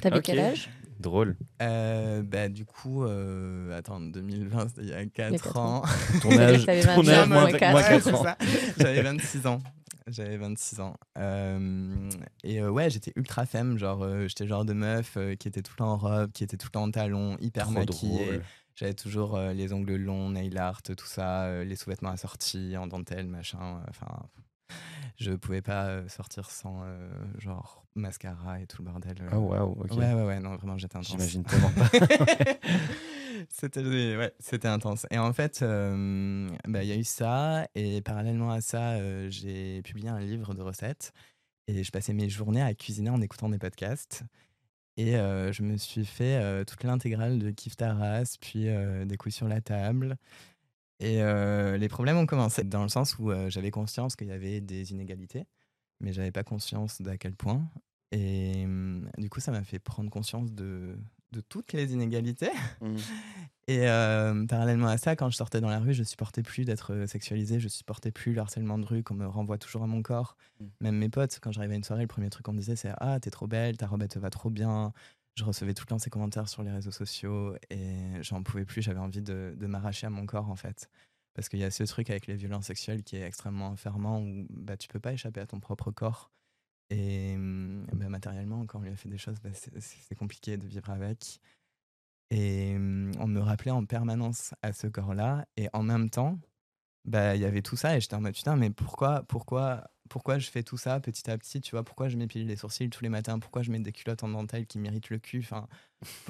T'avais 0.00 0.18
Ok. 0.18 0.22
quel 0.24 0.38
âge? 0.40 0.70
Drôle. 0.98 1.36
Euh, 1.62 2.22
bah, 2.22 2.48
du 2.48 2.64
coup, 2.64 3.04
euh, 3.04 3.76
attends, 3.76 4.00
2020, 4.00 4.68
c'était 4.68 4.82
il 4.82 4.88
y 4.88 4.92
a 4.92 5.04
4, 5.06 5.30
quatre 5.32 5.56
ans. 5.56 5.78
ans. 5.78 5.84
Ton 6.22 6.38
âge, 6.38 6.66
T'avais 6.66 6.82
ton 6.82 7.02
20 7.02 7.08
âge 7.08 7.18
ans, 7.24 7.26
moins, 7.28 7.40
moins 7.48 7.52
quatre. 7.58 7.70
moins 7.72 7.82
Ouais, 7.82 7.88
4 7.88 8.02
c'est 8.04 8.14
ans. 8.14 8.24
J'avais 8.78 9.02
26 9.02 9.46
ans. 9.46 9.58
J'avais 10.06 10.36
26 10.36 10.80
ans. 10.80 10.96
Euh, 11.18 12.10
et 12.44 12.60
euh, 12.60 12.70
ouais, 12.70 12.90
j'étais 12.90 13.12
ultra 13.16 13.46
femme. 13.46 13.78
Genre, 13.78 14.02
euh, 14.02 14.26
j'étais 14.28 14.44
le 14.44 14.48
genre 14.50 14.64
de 14.64 14.72
meuf 14.72 15.14
euh, 15.16 15.36
qui 15.36 15.48
était 15.48 15.62
tout 15.62 15.72
le 15.72 15.78
temps 15.78 15.92
en 15.92 15.96
robe, 15.96 16.32
qui 16.32 16.44
était 16.44 16.56
tout 16.56 16.66
le 16.66 16.72
temps 16.72 16.82
en 16.82 16.90
talons, 16.90 17.36
hyper 17.40 17.64
Trop 17.64 17.72
maquillée. 17.74 18.24
drôle. 18.26 18.42
J'avais 18.76 18.94
toujours 18.94 19.36
euh, 19.36 19.52
les 19.52 19.72
ongles 19.72 19.96
longs, 19.96 20.30
nail 20.30 20.56
art, 20.58 20.82
tout 20.82 20.94
ça, 21.04 21.44
euh, 21.44 21.64
les 21.64 21.76
sous-vêtements 21.76 22.10
assortis 22.10 22.76
en 22.76 22.86
dentelle, 22.86 23.26
machin. 23.26 23.58
euh, 23.78 23.86
Enfin, 23.90 24.06
je 25.16 25.32
pouvais 25.32 25.62
pas 25.62 25.86
euh, 25.86 26.08
sortir 26.08 26.50
sans 26.50 26.82
euh, 26.82 27.08
genre 27.38 27.84
mascara 27.94 28.60
et 28.60 28.66
tout 28.66 28.82
le 28.82 28.90
bordel. 28.90 29.16
Ah, 29.30 29.38
waouh, 29.38 29.72
ok. 29.72 29.92
Ouais, 29.96 30.14
ouais, 30.14 30.24
ouais, 30.24 30.40
non, 30.40 30.56
vraiment, 30.56 30.78
j'étais 30.78 30.96
intense. 30.96 31.10
J'imagine 31.10 31.44
tellement 31.44 31.70
pas. 31.70 31.88
c'était 33.48 33.80
ouais, 34.16 34.32
c'était 34.38 34.68
intense. 34.68 35.06
Et 35.10 35.18
en 35.18 35.32
fait, 35.32 35.60
euh, 35.62 36.48
bah, 36.66 36.82
il 36.82 36.88
y 36.88 36.92
a 36.92 36.96
eu 36.96 37.04
ça. 37.04 37.66
Et 37.74 38.00
parallèlement 38.00 38.50
à 38.50 38.60
ça, 38.60 38.92
euh, 38.92 39.28
j'ai 39.30 39.82
publié 39.82 40.08
un 40.08 40.20
livre 40.20 40.54
de 40.54 40.62
recettes. 40.62 41.12
Et 41.66 41.84
je 41.84 41.90
passais 41.92 42.12
mes 42.12 42.28
journées 42.28 42.62
à 42.62 42.74
cuisiner 42.74 43.10
en 43.10 43.20
écoutant 43.20 43.48
des 43.48 43.58
podcasts. 43.58 44.24
Et 44.96 45.12
je 45.12 45.62
me 45.62 45.78
suis 45.78 46.04
fait 46.04 46.64
toute 46.66 46.84
l'intégrale 46.84 47.38
de 47.38 47.50
Kif 47.52 47.74
Taras, 47.74 48.36
puis 48.38 48.66
des 49.06 49.16
couilles 49.16 49.32
sur 49.32 49.48
la 49.48 49.62
table. 49.62 50.18
Et 51.00 51.22
euh, 51.22 51.78
les 51.78 51.88
problèmes 51.88 52.18
ont 52.18 52.26
commencé 52.26 52.62
dans 52.62 52.82
le 52.82 52.90
sens 52.90 53.18
où 53.18 53.30
euh, 53.30 53.48
j'avais 53.48 53.70
conscience 53.70 54.16
qu'il 54.16 54.28
y 54.28 54.32
avait 54.32 54.60
des 54.60 54.92
inégalités, 54.92 55.46
mais 56.00 56.12
j'avais 56.12 56.30
pas 56.30 56.44
conscience 56.44 57.00
d'à 57.00 57.16
quel 57.16 57.34
point. 57.34 57.66
Et 58.12 58.64
hum, 58.64 59.10
du 59.16 59.30
coup, 59.30 59.40
ça 59.40 59.50
m'a 59.50 59.64
fait 59.64 59.78
prendre 59.78 60.10
conscience 60.10 60.52
de, 60.52 60.98
de 61.32 61.40
toutes 61.40 61.72
les 61.72 61.94
inégalités. 61.94 62.50
Hmm. 62.80 62.96
Et 63.68 63.88
euh, 63.88 64.46
parallèlement 64.46 64.88
à 64.88 64.98
ça, 64.98 65.14
quand 65.14 65.30
je 65.30 65.36
sortais 65.36 65.60
dans 65.60 65.68
la 65.68 65.78
rue, 65.78 65.94
je 65.94 66.02
supportais 66.02 66.42
plus 66.42 66.64
d'être 66.64 67.06
sexualisée, 67.06 67.60
je 67.60 67.68
supportais 67.68 68.10
plus 68.10 68.32
le 68.32 68.40
harcèlement 68.40 68.78
de 68.78 68.84
rue 68.84 69.04
qu'on 69.04 69.14
me 69.14 69.26
renvoie 69.26 69.58
toujours 69.58 69.84
à 69.84 69.86
mon 69.86 70.02
corps. 70.02 70.36
Mm. 70.58 70.64
Même 70.80 70.96
mes 70.96 71.08
potes, 71.08 71.38
quand 71.40 71.52
j'arrivais 71.52 71.74
à 71.74 71.76
une 71.76 71.84
soirée, 71.84 72.02
le 72.02 72.08
premier 72.08 72.30
truc 72.30 72.44
qu'on 72.44 72.52
me 72.52 72.58
disait 72.58 72.74
c'est 72.74 72.90
Ah, 72.98 73.20
t'es 73.20 73.30
trop 73.30 73.46
belle, 73.46 73.76
ta 73.76 73.86
robe 73.86 74.02
elle 74.02 74.08
te 74.08 74.18
va 74.18 74.28
trop 74.28 74.50
bien. 74.50 74.92
Je 75.40 75.44
recevais 75.46 75.72
tout 75.72 75.84
le 75.84 75.88
temps 75.88 75.98
ces 75.98 76.10
commentaires 76.10 76.50
sur 76.50 76.62
les 76.62 76.70
réseaux 76.70 76.90
sociaux 76.90 77.56
et 77.70 78.22
j'en 78.22 78.42
pouvais 78.42 78.66
plus, 78.66 78.82
j'avais 78.82 78.98
envie 79.00 79.22
de, 79.22 79.54
de 79.56 79.66
m'arracher 79.66 80.06
à 80.06 80.10
mon 80.10 80.26
corps 80.26 80.50
en 80.50 80.54
fait. 80.54 80.90
Parce 81.32 81.48
qu'il 81.48 81.60
y 81.60 81.64
a 81.64 81.70
ce 81.70 81.82
truc 81.84 82.10
avec 82.10 82.26
les 82.26 82.34
violences 82.36 82.66
sexuelles 82.66 83.02
qui 83.02 83.16
est 83.16 83.22
extrêmement 83.22 83.68
enfermant 83.68 84.20
où 84.20 84.46
bah, 84.50 84.76
tu 84.76 84.86
peux 84.88 85.00
pas 85.00 85.14
échapper 85.14 85.40
à 85.40 85.46
ton 85.46 85.58
propre 85.58 85.92
corps. 85.92 86.30
Et 86.90 87.36
hum, 87.36 87.86
bah, 87.94 88.10
matériellement, 88.10 88.66
quand 88.66 88.80
on 88.80 88.82
lui 88.82 88.90
a 88.90 88.96
fait 88.96 89.08
des 89.08 89.16
choses, 89.16 89.40
bah, 89.40 89.48
c'est- 89.54 90.14
compliqué 90.14 90.58
de 90.58 90.66
vivre 90.66 90.90
avec. 90.90 91.40
Et 92.30 92.74
hum, 92.76 93.12
on 93.18 93.26
me 93.26 93.40
rappelait 93.40 93.70
en 93.70 93.86
permanence 93.86 94.52
à 94.60 94.74
ce 94.74 94.88
corps-là. 94.88 95.46
Et 95.56 95.70
en 95.72 95.82
même 95.82 96.10
temps, 96.10 96.38
bah, 97.06 97.34
il 97.36 97.40
y 97.42 97.46
avait 97.46 97.62
tout 97.62 97.76
ça. 97.76 97.96
Et 97.96 98.00
j'étais 98.02 98.16
en 98.16 98.20
mode 98.20 98.34
putain, 98.34 98.56
mais 98.56 98.70
pourquoi, 98.70 99.22
pourquoi, 99.22 99.90
pourquoi 100.10 100.38
je 100.38 100.50
fais 100.50 100.62
tout 100.62 100.76
ça 100.76 101.00
petit 101.00 101.30
à 101.30 101.38
petit 101.38 101.62
Tu 101.62 101.70
vois, 101.70 101.82
pourquoi 101.84 102.08
je 102.10 102.18
m'épile 102.18 102.46
les 102.46 102.56
sourcils 102.56 102.90
tous 102.90 103.02
les 103.02 103.08
matins 103.08 103.38
Pourquoi 103.38 103.62
je 103.62 103.70
mets 103.70 103.78
des 103.78 103.92
culottes 103.92 104.22
en 104.24 104.28
dentelle 104.28 104.66
qui 104.66 104.78
m'irritent 104.78 105.08
le 105.08 105.18
cul 105.18 105.38
enfin, 105.38 105.66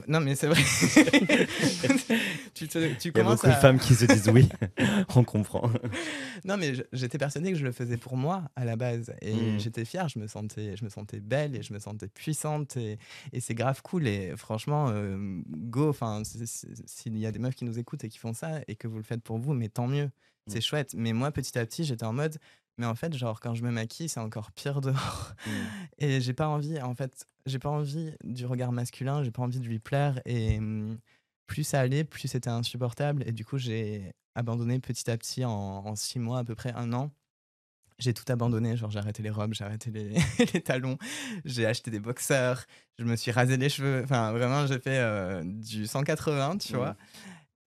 Non, 0.07 0.21
mais 0.21 0.37
c'est 0.37 0.47
vrai. 0.47 0.63
tu, 2.55 2.69
te- 2.69 2.93
tu 2.95 3.09
Il 3.09 3.17
y 3.17 3.21
a 3.21 3.25
beaucoup 3.25 3.47
de 3.47 3.53
femmes 3.53 3.79
qui 3.79 3.95
se 3.95 4.05
disent 4.05 4.29
oui. 4.29 4.49
On 5.17 5.25
comprend. 5.25 5.71
non, 6.45 6.57
mais 6.57 6.73
j'étais 6.93 7.19
persuadée 7.19 7.53
que 7.53 7.59
je 7.59 7.65
le 7.65 7.73
faisais 7.73 7.97
pour 7.97 8.17
moi 8.17 8.45
à 8.57 8.65
la 8.65 8.77
base. 8.77 9.13
Et 9.23 9.35
Mhm. 9.53 9.59
j'étais 9.61 9.85
fière, 9.85 10.09
je 10.09 10.19
me, 10.19 10.27
sentais, 10.27 10.77
je 10.77 10.85
me 10.85 10.91
sentais 10.91 11.21
belle 11.21 11.57
et 11.57 11.63
je 11.63 11.73
me 11.73 11.79
sentais 11.79 12.09
puissante. 12.09 12.77
Et, 12.77 12.99
et 13.33 13.41
c'est 13.41 13.55
grave 13.55 13.81
cool. 13.83 14.07
Et 14.07 14.37
franchement, 14.37 14.89
euh, 14.91 15.41
go. 15.49 15.89
Enfin, 15.89 16.23
s'il 16.25 17.19
y 17.19 17.27
a 17.27 17.33
des 17.33 17.39
meufs 17.39 17.55
qui 17.55 17.65
nous 17.65 17.79
écoutent 17.79 18.05
et 18.05 18.09
qui 18.09 18.19
font 18.19 18.35
ça 18.35 18.61
et 18.69 18.77
que 18.77 18.89
vous 18.89 18.97
le 18.99 19.03
faites 19.05 19.23
pour 19.23 19.39
vous, 19.39 19.55
mais 19.55 19.69
tant 19.69 19.87
mieux. 19.87 20.11
C'est 20.47 20.57
Mhm. 20.57 20.63
chouette. 20.63 20.95
Mais 20.97 21.13
moi, 21.13 21.31
petit 21.31 21.59
à 21.59 21.65
petit, 21.67 21.85
j'étais 21.85 22.05
en 22.05 22.13
mode. 22.13 22.39
Mais 22.79 22.87
en 22.87 22.95
fait, 22.95 23.15
genre, 23.15 23.41
quand 23.41 23.55
je 23.55 23.63
me 23.63 23.71
maquille, 23.71 24.09
c'est 24.09 24.21
encore 24.21 24.53
pire 24.53 24.81
dehors. 24.83 25.35
Et 25.99 26.21
j'ai 26.21 26.33
pas 26.33 26.49
envie, 26.49 26.81
en 26.81 26.95
fait, 26.95 27.27
j'ai 27.47 27.59
pas 27.59 27.69
envie 27.69 28.13
du 28.25 28.47
regard 28.47 28.73
masculin, 28.73 29.23
j'ai 29.23 29.31
pas 29.31 29.43
envie 29.43 29.61
de 29.61 29.67
lui 29.67 29.79
plaire. 29.79 30.21
Et 30.25 30.59
hum, 30.59 30.99
plus 31.47 31.65
ça 31.65 31.81
allait, 31.81 32.05
plus 32.05 32.29
c'était 32.29 32.51
insupportable. 32.51 33.23
Et 33.27 33.33
du 33.33 33.45
coup, 33.45 33.59
j'ai 33.59 34.13
abandonné 34.35 34.79
petit 34.81 35.11
à 35.11 35.19
petit 35.19 35.45
en, 35.45 35.51
en 35.53 35.95
six 35.97 36.19
mois, 36.19 36.39
à 36.39 36.45
peu 36.45 36.55
près 36.55 36.73
un 36.73 36.93
an. 36.93 37.11
J'ai 37.99 38.15
tout 38.15 38.25
abandonné, 38.33 38.79
genre 38.79 38.91
j'ai 38.91 38.99
arrêté 38.99 39.23
les 39.23 39.29
robes, 39.29 39.53
j'ai 39.53 39.65
arrêté 39.65 39.91
les, 39.91 40.15
les 40.55 40.63
talons, 40.63 40.97
j'ai 41.45 41.67
acheté 41.67 41.91
des 41.91 42.01
boxeurs, 42.01 42.65
je 42.99 43.05
me 43.05 43.15
suis 43.15 43.31
rasé 43.31 43.59
les 43.59 43.69
cheveux. 43.69 44.01
Enfin, 44.03 44.33
vraiment, 44.33 44.67
j'ai 44.67 44.79
fait 44.79 44.97
euh, 44.99 45.43
du 45.45 45.87
180, 45.87 46.57
tu 46.57 46.73
Mhm. 46.73 46.79
vois? 46.79 46.97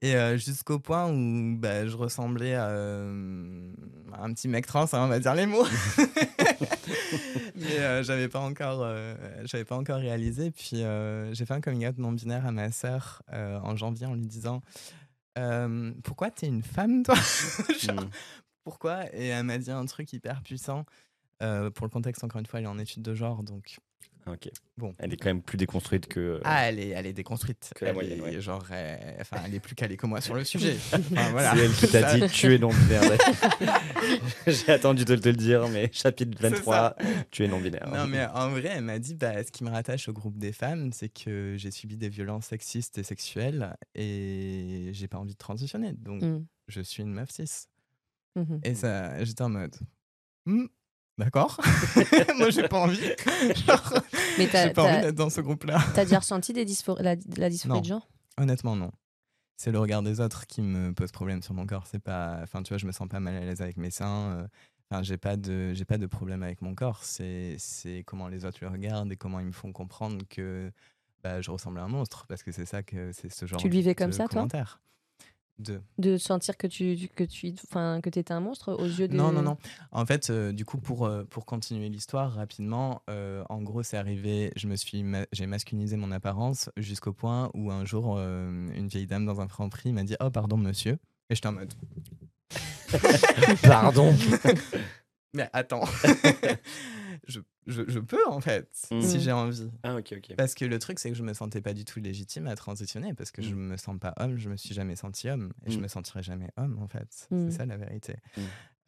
Et 0.04 0.18
euh, 0.18 0.38
jusqu'au 0.38 0.80
point 0.80 1.10
où 1.10 1.56
bah, 1.58 1.88
je 1.88 1.96
ressemblais 1.96 2.56
à, 2.56 2.68
euh, 2.68 3.72
à 4.12 4.26
un 4.26 4.34
petit 4.34 4.50
mec 4.50 4.68
trans, 4.68 4.84
hein, 4.84 5.06
on 5.06 5.08
va 5.08 5.18
dire 5.18 5.34
les 5.34 5.46
mots. 5.46 5.66
Mais 7.56 7.80
euh, 7.80 8.04
j'avais 8.04 8.28
pas 8.28 8.42
encore, 8.42 8.82
euh, 8.84 9.16
j'avais 9.46 9.64
pas 9.64 9.78
encore 9.78 10.00
réalisé. 10.00 10.52
Puis 10.52 10.84
j'ai 11.32 11.46
fait 11.46 11.54
un 11.54 11.62
coming 11.62 11.88
out 11.88 11.98
non 11.98 12.12
binaire 12.12 12.46
à 12.46 12.52
ma 12.52 12.70
sœur 12.70 13.24
en 13.32 13.78
janvier 13.78 14.06
en 14.06 14.16
lui 14.16 14.28
disant 14.28 14.62
pourquoi 16.04 16.32
t'es 16.32 16.48
une 16.48 16.64
femme 16.64 17.04
toi? 17.04 17.16
Genre, 17.80 17.96
Hmm. 17.96 18.10
Pourquoi? 18.66 19.14
Et 19.14 19.28
elle 19.28 19.44
m'a 19.44 19.58
dit 19.58 19.72
un 19.72 19.86
truc 19.86 20.12
hyper 20.12 20.42
puissant. 20.42 20.86
Pour 21.40 21.86
le 21.86 21.90
contexte, 21.90 22.26
encore 22.26 22.40
une 22.40 22.46
fois, 22.46 22.60
elle 22.60 22.66
est 22.66 22.70
en 22.70 22.80
étude 22.80 23.04
de 23.04 23.14
genre, 23.14 23.44
donc 23.44 23.78
Ah, 24.26 24.32
Ok. 24.32 24.50
Bon. 24.78 24.96
Elle 24.98 25.14
est 25.14 25.18
quand 25.18 25.26
même 25.30 25.42
plus 25.42 25.58
déconstruite 25.58 26.08
que. 26.08 26.20
euh, 26.20 26.40
ah, 26.46 26.68
elle 26.70 26.80
est, 26.80 26.90
elle 26.90 27.06
est 27.06 27.14
déconstruite. 27.14 27.72
Que 27.76 27.86
la 27.86 27.90
Elle 27.92 27.96
moyenne, 27.96 28.20
est, 28.20 28.22
ouais. 28.22 28.42
Genre, 28.42 28.66
euh, 28.72 28.98
enfin, 29.22 29.38
elle 29.46 29.54
est 29.54 29.60
plus 29.60 29.76
calée 29.76 29.98
que 29.98 30.06
moi 30.08 30.22
sur 30.22 30.34
le 30.34 30.44
sujet. 30.44 30.76
Enfin, 30.94 31.30
voilà. 31.32 31.54
C'est 31.56 31.66
elle 31.66 31.72
qui 31.74 31.88
t'a 31.90 32.18
dit 32.18 32.28
tu 32.34 32.54
es 32.54 32.58
non 32.58 32.70
binaire. 32.70 33.02
J'ai 34.48 34.72
attendu 34.72 35.06
de 35.06 35.16
te 35.16 35.30
le 35.30 35.36
dire, 35.36 35.68
mais 35.70 35.90
chapitre 35.92 36.38
C'est 36.40 36.50
23, 36.50 36.96
tu 37.32 37.44
es 37.44 37.48
non 37.48 37.60
binaire. 37.60 37.88
Non, 37.90 38.08
mais 38.08 38.26
en 38.26 38.50
vrai, 38.50 38.72
elle 38.76 38.84
m'a 38.84 39.00
dit 39.00 39.16
bah, 39.16 39.44
ce 39.44 39.52
qui 39.52 39.64
me 39.64 39.70
rattache 39.70 40.08
au 40.10 40.14
groupe 40.14 40.38
des 40.38 40.54
femmes, 40.54 40.92
c'est 40.94 41.10
que 41.10 41.56
j'ai 41.58 41.72
subi 41.72 41.98
des 41.98 42.10
violences 42.10 42.48
sexistes 42.48 42.98
et 42.98 43.04
sexuelles 43.04 43.76
et 43.96 44.90
j'ai 44.94 45.08
pas 45.08 45.18
envie 45.18 45.34
de 45.34 45.38
transitionner. 45.38 45.94
Donc, 45.94 46.22
Mm. 46.24 46.46
je 46.68 46.82
suis 46.82 47.04
une 47.04 47.12
meuf 47.14 47.30
cis. 47.32 47.68
Mhm. 48.36 48.62
Et 48.64 48.74
ça, 48.76 49.24
j'étais 49.24 49.42
en 49.44 49.50
mode 49.50 49.76
Hmm, 50.46 50.66
d'accord. 51.18 51.60
Moi, 52.38 52.50
j'ai 52.50 52.68
pas 52.68 52.80
envie. 52.80 53.00
Genre, 53.68 53.94
Mais 54.38 54.50
j'ai 54.52 54.70
pas 54.74 54.84
envie 54.84 55.02
d'être 55.02 55.16
dans 55.16 55.30
ce 55.30 55.42
groupe-là. 55.42 55.80
t'as 55.94 56.04
déjà 56.06 56.20
ressenti 56.20 56.54
des 56.54 56.66
dyspho- 56.66 57.02
la, 57.02 57.16
la 57.38 57.50
dysphorie 57.50 57.82
de 57.82 57.86
genre? 57.86 58.08
Honnêtement, 58.38 58.76
non. 58.76 58.92
C'est 59.58 59.72
le 59.72 59.80
regard 59.80 60.02
des 60.02 60.20
autres 60.20 60.48
qui 60.48 60.62
me 60.62 60.94
pose 60.94 61.12
problème 61.12 61.42
sur 61.44 61.54
mon 61.54 61.66
corps. 61.66 61.86
C'est 61.88 62.00
pas, 62.00 62.40
enfin, 62.42 62.64
tu 62.64 62.70
vois, 62.70 62.78
je 62.80 62.86
me 62.88 62.92
sens 62.92 63.08
pas 63.08 63.20
mal 63.20 63.36
à 63.36 63.40
l'aise 63.42 63.62
avec 63.62 63.78
mes 63.78 63.92
seins. 63.92 64.32
euh, 64.38 64.48
Enfin, 64.92 65.02
j'ai 65.02 65.18
pas 65.18 65.38
de, 65.38 65.74
j'ai 65.74 65.86
pas 65.86 65.98
de 65.98 66.06
problème 66.06 66.44
avec 66.44 66.62
mon 66.62 66.76
corps. 66.76 67.04
C'est, 67.04 67.56
c'est 67.58 68.04
comment 68.06 68.28
les 68.28 68.46
autres 68.46 68.60
le 68.62 68.68
regardent 68.68 69.12
et 69.12 69.16
comment 69.16 69.40
ils 69.40 69.46
me 69.46 69.52
font 69.52 69.72
comprendre 69.72 70.24
que 70.30 70.72
bah, 71.24 71.42
je 71.42 71.50
ressemble 71.52 71.80
à 71.80 71.84
un 71.84 71.88
monstre 71.88 72.26
parce 72.28 72.44
que 72.44 72.52
c'est 72.52 72.66
ça 72.66 72.84
que 72.84 73.12
c'est 73.12 73.32
ce 73.32 73.46
genre. 73.46 73.60
Tu 73.60 73.68
le 73.70 73.74
vivais 73.74 73.94
de 73.94 73.98
comme 73.98 74.12
ça, 74.12 74.28
toi? 74.28 74.42
De. 75.60 75.82
De 76.00 76.18
sentir 76.18 76.58
que 76.58 76.66
tu 76.68 77.10
que 77.16 77.24
tu 77.24 77.54
enfin 77.70 78.02
que 78.02 78.10
étais 78.10 78.32
un 78.32 78.40
monstre 78.40 78.74
aux 78.74 78.86
yeux 78.86 79.08
des 79.08 79.16
Non, 79.16 79.32
non, 79.32 79.44
non. 79.44 79.58
En 79.92 80.06
fait, 80.06 80.30
euh, 80.30 80.52
du 80.52 80.66
coup, 80.66 80.80
pour, 80.80 81.06
euh, 81.06 81.24
pour 81.26 81.46
continuer 81.46 81.90
l'histoire 81.90 82.34
rapidement, 82.34 83.04
euh, 83.10 83.44
en 83.50 83.62
gros, 83.62 83.84
c'est 83.84 83.98
arrivé, 83.98 84.52
je 84.56 84.68
me 84.68 84.76
suis 84.76 85.04
ma- 85.04 85.26
j'ai 85.32 85.46
masculinisé 85.46 85.96
mon 85.96 86.12
apparence 86.12 86.70
jusqu'au 86.78 87.14
point 87.14 87.52
où 87.54 87.72
un 87.72 87.86
jour, 87.86 88.16
euh, 88.18 88.68
une 88.74 88.88
vieille 88.88 89.06
dame 89.08 89.26
dans 89.26 89.42
un 89.42 89.48
franc 89.48 89.70
prix 89.70 89.94
m'a 89.94 90.04
dit 90.04 90.16
Oh, 90.20 90.32
pardon, 90.32 90.58
monsieur. 90.58 90.98
Et 91.30 91.36
j'étais 91.36 91.48
en 91.48 91.54
mode 91.54 91.74
Pardon. 93.64 94.14
Mais 95.34 95.50
attends, 95.54 95.84
je, 97.28 97.40
je, 97.66 97.84
je 97.88 98.00
peux 98.00 98.26
en 98.28 98.40
fait, 98.42 98.70
Mm. 98.92 99.02
si 99.02 99.20
j'ai 99.20 99.32
envie. 99.32 99.70
Ah, 99.84 99.96
ok, 99.96 100.14
ok. 100.18 100.36
Parce 100.38 100.54
que 100.54 100.66
le 100.66 100.78
truc, 100.80 101.00
c'est 101.00 101.10
que 101.10 101.16
je 101.16 101.24
me 101.24 101.34
sentais 101.34 101.62
pas 101.62 101.74
du 101.74 101.86
tout 101.86 102.00
légitime 102.00 102.48
à 102.48 102.56
transitionner 102.56 103.14
parce 103.14 103.32
que 103.32 103.42
je 103.42 103.54
Mm. 103.56 103.58
me 103.70 103.78
sens 103.78 103.98
pas 104.00 104.14
homme, 104.20 104.38
je 104.38 104.50
me 104.50 104.58
suis 104.58 104.74
jamais 104.76 104.96
senti 104.96 105.30
homme 105.30 105.54
et 105.66 105.72
je 105.72 105.78
Mm. 105.80 105.82
me 105.82 105.88
sentirai 105.88 106.22
jamais 106.24 106.50
homme 106.58 106.78
en 106.80 106.88
fait. 106.88 107.28
C'est 107.30 107.52
ça 107.52 107.66
la 107.66 107.78
vérité. 107.78 108.16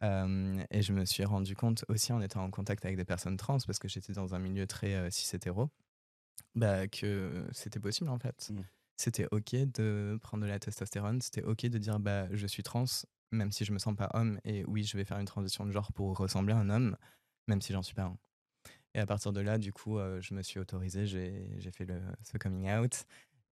Euh, 0.02 0.62
et 0.70 0.82
je 0.82 0.92
me 0.92 1.04
suis 1.06 1.24
rendu 1.24 1.56
compte 1.56 1.84
aussi 1.88 2.12
en 2.12 2.20
étant 2.20 2.44
en 2.44 2.50
contact 2.50 2.84
avec 2.84 2.96
des 2.98 3.04
personnes 3.06 3.36
trans 3.38 3.58
parce 3.66 3.78
que 3.78 3.88
j'étais 3.88 4.12
dans 4.12 4.34
un 4.34 4.38
milieu 4.38 4.66
très 4.66 4.94
euh, 4.94 5.10
cis 5.10 5.34
hétéro, 5.34 5.70
bah, 6.54 6.86
que 6.86 7.46
c'était 7.52 7.80
possible 7.80 8.10
en 8.10 8.18
fait. 8.18 8.52
C'était 8.98 9.26
ok 9.30 9.54
de 9.74 10.18
prendre 10.22 10.44
de 10.44 10.48
la 10.48 10.58
testostérone, 10.58 11.20
c'était 11.20 11.42
ok 11.42 11.66
de 11.66 11.78
dire 11.78 11.98
bah 11.98 12.28
je 12.30 12.46
suis 12.46 12.62
trans 12.62 12.84
même 13.36 13.52
si 13.52 13.64
je 13.64 13.72
me 13.72 13.78
sens 13.78 13.94
pas 13.96 14.10
homme 14.14 14.40
et 14.44 14.64
oui 14.66 14.84
je 14.84 14.96
vais 14.96 15.04
faire 15.04 15.18
une 15.18 15.26
transition 15.26 15.66
de 15.66 15.72
genre 15.72 15.92
pour 15.92 16.16
ressembler 16.16 16.52
à 16.54 16.58
un 16.58 16.70
homme 16.70 16.96
même 17.48 17.60
si 17.62 17.72
j'en 17.72 17.82
suis 17.82 17.94
pas 17.94 18.04
un. 18.04 18.18
Et 18.94 18.98
à 18.98 19.06
partir 19.06 19.32
de 19.32 19.40
là, 19.40 19.58
du 19.58 19.72
coup, 19.72 19.98
euh, 19.98 20.20
je 20.22 20.34
me 20.34 20.42
suis 20.42 20.58
autorisé, 20.58 21.06
j'ai 21.06 21.70
fait 21.70 21.84
le, 21.84 22.00
ce 22.24 22.38
coming 22.38 22.70
out. 22.70 23.04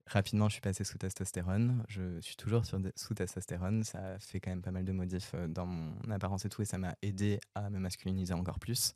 Rapidement, 0.07 0.49
je 0.49 0.55
suis 0.55 0.61
passé 0.61 0.85
sous 0.85 0.99
testostérone. 0.99 1.85
Je 1.89 2.21
suis 2.21 2.37
toujours 2.37 2.67
sur 2.67 2.79
sous 2.97 3.15
testostérone. 3.15 3.85
Ça 3.85 4.15
a 4.15 4.19
fait 4.19 4.41
quand 4.41 4.51
même 4.51 4.63
pas 4.63 4.71
mal 4.71 4.85
de 4.85 4.93
modifs 4.93 5.33
euh, 5.35 5.49
dans 5.49 5.67
mon 5.67 6.11
apparence 6.11 6.45
et 6.45 6.49
tout, 6.49 6.63
et 6.63 6.67
ça 6.67 6.79
m'a 6.79 6.95
aidé 7.03 7.41
à 7.55 7.71
me 7.71 7.79
masculiniser 7.79 8.35
encore 8.35 8.59
plus 8.59 8.95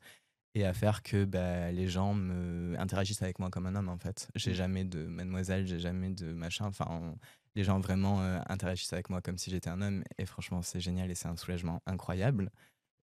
et 0.55 0.65
à 0.65 0.73
faire 0.73 1.03
que 1.03 1.25
bah, 1.25 1.71
les 1.71 1.87
gens 1.87 2.13
me 2.13 2.75
interagissent 2.79 3.21
avec 3.21 3.39
moi 3.39 3.49
comme 3.51 3.67
un 3.67 3.75
homme 3.75 3.89
en 3.89 3.97
fait. 3.97 4.29
J'ai 4.35 4.53
jamais 4.53 4.85
de 4.85 5.05
mademoiselle, 5.05 5.67
j'ai 5.67 5.79
jamais 5.79 6.09
de 6.09 6.33
machin. 6.33 6.65
Enfin, 6.65 6.87
on- 6.89 7.17
les 7.55 7.63
gens 7.63 7.79
vraiment 7.79 8.21
euh, 8.21 8.39
interagissent 8.47 8.93
avec 8.93 9.09
moi 9.09 9.21
comme 9.21 9.37
si 9.37 9.51
j'étais 9.51 9.69
un 9.69 9.81
homme, 9.81 10.03
et 10.17 10.25
franchement, 10.25 10.61
c'est 10.61 10.79
génial 10.79 11.11
et 11.11 11.15
c'est 11.15 11.27
un 11.27 11.35
soulagement 11.37 11.81
incroyable. 11.85 12.51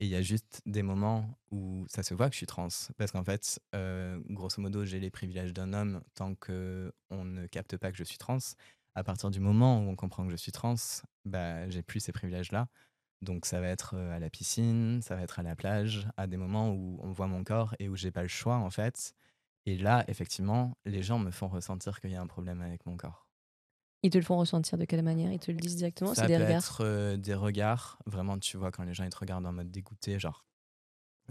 Et 0.01 0.07
il 0.07 0.11
y 0.11 0.17
a 0.17 0.23
juste 0.23 0.61
des 0.67 0.83
moments 0.83 1.39
où 1.51 1.87
ça 1.89 2.03
se 2.03 2.15
voit 2.15 2.29
que 2.29 2.35
je 2.35 2.39
suis 2.39 2.47
trans. 2.47 2.69
Parce 2.99 3.13
qu'en 3.13 3.25
fait, 3.25 3.61
euh, 3.75 4.21
grosso 4.29 4.61
modo, 4.61 4.85
j'ai 4.85 5.01
les 5.01 5.11
privilèges 5.11 5.55
d'un 5.55 5.73
homme 5.73 6.03
tant 6.15 6.35
qu'on 6.35 7.25
ne 7.25 7.47
capte 7.47 7.77
pas 7.79 7.91
que 7.93 7.97
je 7.99 8.05
suis 8.05 8.19
trans. 8.19 8.39
À 8.95 9.05
partir 9.05 9.31
du 9.31 9.41
moment 9.41 9.81
où 9.81 9.89
on 9.89 9.97
comprend 9.97 10.25
que 10.27 10.31
je 10.31 10.37
suis 10.37 10.53
trans, 10.53 10.75
bah, 11.25 11.69
j'ai 11.71 11.83
plus 11.83 12.01
ces 12.01 12.13
privilèges-là. 12.13 12.69
Donc 13.23 13.47
ça 13.47 13.61
va 13.61 13.69
être 13.69 13.95
euh, 13.97 14.15
à 14.17 14.19
la 14.19 14.31
piscine, 14.31 15.01
ça 15.03 15.17
va 15.17 15.23
être 15.23 15.39
à 15.41 15.43
la 15.43 15.57
plage, 15.57 16.09
à 16.17 16.27
des 16.27 16.37
moments 16.37 16.71
où 16.73 16.99
on 17.03 17.13
voit 17.13 17.27
mon 17.27 17.45
corps 17.45 17.75
et 17.79 17.89
où 17.89 17.97
j'ai 17.97 18.11
pas 18.11 18.23
le 18.23 18.29
choix 18.29 18.57
en 18.57 18.71
fait. 18.71 19.15
Et 19.67 19.79
là, 19.79 20.05
effectivement, 20.09 20.77
les 20.87 21.03
gens 21.03 21.19
me 21.19 21.31
font 21.31 21.49
ressentir 21.49 22.01
qu'il 22.01 22.11
y 22.11 22.17
a 22.17 22.23
un 22.23 22.27
problème 22.29 22.63
avec 22.63 22.87
mon 22.87 22.97
corps. 22.97 23.26
Ils 24.03 24.11
te 24.11 24.19
le 24.19 24.25
font 24.25 24.37
ressentir 24.39 24.79
de 24.79 24.85
quelle 24.85 25.03
manière? 25.03 25.33
Ils 25.33 25.39
te 25.39 25.51
le 25.51 25.57
disent 25.59 25.77
directement? 25.77 26.15
Ça 26.15 26.23
C'est 26.23 26.29
des 26.29 26.37
peut 26.37 26.43
regards? 26.45 26.59
être 26.59 26.85
euh, 26.85 27.17
des 27.17 27.35
regards. 27.35 27.99
Vraiment, 28.07 28.39
tu 28.39 28.57
vois, 28.57 28.71
quand 28.71 28.85
les 28.85 28.95
gens 28.95 29.05
ils 29.05 29.11
te 29.11 29.19
regardent 29.19 29.47
en 29.47 29.53
mode 29.53 29.71
dégoûté, 29.71 30.19
genre, 30.19 30.45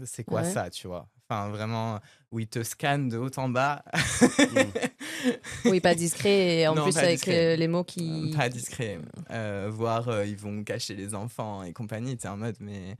c'est 0.04 0.24
quoi 0.24 0.42
Ouais. 0.42 0.52
ça, 0.52 0.68
tu 0.70 0.86
vois? 0.86 1.08
Enfin, 1.28 1.48
vraiment, 1.50 2.00
où 2.30 2.38
ils 2.40 2.48
te 2.48 2.62
scannent 2.62 3.08
de 3.08 3.16
haut 3.18 3.30
en 3.38 3.48
bas. 3.48 3.82
Oui, 5.64 5.80
pas 5.80 5.94
discret. 5.94 6.58
Et 6.60 6.68
en 6.68 6.74
Non, 6.76 6.84
plus, 6.84 6.96
avec 6.98 7.16
discret. 7.16 7.54
euh, 7.54 7.56
les 7.56 7.66
mots 7.66 7.82
qui. 7.84 8.30
Pas 8.36 8.48
discret. 8.48 9.00
Euh, 9.30 9.68
voire, 9.72 10.08
euh, 10.08 10.24
ils 10.26 10.36
vont 10.36 10.62
cacher 10.62 10.94
les 10.94 11.14
enfants 11.14 11.62
et 11.64 11.72
compagnie. 11.72 12.16
T'es 12.16 12.28
en 12.28 12.36
mode, 12.36 12.56
mais. 12.60 12.96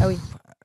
Ah 0.00 0.06
oui. 0.08 0.18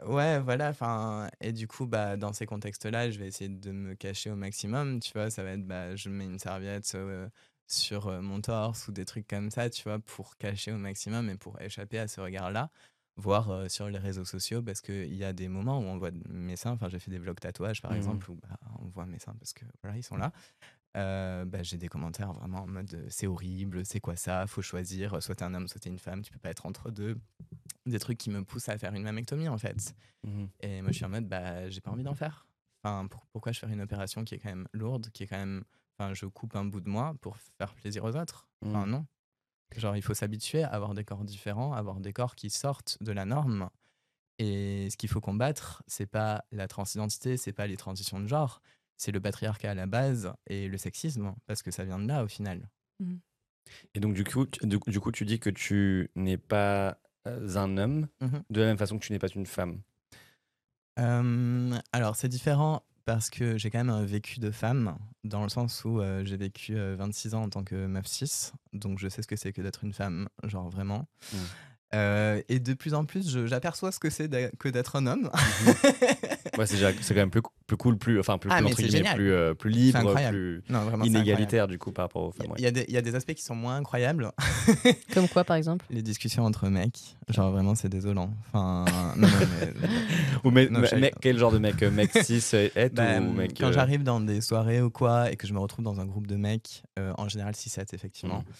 Ouais, 0.06 0.39
voilà. 0.41 0.69
Enfin, 0.69 1.30
et 1.39 1.54
du 1.54 1.67
coup, 1.67 1.86
bah, 1.86 2.17
dans 2.17 2.34
ces 2.34 2.45
contextes-là, 2.45 3.10
je 3.12 3.19
vais 3.19 3.28
essayer 3.28 3.49
de 3.49 3.71
me 3.71 3.95
cacher 3.95 4.30
au 4.32 4.36
maximum. 4.36 4.99
Tu 4.99 5.12
vois, 5.13 5.30
ça 5.30 5.43
va 5.43 5.51
être, 5.51 5.65
bah, 5.65 5.95
je 5.95 6.10
mets 6.10 6.25
une 6.25 6.39
serviette 6.39 6.91
euh, 6.95 7.30
sur 7.67 8.12
mon 8.21 8.41
torse 8.41 8.88
ou 8.88 8.91
des 8.91 9.06
trucs 9.06 9.28
comme 9.28 9.49
ça, 9.51 9.69
tu 9.69 9.84
vois, 9.84 9.99
pour 9.99 10.38
cacher 10.38 10.71
au 10.71 10.78
maximum 10.78 11.30
et 11.30 11.36
pour 11.36 11.60
échapper 11.62 11.99
à 11.99 12.08
ce 12.08 12.21
regard-là. 12.21 12.69
Voire 13.17 13.49
euh, 13.49 13.69
sur 13.69 13.88
les 13.89 13.97
réseaux 13.97 14.25
sociaux, 14.25 14.62
parce 14.62 14.82
qu'il 14.82 15.15
y 15.15 15.23
a 15.23 15.32
des 15.32 15.47
moments 15.47 15.80
où 15.80 15.84
on 15.84 15.97
voit 15.97 16.12
mes 16.28 16.58
seins. 16.58 16.71
Enfin, 16.71 16.89
j'ai 16.89 16.99
fait 16.99 17.12
des 17.12 17.17
vlogs 17.17 17.39
tatouages, 17.39 17.82
par 17.82 17.91
Mhm. 17.91 17.97
exemple, 17.97 18.30
où 18.30 18.36
bah, 18.36 18.60
on 18.82 18.86
voit 18.89 19.06
mes 19.06 19.19
seins 19.19 19.36
parce 19.39 19.54
que 19.54 19.63
voilà, 19.82 19.97
ils 19.97 20.04
sont 20.04 20.17
là. 20.17 20.34
Euh, 20.97 21.45
bah, 21.45 21.63
j'ai 21.63 21.78
des 21.78 21.88
commentaires 21.88 22.34
vraiment 22.34 22.63
en 22.63 22.67
mode 22.67 22.93
euh, 22.93 23.06
c'est 23.10 23.28
horrible, 23.28 23.86
c'est 23.86 23.99
quoi 24.01 24.15
ça, 24.17 24.47
faut 24.47 24.62
choisir, 24.62 25.21
soit 25.23 25.36
t'es 25.36 25.43
un 25.43 25.54
homme, 25.54 25.67
soit 25.67 25.80
t'es 25.80 25.89
une 25.89 25.99
femme, 25.99 26.21
tu 26.23 26.32
peux 26.32 26.39
pas 26.39 26.49
être 26.49 26.65
entre 26.65 26.89
deux. 26.91 27.17
Des 27.86 27.99
trucs 27.99 28.17
qui 28.17 28.30
me 28.30 28.43
poussent 28.43 28.69
à 28.69 28.78
faire 28.78 28.93
une 28.93 29.04
mammectomie 29.04 29.47
en 29.49 29.58
fait. 29.58 29.95
Mhm. 30.23 30.49
Et 30.62 30.82
moi 30.82 30.91
je 30.91 30.97
suis 30.97 31.06
en 31.06 31.10
mode 31.10 31.28
bah 31.28 31.69
j'ai 31.69 31.82
pas 31.82 31.91
envie 31.91 32.04
d'en 32.04 32.15
faire. 32.15 32.47
Enfin, 32.84 33.08
pour- 33.08 33.25
pourquoi 33.28 33.51
je 33.51 33.60
ferais 33.60 33.73
une 33.73 33.82
opération 33.82 34.23
qui 34.23 34.36
est 34.36 34.39
quand 34.39 34.49
même 34.49 34.67
lourde, 34.73 35.10
qui 35.12 35.23
est 35.23 35.28
quand 35.28 35.38
même. 35.38 35.63
Enfin, 35.97 36.13
je 36.13 36.25
coupe 36.25 36.55
un 36.55 36.65
bout 36.65 36.81
de 36.81 36.89
moi 36.89 37.15
pour 37.21 37.38
faire 37.58 37.73
plaisir 37.75 38.03
aux 38.03 38.15
autres. 38.15 38.47
Enfin, 38.65 38.86
Mhm. 38.86 38.91
non. 38.91 39.05
Genre, 39.75 39.95
il 39.95 40.01
faut 40.01 40.13
s'habituer 40.13 40.63
à 40.63 40.69
avoir 40.69 40.93
des 40.93 41.03
corps 41.03 41.23
différents, 41.23 41.73
à 41.73 41.77
avoir 41.77 41.99
des 41.99 42.13
corps 42.13 42.36
qui 42.36 42.49
sortent 42.49 42.97
de 43.01 43.12
la 43.12 43.25
norme. 43.25 43.69
Et 44.38 44.89
ce 44.89 44.97
qu'il 44.97 45.10
faut 45.10 45.21
combattre, 45.21 45.84
c'est 45.88 46.05
pas 46.05 46.43
la 46.51 46.67
transidentité, 46.67 47.38
c'est 47.38 47.53
pas 47.53 47.67
les 47.67 47.77
transitions 47.77 48.19
de 48.19 48.27
genre, 48.27 48.62
c'est 48.97 49.12
le 49.12 49.19
patriarcat 49.21 49.71
à 49.71 49.73
la 49.73 49.86
base 49.86 50.34
et 50.47 50.67
le 50.67 50.77
sexisme, 50.77 51.34
parce 51.45 51.63
que 51.63 51.71
ça 51.71 51.84
vient 51.86 51.99
de 51.99 52.08
là 52.08 52.23
au 52.23 52.27
final. 52.27 52.69
Et 53.93 53.99
donc, 53.99 54.13
du 54.13 54.23
coup, 54.23 54.45
tu, 54.45 54.65
du, 54.67 54.77
du 54.88 54.99
coup, 54.99 55.12
tu 55.12 55.25
dis 55.25 55.39
que 55.39 55.49
tu 55.49 56.10
n'es 56.15 56.38
pas 56.38 56.99
euh, 57.27 57.55
un 57.58 57.77
homme 57.77 58.08
Mhm. 58.21 58.43
de 58.49 58.60
la 58.62 58.67
même 58.67 58.77
façon 58.77 58.99
que 58.99 59.05
tu 59.05 59.12
n'es 59.13 59.19
pas 59.19 59.27
une 59.29 59.45
femme. 59.47 59.81
Euh, 60.99 61.77
alors, 61.91 62.15
c'est 62.15 62.29
différent 62.29 62.84
parce 63.06 63.30
que 63.30 63.58
j'ai 63.58 63.70
quand 63.70 63.78
même 63.78 63.89
un 63.89 64.04
vécu 64.04 64.39
de 64.39 64.52
femme, 64.52 64.98
dans 65.24 65.44
le 65.44 65.50
sens 65.50 65.86
où 65.86 66.00
euh, 66.02 66.26
j'ai 66.26 66.38
vécu 66.38 66.76
euh, 66.76 66.96
26 66.98 67.36
ans 67.36 67.44
en 67.44 67.50
tant 67.50 67.63
que 67.63 67.86
meuf 67.86 68.08
6, 68.08 68.54
donc 68.74 69.00
je 69.00 69.08
sais 69.08 69.22
ce 69.22 69.28
que 69.28 69.36
c'est 69.36 69.54
que 69.54 69.62
d'être 69.62 69.84
une 69.84 69.94
femme, 69.94 70.28
genre 70.44 70.70
vraiment. 70.70 71.08
Mm. 71.32 71.38
Euh, 71.93 72.41
et 72.50 72.60
de 72.60 72.74
plus 72.74 72.93
en 72.93 73.06
plus, 73.06 73.45
j'aperçois 73.45 73.91
ce 73.91 74.00
que 74.00 74.10
c'est 74.10 74.30
que 74.58 74.69
d'être 74.69 74.95
un 74.95 75.08
homme. 75.08 75.30
Ouais, 76.58 76.65
c'est 76.65 76.80
quand 76.80 77.15
même 77.15 77.32
plus, 77.32 77.41
plus 77.67 77.76
cool, 77.76 77.98
plus, 77.98 78.17
enfin, 78.17 78.38
plus, 78.38 78.50
Ah, 78.50 78.60
plus, 78.60 78.67
entre 78.67 78.82
guillemets, 78.82 79.13
plus, 79.13 79.32
euh, 79.34 79.54
plus 79.54 79.69
libre, 79.69 80.13
plus 80.30 80.63
non, 80.69 80.84
vraiment, 80.86 81.04
inégalitaire, 81.04 81.67
du 81.67 81.78
coup, 81.78 81.91
par 81.91 82.06
rapport 82.06 82.21
aux 82.24 82.34
Il 82.38 82.38
y 82.38 82.39
a- 82.39 82.43
femmes. 82.45 82.52
ouais. 82.52 82.56
il 82.60 82.63
y, 82.63 82.67
a 82.67 82.71
des- 82.71 82.86
il 82.88 82.93
y 82.93 82.98
a 82.98 83.02
des 83.02 83.13
aspects 83.13 83.34
qui 83.34 83.43
sont 83.43 83.56
moins 83.56 83.76
incroyables. 83.76 84.32
Comme 85.13 85.28
quoi, 85.28 85.43
par 85.43 85.58
exemple? 85.58 85.84
Les 85.89 86.02
discussions 86.02 86.45
entre 86.45 86.69
mecs, 86.69 87.17
genre 87.28 87.52
vraiment, 87.52 87.76
c'est 87.76 87.89
désolant. 87.89 88.32
Enfin, 88.54 88.86
non, 89.17 89.28
non, 89.28 89.34
mais- 89.60 89.74
Ou 90.45 90.52
mec- 90.52 90.71
Non, 90.71 90.80
me- 90.80 90.86
je- 90.86 90.95
mec- 90.95 91.15
quel 91.19 91.38
genre 91.38 91.52
de 91.52 91.58
mec 91.58 91.84
euh, 91.84 91.91
Mec 91.91 92.12
cis, 92.24 92.41
euh, 92.54 92.69
het 92.76 92.93
Bah, 92.93 93.19
ou 93.19 93.34
mec. 93.34 93.58
quand 93.60 93.67
euh, 93.67 93.74
j'arrive 93.74 94.04
dans 94.04 94.21
des 94.21 94.39
soirées 94.39 94.82
ou 94.82 94.89
quoi 94.89 95.30
et 95.30 95.36
que 95.36 95.48
je 95.48 95.54
me 95.54 95.60
retrouve 95.60 95.84
dans 95.84 96.00
un 96.00 96.06
groupe 96.06 96.28
de 96.28 96.38
mecs, 96.38 96.84
euh, 97.00 97.12
en 97.17 97.28
général 97.28 97.54
6-7 97.54 97.93
effectivement, 97.93 98.45
Mm. 98.48 98.52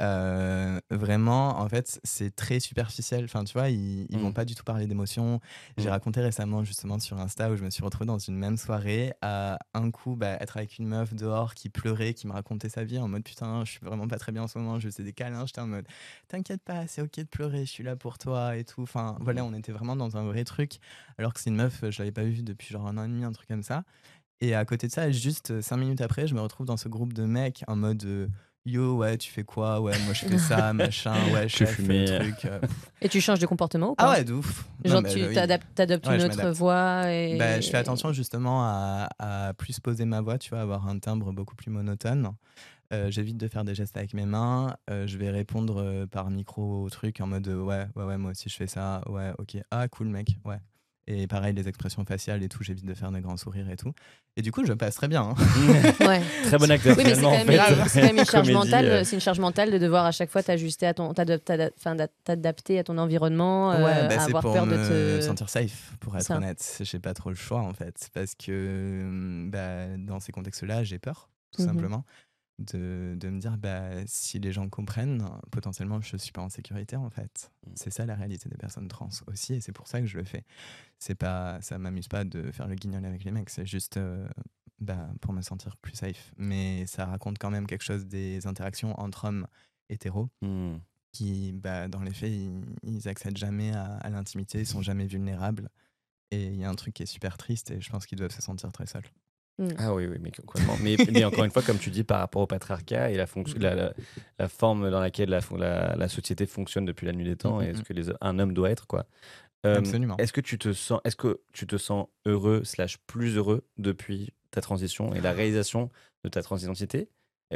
Euh, 0.00 0.80
vraiment 0.90 1.60
en 1.60 1.68
fait 1.68 2.00
c'est 2.04 2.34
très 2.34 2.58
superficiel. 2.60 3.24
Enfin 3.24 3.44
tu 3.44 3.52
vois, 3.52 3.68
ils, 3.68 4.06
ils 4.10 4.18
vont 4.18 4.30
Mm. 4.30 4.34
pas 4.34 4.44
du 4.44 4.54
tout 4.54 4.64
parler 4.64 4.86
d'émotions. 4.86 5.40
J'ai 5.76 5.88
Mm. 5.88 5.92
raconté 5.92 6.20
récemment 6.20 6.64
justement 6.64 6.98
sur 6.98 7.18
Insta 7.18 7.50
où 7.50 7.56
je 7.56 7.64
me 7.64 7.70
suis 7.70 7.82
retrouvé 7.84 8.06
dans 8.06 8.18
une 8.18 8.36
même 8.36 8.56
soirée 8.56 9.12
à 9.22 9.58
un 9.74 9.90
coup 9.90 10.16
bah, 10.16 10.36
être 10.40 10.56
avec 10.56 10.78
une 10.78 10.86
meuf 10.88 11.14
dehors 11.14 11.54
qui 11.54 11.68
pleurait, 11.68 12.14
qui 12.14 12.26
me 12.26 12.32
racontait 12.32 12.68
sa 12.68 12.84
vie 12.84 12.98
en 12.98 13.08
mode 13.08 13.24
putain 13.24 13.64
je 13.64 13.70
suis 13.72 13.80
vraiment 13.84 14.08
pas 14.08 14.18
très 14.18 14.32
bien 14.32 14.42
en 14.42 14.48
ce 14.48 14.58
moment, 14.58 14.78
je 14.80 14.88
faisais 14.88 15.02
des 15.04 15.12
câlins, 15.12 15.44
j'étais 15.46 15.60
en 15.60 15.66
mode 15.66 15.86
t'inquiète 16.28 16.62
pas, 16.62 16.86
c'est 16.86 17.02
ok 17.02 17.16
de 17.18 17.22
pleurer, 17.24 17.60
je 17.66 17.70
suis 17.70 17.84
là 17.84 17.96
pour 17.96 18.18
toi 18.18 18.56
et 18.56 18.64
tout. 18.64 18.82
Enfin 18.82 19.16
voilà, 19.20 19.44
on 19.44 19.52
était 19.54 19.72
vraiment 19.72 19.96
dans 19.96 20.16
un 20.16 20.24
vrai 20.24 20.44
truc 20.44 20.78
alors 21.18 21.32
que 21.34 21.40
c'est 21.40 21.50
une 21.50 21.56
meuf, 21.56 21.84
je 21.90 21.98
l'avais 21.98 22.12
pas 22.12 22.24
vue 22.24 22.42
depuis 22.42 22.68
genre 22.72 22.86
un 22.86 22.96
an 22.98 23.04
et 23.04 23.08
demi, 23.08 23.24
un 23.24 23.32
truc 23.32 23.48
comme 23.48 23.62
ça. 23.62 23.84
Et 24.42 24.54
à 24.54 24.64
côté 24.64 24.86
de 24.86 24.92
ça, 24.92 25.10
juste 25.10 25.60
cinq 25.60 25.76
minutes 25.76 26.00
après, 26.00 26.26
je 26.26 26.34
me 26.34 26.40
retrouve 26.40 26.66
dans 26.66 26.78
ce 26.78 26.88
groupe 26.88 27.12
de 27.12 27.24
mecs 27.24 27.62
en 27.68 27.76
mode 27.76 28.02
euh, 28.04 28.26
Yo, 28.66 28.96
ouais, 28.98 29.16
tu 29.16 29.30
fais 29.30 29.42
quoi? 29.42 29.80
Ouais, 29.80 29.98
moi 30.04 30.12
je 30.12 30.20
fais 30.26 30.38
ça, 30.38 30.72
machin, 30.74 31.32
ouais, 31.32 31.48
Je 31.48 31.64
fumais. 31.64 32.04
le 32.20 32.32
truc. 32.32 32.44
euh. 32.44 32.60
Et 33.00 33.08
tu 33.08 33.20
changes 33.20 33.38
de 33.38 33.46
comportement 33.46 33.90
ou 33.92 33.94
pas? 33.94 34.06
Ah 34.06 34.10
ouais, 34.10 34.24
de 34.24 34.34
ouf. 34.34 34.66
Genre, 34.84 35.02
tu 35.02 35.18
euh, 35.20 35.28
oui. 35.28 35.34
t'adaptes, 35.34 35.66
t'adoptes 35.74 36.06
Ouais, 36.06 36.16
une 36.16 36.22
autre 36.22 36.50
voix 36.50 37.10
et... 37.10 37.36
Bah, 37.38 37.60
je 37.60 37.68
fais 37.68 37.76
attention 37.78 38.12
justement 38.12 38.62
à, 38.64 39.08
à 39.18 39.54
plus 39.54 39.80
poser 39.80 40.04
ma 40.04 40.20
voix, 40.20 40.38
tu 40.38 40.50
vois, 40.50 40.60
avoir 40.60 40.86
un 40.88 40.98
timbre 40.98 41.32
beaucoup 41.32 41.54
plus 41.54 41.70
monotone. 41.70 42.32
Euh, 42.92 43.10
J'évite 43.10 43.36
de 43.36 43.46
faire 43.48 43.64
des 43.64 43.74
gestes 43.74 43.96
avec 43.96 44.14
mes 44.14 44.26
mains. 44.26 44.74
Euh, 44.90 45.06
je 45.06 45.16
vais 45.16 45.30
répondre 45.30 45.80
euh, 45.80 46.06
par 46.06 46.28
micro 46.30 46.82
au 46.82 46.90
truc 46.90 47.20
en 47.20 47.26
mode 47.28 47.46
euh, 47.48 47.62
ouais, 47.62 47.86
ouais, 47.94 48.04
ouais, 48.04 48.18
moi 48.18 48.32
aussi 48.32 48.48
je 48.48 48.56
fais 48.56 48.66
ça. 48.66 49.00
Ouais, 49.08 49.32
ok. 49.38 49.58
Ah, 49.70 49.86
cool, 49.88 50.08
mec. 50.08 50.36
Ouais. 50.44 50.58
Et 51.06 51.26
pareil, 51.26 51.54
les 51.54 51.66
expressions 51.66 52.04
faciales 52.04 52.42
et 52.42 52.48
tout, 52.48 52.62
j'évite 52.62 52.84
de 52.84 52.94
faire 52.94 53.10
des 53.10 53.20
grands 53.20 53.36
sourires 53.36 53.68
et 53.68 53.76
tout. 53.76 53.92
Et 54.36 54.42
du 54.42 54.52
coup, 54.52 54.64
je 54.64 54.72
passe 54.74 54.94
très 54.94 55.08
bien. 55.08 55.22
hein. 55.22 55.34
Ouais. 56.06 56.22
Très 56.44 56.56
bon 56.58 56.70
acteur, 56.70 56.96
Oui, 56.96 57.02
mais 57.04 57.10
c'est 57.10 57.16
finalement, 57.16 57.30
quand, 57.30 57.42
en 57.42 57.44
même, 57.46 57.60
fait. 57.82 57.88
c'est 57.88 58.00
quand 58.00 58.06
même 58.06 58.18
une 58.18 58.24
charge 58.26 58.32
Comédie, 58.46 58.52
mentale. 58.52 58.84
euh. 58.86 59.04
C'est 59.04 59.16
une 59.16 59.20
charge 59.20 59.40
mentale 59.40 59.70
de 59.72 59.78
devoir 59.78 60.04
à 60.06 60.12
chaque 60.12 60.30
fois 60.30 60.42
t'ajuster 60.42 60.86
à 60.86 60.94
ton, 60.94 61.12
t'adapter 61.12 62.78
à 62.78 62.84
ton 62.84 62.96
environnement, 62.98 63.72
euh, 63.72 63.76
ouais, 63.84 64.08
bah, 64.08 64.14
à 64.14 64.18
c'est 64.20 64.26
avoir 64.26 64.42
pour 64.42 64.52
peur 64.52 64.66
me 64.66 64.76
de 64.76 65.18
te. 65.18 65.24
sentir 65.24 65.48
safe, 65.48 65.94
pour 66.00 66.16
être 66.16 66.24
Ça. 66.24 66.36
honnête. 66.36 66.78
J'ai 66.82 66.98
pas 67.00 67.14
trop 67.14 67.30
le 67.30 67.36
choix 67.36 67.60
en 67.60 67.74
fait, 67.74 68.08
parce 68.14 68.34
que 68.36 69.00
hum, 69.02 69.50
bah, 69.50 69.88
dans 69.98 70.20
ces 70.20 70.30
contextes-là, 70.32 70.84
j'ai 70.84 70.98
peur, 70.98 71.28
tout 71.56 71.62
Mhm. 71.62 71.68
simplement, 71.68 72.04
de, 72.60 73.14
de 73.16 73.30
me 73.30 73.40
dire 73.40 73.56
bah, 73.56 73.88
si 74.06 74.38
les 74.38 74.52
gens 74.52 74.68
comprennent, 74.68 75.26
potentiellement 75.50 75.98
je 76.02 76.16
suis 76.18 76.30
pas 76.30 76.42
en 76.42 76.50
sécurité 76.50 76.94
en 76.94 77.08
fait. 77.08 77.50
Mm. 77.66 77.70
C'est 77.74 77.90
ça 77.90 78.04
la 78.04 78.14
réalité 78.14 78.48
des 78.50 78.58
personnes 78.58 78.86
trans 78.86 79.08
aussi, 79.28 79.54
et 79.54 79.60
c'est 79.62 79.72
pour 79.72 79.88
ça 79.88 80.00
que 80.00 80.06
je 80.06 80.18
le 80.18 80.24
fais. 80.24 80.44
C'est 81.00 81.14
pas, 81.14 81.60
ça 81.62 81.78
m'amuse 81.78 82.08
pas 82.08 82.24
de 82.24 82.52
faire 82.52 82.68
le 82.68 82.74
guignol 82.76 83.04
avec 83.04 83.24
les 83.24 83.30
mecs, 83.32 83.50
c'est 83.50 83.66
juste 83.66 83.96
euh, 83.96 84.28
bah, 84.78 85.08
pour 85.20 85.32
me 85.32 85.40
sentir 85.42 85.76
plus 85.78 85.94
safe. 85.94 86.32
Mais 86.36 86.86
ça 86.86 87.06
raconte 87.06 87.38
quand 87.38 87.50
même 87.50 87.66
quelque 87.66 87.82
chose 87.84 88.06
des 88.06 88.46
interactions 88.46 88.98
entre 89.00 89.24
hommes 89.24 89.46
hétéros 89.88 90.28
Hmm. 90.42 90.76
qui, 91.12 91.52
bah, 91.52 91.88
dans 91.88 92.02
les 92.02 92.12
faits, 92.12 92.30
ils, 92.30 92.62
ils 92.82 93.08
accèdent 93.08 93.38
jamais 93.38 93.72
à, 93.72 93.96
à 93.96 94.10
l'intimité, 94.10 94.60
ils 94.60 94.66
sont 94.66 94.82
jamais 94.82 95.06
vulnérables. 95.06 95.70
Et 96.30 96.44
il 96.46 96.56
y 96.56 96.64
a 96.64 96.70
un 96.70 96.74
truc 96.76 96.94
qui 96.94 97.02
est 97.02 97.06
super 97.06 97.36
triste 97.38 97.70
et 97.72 97.80
je 97.80 97.90
pense 97.90 98.06
qu'ils 98.06 98.18
doivent 98.18 98.30
se 98.30 98.42
sentir 98.42 98.70
très 98.70 98.86
seuls. 98.86 99.02
Ah 99.76 99.92
oui, 99.92 100.06
oui, 100.06 100.16
mais. 100.20 100.30
Mais, 100.82 100.96
mais 101.12 101.24
encore 101.24 101.44
une 101.44 101.50
fois, 101.50 101.60
comme 101.62 101.78
tu 101.78 101.90
dis, 101.90 102.02
par 102.04 102.20
rapport 102.20 102.40
au 102.40 102.46
patriarcat 102.46 103.10
et 103.10 103.16
la, 103.16 103.26
fonction, 103.26 103.58
la, 103.60 103.74
la, 103.74 103.92
la 104.38 104.48
forme 104.48 104.90
dans 104.90 105.00
laquelle 105.00 105.28
la, 105.28 105.40
la, 105.58 105.96
la, 105.96 106.08
société 106.08 106.46
fonctionne 106.46 106.86
depuis 106.86 107.04
la 107.06 107.12
nuit 107.12 107.24
des 107.24 107.36
temps, 107.36 107.58
Mm, 107.58 107.62
et 107.64 107.72
mm, 107.72 107.76
ce 107.76 107.82
que 107.82 107.92
les, 107.92 108.06
un 108.22 108.38
homme 108.38 108.54
doit 108.54 108.70
être, 108.70 108.86
quoi. 108.86 109.06
Absolument. 109.62 110.16
Est-ce 110.16 110.32
que 110.32 110.40
tu 110.40 110.58
te 110.58 110.72
sens, 110.72 111.00
est-ce 111.04 111.16
que 111.16 111.42
tu 111.52 111.66
te 111.66 111.76
sens 111.76 112.06
heureux 112.24 112.64
slash 112.64 112.98
plus 113.06 113.36
heureux 113.36 113.66
depuis 113.76 114.32
ta 114.50 114.60
transition 114.60 115.14
et 115.14 115.20
la 115.20 115.32
réalisation 115.32 115.90
de 116.24 116.28
ta 116.28 116.42
transidentité? 116.42 117.08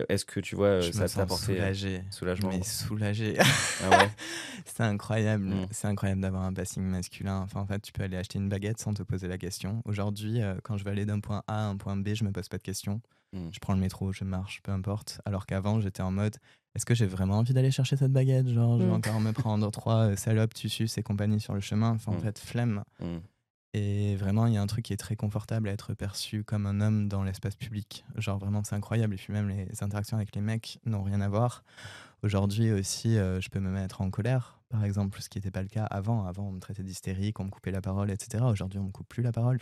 Est-ce 0.09 0.25
que 0.25 0.41
tu 0.41 0.57
vois, 0.57 0.67
euh, 0.67 0.81
je 0.83 0.91
ça 0.93 1.09
t'a 1.09 1.23
apporté 1.23 1.53
euh, 1.53 1.57
soulagé. 1.57 2.03
soulagement 2.11 2.49
Mais 2.51 2.63
soulagé. 2.65 3.37
Ah 3.39 3.91
ouais? 3.91 4.11
C'est 4.67 4.83
incroyable. 4.83 5.45
Mm. 5.45 5.67
C'est 5.71 5.87
incroyable 5.87 6.21
d'avoir 6.21 6.43
un 6.43 6.53
passing 6.53 6.83
masculin. 6.83 7.41
Enfin, 7.43 7.61
en 7.61 7.67
fait, 7.67 7.81
tu 7.81 7.93
peux 7.93 8.03
aller 8.03 8.17
acheter 8.17 8.39
une 8.39 8.49
baguette 8.49 8.81
sans 8.81 8.93
te 8.93 9.03
poser 9.05 9.29
la 9.29 9.39
question. 9.39 9.83
Aujourd'hui, 9.85 10.43
euh, 10.43 10.57
quand 10.65 10.77
je 10.77 10.85
vais 10.85 10.91
aller 10.91 11.05
d'un 11.07 11.21
point 11.21 11.43
A 11.47 11.67
à 11.67 11.69
un 11.69 11.77
point 11.77 11.97
B, 11.97 12.09
je 12.15 12.25
me 12.25 12.33
pose 12.33 12.49
pas 12.49 12.59
de 12.59 12.63
questions. 12.65 13.01
Mm. 13.33 13.51
Je 13.53 13.59
prends 13.61 13.75
le 13.75 13.81
métro, 13.81 14.13
je 14.13 14.25
marche, 14.25 14.61
peu 14.65 14.73
importe. 14.73 15.21
Alors 15.25 15.47
qu'avant, 15.47 15.81
j'étais 15.81 16.03
en 16.03 16.11
mode 16.11 16.37
est-ce 16.75 16.85
que 16.87 16.95
j'ai 16.97 17.07
vraiment 17.07 17.39
envie 17.39 17.53
d'aller 17.53 17.71
chercher 17.71 17.97
cette 17.97 18.11
baguette? 18.13 18.49
Genre, 18.49 18.79
je 18.81 18.85
vais 18.85 18.91
Mm. 18.91 18.95
encore 18.95 19.21
me 19.21 19.31
prendre 19.31 19.71
trois 19.71 20.17
salopes, 20.17 20.55
tu 20.55 20.69
suces 20.69 20.99
et 20.99 21.05
compagnie 21.05 21.39
sur 21.41 21.55
le 21.55 21.61
chemin. 21.61 21.91
Enfin, 21.91 22.11
en 22.13 22.19
fait, 22.19 22.37
flemme. 22.41 22.83
Et 23.77 24.15
vraiment, 24.15 24.47
il 24.47 24.55
y 24.55 24.57
a 24.57 24.63
un 24.63 24.69
truc 24.69 24.85
qui 24.85 24.93
est 24.93 24.97
très 24.97 25.17
confortable 25.17 25.69
à 25.69 25.73
être 25.73 25.95
perçu 25.95 26.45
comme 26.45 26.65
un 26.67 26.81
homme 26.81 27.09
dans 27.09 27.25
l'espace 27.25 27.57
public. 27.57 28.05
Genre, 28.17 28.39
vraiment, 28.39 28.63
c'est 28.63 28.77
incroyable. 28.77 29.15
Et 29.15 29.17
puis, 29.17 29.33
même 29.33 29.49
les 29.49 29.83
interactions 29.83 30.17
avec 30.17 30.33
les 30.37 30.41
mecs 30.41 30.79
n'ont 30.87 31.03
rien 31.03 31.21
à 31.21 31.29
voir. 31.29 31.65
Aujourd'hui 32.23 32.71
aussi, 32.71 33.19
euh, 33.19 33.41
je 33.41 33.51
peux 33.51 33.59
me 33.59 33.71
mettre 33.71 34.01
en 34.01 34.11
colère, 34.11 34.61
par 34.69 34.85
exemple, 34.85 35.21
ce 35.21 35.29
qui 35.29 35.39
n'était 35.39 35.51
pas 35.51 35.63
le 35.63 35.69
cas 35.69 35.85
avant. 35.87 36.25
Avant, 36.25 36.45
on 36.49 36.53
me 36.53 36.61
traitait 36.61 36.85
d'hystérique, 36.85 37.41
on 37.41 37.45
me 37.47 37.51
coupait 37.51 37.73
la 37.73 37.81
parole, 37.81 38.11
etc. 38.13 38.45
Aujourd'hui, 38.45 38.79
on 38.79 38.85
me 38.85 38.93
coupe 38.93 39.09
plus 39.09 39.23
la 39.25 39.33
parole. 39.33 39.59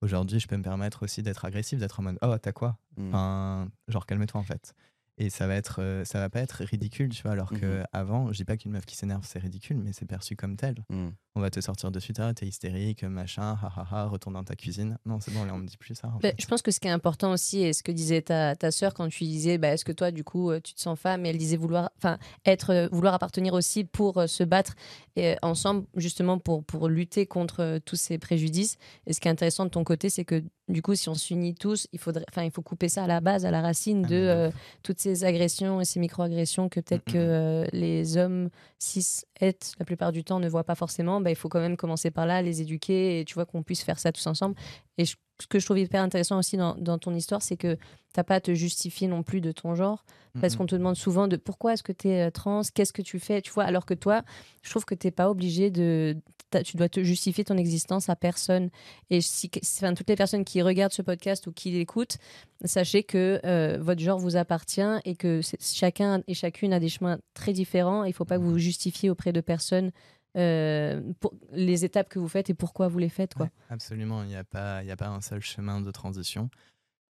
Aujourd'hui, 0.00 0.40
je 0.40 0.48
peux 0.48 0.56
me 0.56 0.62
permettre 0.64 1.02
aussi 1.04 1.22
d'être 1.22 1.44
agressif, 1.44 1.78
d'être 1.78 2.00
en 2.00 2.04
mode 2.04 2.18
Oh, 2.22 2.36
t'as 2.38 2.52
quoi? 2.52 2.78
Mm. 2.96 3.08
Enfin, 3.08 3.68
genre, 3.86 4.06
calme-toi 4.06 4.40
en 4.40 4.44
fait. 4.44 4.74
Et 5.18 5.28
ça 5.28 5.46
va 5.46 5.54
être, 5.56 5.80
euh, 5.82 6.04
ça 6.06 6.18
va 6.18 6.30
pas 6.30 6.40
être 6.40 6.64
ridicule, 6.64 7.10
tu 7.10 7.22
vois. 7.22 7.32
Alors 7.32 7.50
que 7.50 7.80
Mhm. 7.80 7.84
avant, 7.92 8.32
je 8.32 8.38
dis 8.38 8.44
pas 8.46 8.56
qu'une 8.56 8.72
meuf 8.72 8.86
qui 8.86 8.96
s'énerve 8.96 9.24
c'est 9.26 9.38
ridicule, 9.38 9.76
mais 9.76 9.92
c'est 9.92 10.06
perçu 10.06 10.36
comme 10.36 10.56
tel. 10.56 10.84
Mm. 10.88 11.08
On 11.34 11.40
va 11.40 11.50
te 11.50 11.60
sortir 11.60 11.90
de 11.90 11.98
suite, 11.98 12.20
ah, 12.20 12.34
t'es 12.34 12.46
hystérique, 12.46 13.04
machin, 13.04 13.56
ha 13.62 13.72
ha 13.74 13.86
ha, 13.90 14.04
retourne 14.06 14.34
dans 14.34 14.44
ta 14.44 14.54
cuisine. 14.54 14.98
Non, 15.06 15.18
c'est 15.20 15.32
bon, 15.32 15.44
là, 15.44 15.54
on 15.54 15.58
me 15.58 15.66
dit 15.66 15.76
plus 15.76 15.94
ça. 15.94 16.12
Bah, 16.22 16.30
je 16.38 16.46
pense 16.46 16.60
que 16.60 16.70
ce 16.70 16.78
qui 16.78 16.88
est 16.88 16.92
important 16.92 17.32
aussi, 17.32 17.62
et 17.62 17.72
ce 17.72 17.82
que 17.82 17.92
disait 17.92 18.22
ta, 18.22 18.54
ta 18.54 18.70
sœur 18.70 18.92
quand 18.94 19.08
tu 19.08 19.24
disais, 19.24 19.56
bah, 19.58 19.68
est-ce 19.68 19.84
que 19.84 19.92
toi, 19.92 20.10
du 20.10 20.24
coup, 20.24 20.50
euh, 20.50 20.60
tu 20.60 20.74
te 20.74 20.80
sens 20.80 20.98
femme 20.98 21.24
Et 21.24 21.30
elle 21.30 21.38
disait 21.38 21.56
vouloir, 21.56 21.90
enfin, 21.96 22.18
être, 22.44 22.70
euh, 22.70 22.88
vouloir 22.92 23.14
appartenir 23.14 23.54
aussi 23.54 23.84
pour 23.84 24.18
euh, 24.18 24.26
se 24.26 24.44
battre 24.44 24.74
et, 25.16 25.36
ensemble, 25.42 25.86
justement, 25.96 26.38
pour, 26.38 26.64
pour 26.64 26.88
lutter 26.88 27.26
contre 27.26 27.78
tous 27.84 27.96
ces 27.96 28.18
préjudices. 28.18 28.76
Et 29.06 29.12
ce 29.12 29.20
qui 29.20 29.28
est 29.28 29.30
intéressant 29.30 29.64
de 29.64 29.70
ton 29.70 29.84
côté, 29.84 30.10
c'est 30.10 30.24
que, 30.24 30.42
du 30.68 30.82
coup, 30.82 30.94
si 30.94 31.08
on 31.08 31.14
s'unit 31.14 31.54
tous, 31.54 31.86
il, 31.92 31.98
faudrait, 31.98 32.24
il 32.38 32.50
faut 32.50 32.62
couper 32.62 32.88
ça 32.88 33.04
à 33.04 33.06
la 33.06 33.20
base, 33.20 33.44
à 33.44 33.50
la 33.50 33.60
racine 33.60 34.02
Ah, 34.04 34.08
de 34.08 34.16
euh, 34.16 34.50
toutes 34.82 35.00
ces 35.00 35.24
agressions 35.24 35.80
et 35.80 35.84
ces 35.84 36.00
micro-agressions 36.00 36.68
que 36.68 36.80
peut-être 36.80 37.02
Mm, 37.08 37.12
que 37.12 37.18
mm, 37.18 37.20
mm. 37.20 37.30
euh, 37.30 37.66
les 37.72 38.16
hommes 38.16 38.50
cis, 38.78 39.24
het, 39.40 39.74
la 39.78 39.84
plupart 39.84 40.12
du 40.12 40.24
temps, 40.24 40.40
ne 40.40 40.48
voient 40.48 40.64
pas 40.64 40.74
forcément. 40.74 41.20
Bah, 41.22 41.30
il 41.30 41.36
faut 41.36 41.48
quand 41.48 41.60
même 41.60 41.76
commencer 41.76 42.10
par 42.10 42.26
là, 42.26 42.42
les 42.42 42.60
éduquer 42.60 43.20
et 43.20 43.24
tu 43.24 43.34
vois 43.34 43.46
qu'on 43.46 43.62
puisse 43.62 43.82
faire 43.82 43.98
ça 43.98 44.12
tous 44.12 44.26
ensemble. 44.26 44.54
Et 44.98 45.04
je- 45.04 45.16
ce 45.40 45.46
que 45.48 45.58
je 45.58 45.64
trouve 45.64 45.78
hyper 45.78 46.02
intéressant 46.02 46.38
aussi 46.38 46.56
dans, 46.56 46.76
dans 46.76 46.98
ton 46.98 47.14
histoire, 47.14 47.42
c'est 47.42 47.56
que 47.56 47.76
t'as 48.12 48.22
pas 48.22 48.36
à 48.36 48.40
te 48.40 48.54
justifier 48.54 49.08
non 49.08 49.22
plus 49.24 49.40
de 49.40 49.50
ton 49.50 49.74
genre, 49.74 50.04
parce 50.40 50.54
qu'on 50.56 50.66
te 50.66 50.76
demande 50.76 50.94
souvent 50.96 51.26
de 51.28 51.36
pourquoi 51.36 51.72
est-ce 51.72 51.82
que 51.82 51.92
tu 51.92 52.08
es 52.08 52.30
trans, 52.30 52.60
qu'est-ce 52.74 52.92
que 52.92 53.02
tu 53.02 53.18
fais, 53.18 53.42
tu 53.42 53.50
vois, 53.52 53.64
alors 53.64 53.84
que 53.84 53.94
toi, 53.94 54.22
je 54.62 54.70
trouve 54.70 54.84
que 54.84 54.94
t'es 54.94 55.10
pas 55.10 55.28
obligé 55.30 55.70
de, 55.70 56.16
tu 56.64 56.76
dois 56.76 56.88
te 56.88 57.02
justifier 57.02 57.44
ton 57.44 57.56
existence 57.56 58.08
à 58.08 58.14
personne. 58.16 58.70
Et 59.10 59.20
si, 59.20 59.50
enfin, 59.78 59.94
toutes 59.94 60.08
les 60.08 60.16
personnes 60.16 60.44
qui 60.44 60.62
regardent 60.62 60.92
ce 60.92 61.02
podcast 61.02 61.46
ou 61.48 61.52
qui 61.52 61.70
l'écoutent, 61.72 62.18
sachez 62.64 63.02
que 63.02 63.40
euh, 63.44 63.78
votre 63.80 64.00
genre 64.00 64.18
vous 64.18 64.36
appartient 64.36 64.80
et 65.04 65.16
que 65.16 65.40
chacun 65.60 66.22
et 66.28 66.34
chacune 66.34 66.72
a 66.72 66.78
des 66.80 66.88
chemins 66.90 67.18
très 67.34 67.52
différents. 67.52 68.04
Il 68.04 68.12
faut 68.12 68.24
pas 68.26 68.36
que 68.38 68.42
vous 68.42 68.52
vous 68.52 68.58
justifiez 68.58 69.10
auprès 69.10 69.32
de 69.32 69.40
personnes 69.40 69.86
euh, 69.86 69.90
pour 70.34 71.34
les 71.52 71.84
étapes 71.84 72.08
que 72.08 72.18
vous 72.18 72.28
faites 72.28 72.50
et 72.50 72.54
pourquoi 72.54 72.88
vous 72.88 72.98
les 72.98 73.08
faites, 73.08 73.34
quoi. 73.34 73.50
Absolument, 73.68 74.22
il 74.22 74.28
n'y 74.28 74.36
a, 74.36 74.44
pas- 74.44 74.78
a 74.78 74.96
pas 74.96 75.08
un 75.08 75.20
seul 75.20 75.40
chemin 75.40 75.80
de 75.80 75.90
transition. 75.90 76.50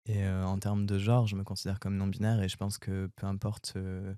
Et 0.06 0.24
euh, 0.24 0.44
en 0.46 0.58
termes 0.58 0.86
de 0.86 0.98
genre, 0.98 1.28
je 1.28 1.36
me 1.36 1.44
considère 1.44 1.80
comme 1.80 1.96
non-binaire 1.98 2.42
et 2.42 2.50
je 2.50 2.58
pense 2.58 2.78
que 2.78 3.08
peu 3.16 3.28
importe 3.28 3.74
euh, 3.76 4.16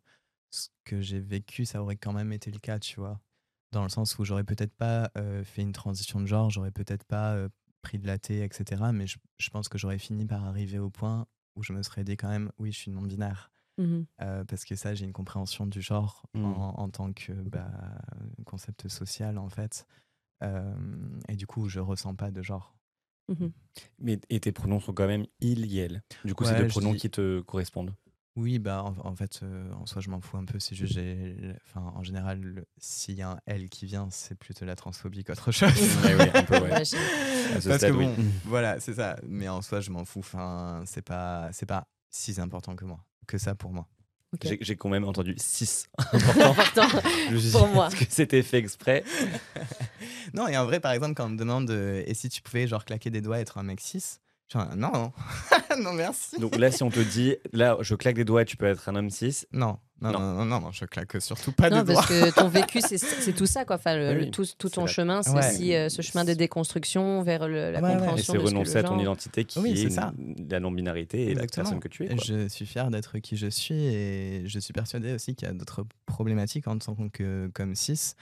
ce 0.51 0.69
que 0.85 1.01
j'ai 1.01 1.19
vécu, 1.19 1.65
ça 1.65 1.81
aurait 1.81 1.97
quand 1.97 2.13
même 2.13 2.31
été 2.31 2.51
le 2.51 2.59
cas, 2.59 2.79
tu 2.79 2.99
vois. 2.99 3.19
Dans 3.71 3.83
le 3.83 3.89
sens 3.89 4.17
où 4.19 4.23
j'aurais 4.25 4.43
peut-être 4.43 4.73
pas 4.75 5.11
euh, 5.17 5.43
fait 5.43 5.61
une 5.61 5.71
transition 5.73 6.19
de 6.21 6.25
genre, 6.27 6.49
j'aurais 6.49 6.71
peut-être 6.71 7.03
pas 7.03 7.33
euh, 7.33 7.49
pris 7.81 7.99
de 7.99 8.07
la 8.07 8.19
thé, 8.19 8.43
etc. 8.43 8.91
Mais 8.93 9.05
je 9.07 9.49
pense 9.49 9.67
que 9.69 9.77
j'aurais 9.77 9.97
fini 9.97 10.25
par 10.25 10.45
arriver 10.45 10.79
au 10.79 10.89
point 10.89 11.25
où 11.55 11.63
je 11.63 11.73
me 11.73 11.83
serais 11.83 12.03
dit 12.03 12.15
quand 12.15 12.29
même, 12.29 12.51
oui, 12.57 12.71
je 12.71 12.77
suis 12.77 12.91
non-binaire. 12.91 13.51
Mhm. 13.77 14.05
Euh, 14.21 14.43
parce 14.45 14.65
que 14.65 14.75
ça, 14.75 14.93
j'ai 14.93 15.05
une 15.05 15.13
compréhension 15.13 15.65
du 15.65 15.81
genre 15.81 16.23
en, 16.35 16.73
en 16.77 16.89
tant 16.89 17.13
que 17.13 17.31
bah, 17.33 17.71
concept 18.45 18.87
social, 18.87 19.37
en 19.37 19.49
fait. 19.49 19.87
Euh, 20.43 20.73
et 21.29 21.35
du 21.35 21.47
coup, 21.47 21.69
je 21.69 21.79
ressens 21.79 22.15
pas 22.15 22.31
de 22.31 22.41
genre. 22.41 22.75
Mhm. 23.29 23.51
Mais, 23.99 24.19
et 24.29 24.39
tes 24.39 24.51
pronoms 24.51 24.79
sont 24.79 24.93
quand 24.93 25.07
même 25.07 25.25
il, 25.39 25.65
yel. 25.65 26.03
Du 26.25 26.35
coup, 26.35 26.43
c'est 26.43 26.53
Ouais, 26.53 26.59
deux 26.59 26.67
pronoms 26.67 26.91
dis- 26.93 26.99
qui 26.99 27.09
te 27.09 27.41
correspondent. 27.41 27.93
Oui, 28.37 28.59
bah 28.59 28.83
en, 28.83 28.95
en 29.05 29.15
fait, 29.15 29.41
euh, 29.43 29.71
en 29.73 29.85
soi, 29.85 30.01
je 30.01 30.09
m'en 30.09 30.21
fous 30.21 30.37
un 30.37 30.45
peu. 30.45 30.57
C'est 30.57 30.73
juste, 30.75 30.93
j'ai, 30.93 31.53
enfin, 31.65 31.81
en 31.95 32.01
général, 32.03 32.65
s'il 32.77 33.15
y 33.15 33.21
a 33.21 33.31
un 33.31 33.39
L 33.45 33.69
qui 33.69 33.85
vient, 33.85 34.09
c'est 34.09 34.35
plutôt 34.35 34.63
la 34.65 34.75
transphobie 34.75 35.23
qu'autre 35.25 35.51
chose. 35.51 35.69
Ouais, 36.03 36.15
oui, 36.15 36.29
un 36.33 36.43
peu, 36.43 36.59
ouais. 36.61 36.69
J'imagine. 36.85 36.99
À 37.55 37.61
ce 37.61 37.67
Parce 37.69 37.77
stade, 37.79 37.91
que 37.91 37.97
oui. 37.97 38.05
bon, 38.05 38.15
voilà, 38.45 38.79
c'est 38.79 38.93
ça. 38.93 39.17
Mais 39.27 39.49
en 39.49 39.61
soi, 39.61 39.81
je 39.81 39.91
m'en 39.91 40.05
fous. 40.05 40.19
Enfin, 40.19 40.81
c'est 40.85 41.01
pas, 41.01 41.49
c'est 41.51 41.65
pas 41.65 41.87
si 42.09 42.39
important 42.39 42.75
que 42.77 42.85
moi, 42.85 43.03
que 43.27 43.37
ça 43.37 43.55
pour 43.55 43.71
moi. 43.71 43.87
J'ai 44.61 44.77
quand 44.77 44.87
même 44.87 45.03
entendu 45.03 45.35
6. 45.37 45.87
Important. 46.13 46.87
Pour 47.51 47.67
moi. 47.67 47.89
Que 47.89 48.05
c'était 48.09 48.43
fait 48.43 48.57
exprès? 48.57 49.03
Non, 50.33 50.47
et 50.47 50.55
en 50.55 50.65
vrai, 50.65 50.79
par 50.79 50.93
exemple, 50.93 51.15
quand 51.15 51.25
on 51.25 51.29
me 51.29 51.37
demande, 51.37 51.69
euh, 51.71 52.03
et 52.05 52.13
si 52.13 52.29
tu 52.29 52.41
pouvais 52.41 52.65
genre 52.65 52.85
claquer 52.85 53.09
des 53.09 53.19
doigts 53.19 53.39
et 53.39 53.41
être 53.41 53.57
un 53.57 53.63
mec 53.63 53.81
cis, 53.81 54.19
je 54.47 54.57
suis 54.57 54.59
un, 54.59 54.75
non, 54.77 54.91
non, 54.93 55.11
non, 55.83 55.93
merci. 55.93 56.37
Donc 56.39 56.55
là, 56.55 56.71
si 56.71 56.83
on 56.83 56.89
te 56.89 56.99
dit, 56.99 57.35
là, 57.51 57.75
je 57.81 57.95
claque 57.95 58.15
des 58.15 58.23
doigts 58.23 58.43
et 58.43 58.45
tu 58.45 58.55
peux 58.55 58.67
être 58.67 58.87
un 58.87 58.95
homme 58.95 59.09
cis, 59.09 59.43
Non, 59.51 59.77
non, 60.01 60.11
Non. 60.11 60.45
non, 60.45 60.59
non, 60.61 60.71
je 60.71 60.85
claque 60.85 61.21
surtout 61.21 61.51
pas 61.51 61.69
Non, 61.69 61.83
des 61.83 61.93
parce 61.93 62.07
doigts. 62.07 62.31
que 62.31 62.35
ton 62.35 62.47
vécu, 62.49 62.81
c'est- 62.81 63.33
tout 63.33 63.45
ça, 63.45 63.65
quoi. 63.65 63.75
Enfin, 63.75 63.95
le- 63.95 64.09
Oui, 64.09 64.15
le- 64.15 64.21
oui. 64.23 64.31
tout, 64.31 64.45
tout 64.57 64.69
ton 64.69 64.81
la- 64.81 64.87
chemin, 64.87 65.21
c'est 65.21 65.31
Ouais. 65.31 65.39
aussi 65.47 65.75
euh, 65.75 65.89
ce 65.89 66.01
chemin 66.01 66.25
de 66.25 66.33
déconstruction 66.33 67.21
vers 67.23 67.47
le- 67.47 67.71
la 67.71 67.79
Ouais, 67.79 67.85
ouais. 67.87 67.91
et 67.91 67.97
compréhension 67.97 68.33
c'est 68.33 68.39
ce 68.39 68.43
renoncer 68.45 68.77
à 68.77 68.83
ton 68.83 68.89
genre- 68.93 69.01
identité 69.01 69.45
qui 69.45 69.59
Oui, 69.59 69.71
est 69.71 69.89
ça. 69.89 70.13
la 70.49 70.59
non-binarité 70.59 71.27
et 71.27 71.35
la 71.35 71.45
personne 71.47 71.79
que 71.79 71.87
tu 71.87 72.05
es. 72.05 72.07
Quoi. 72.07 72.17
Je 72.23 72.47
suis 72.47 72.65
fier 72.65 72.89
d'être 72.89 73.19
qui 73.19 73.37
je 73.37 73.47
suis 73.47 73.75
et 73.75 74.43
je 74.47 74.59
suis 74.59 74.73
persuadé 74.73 75.13
aussi 75.13 75.35
qu'il 75.35 75.47
y 75.47 75.51
a 75.51 75.53
d'autres 75.53 75.85
problématiques 76.05 76.67
en 76.67 76.77
tant 76.77 76.95
que 77.13 77.49
comme 77.53 77.75
cis, 77.75 78.13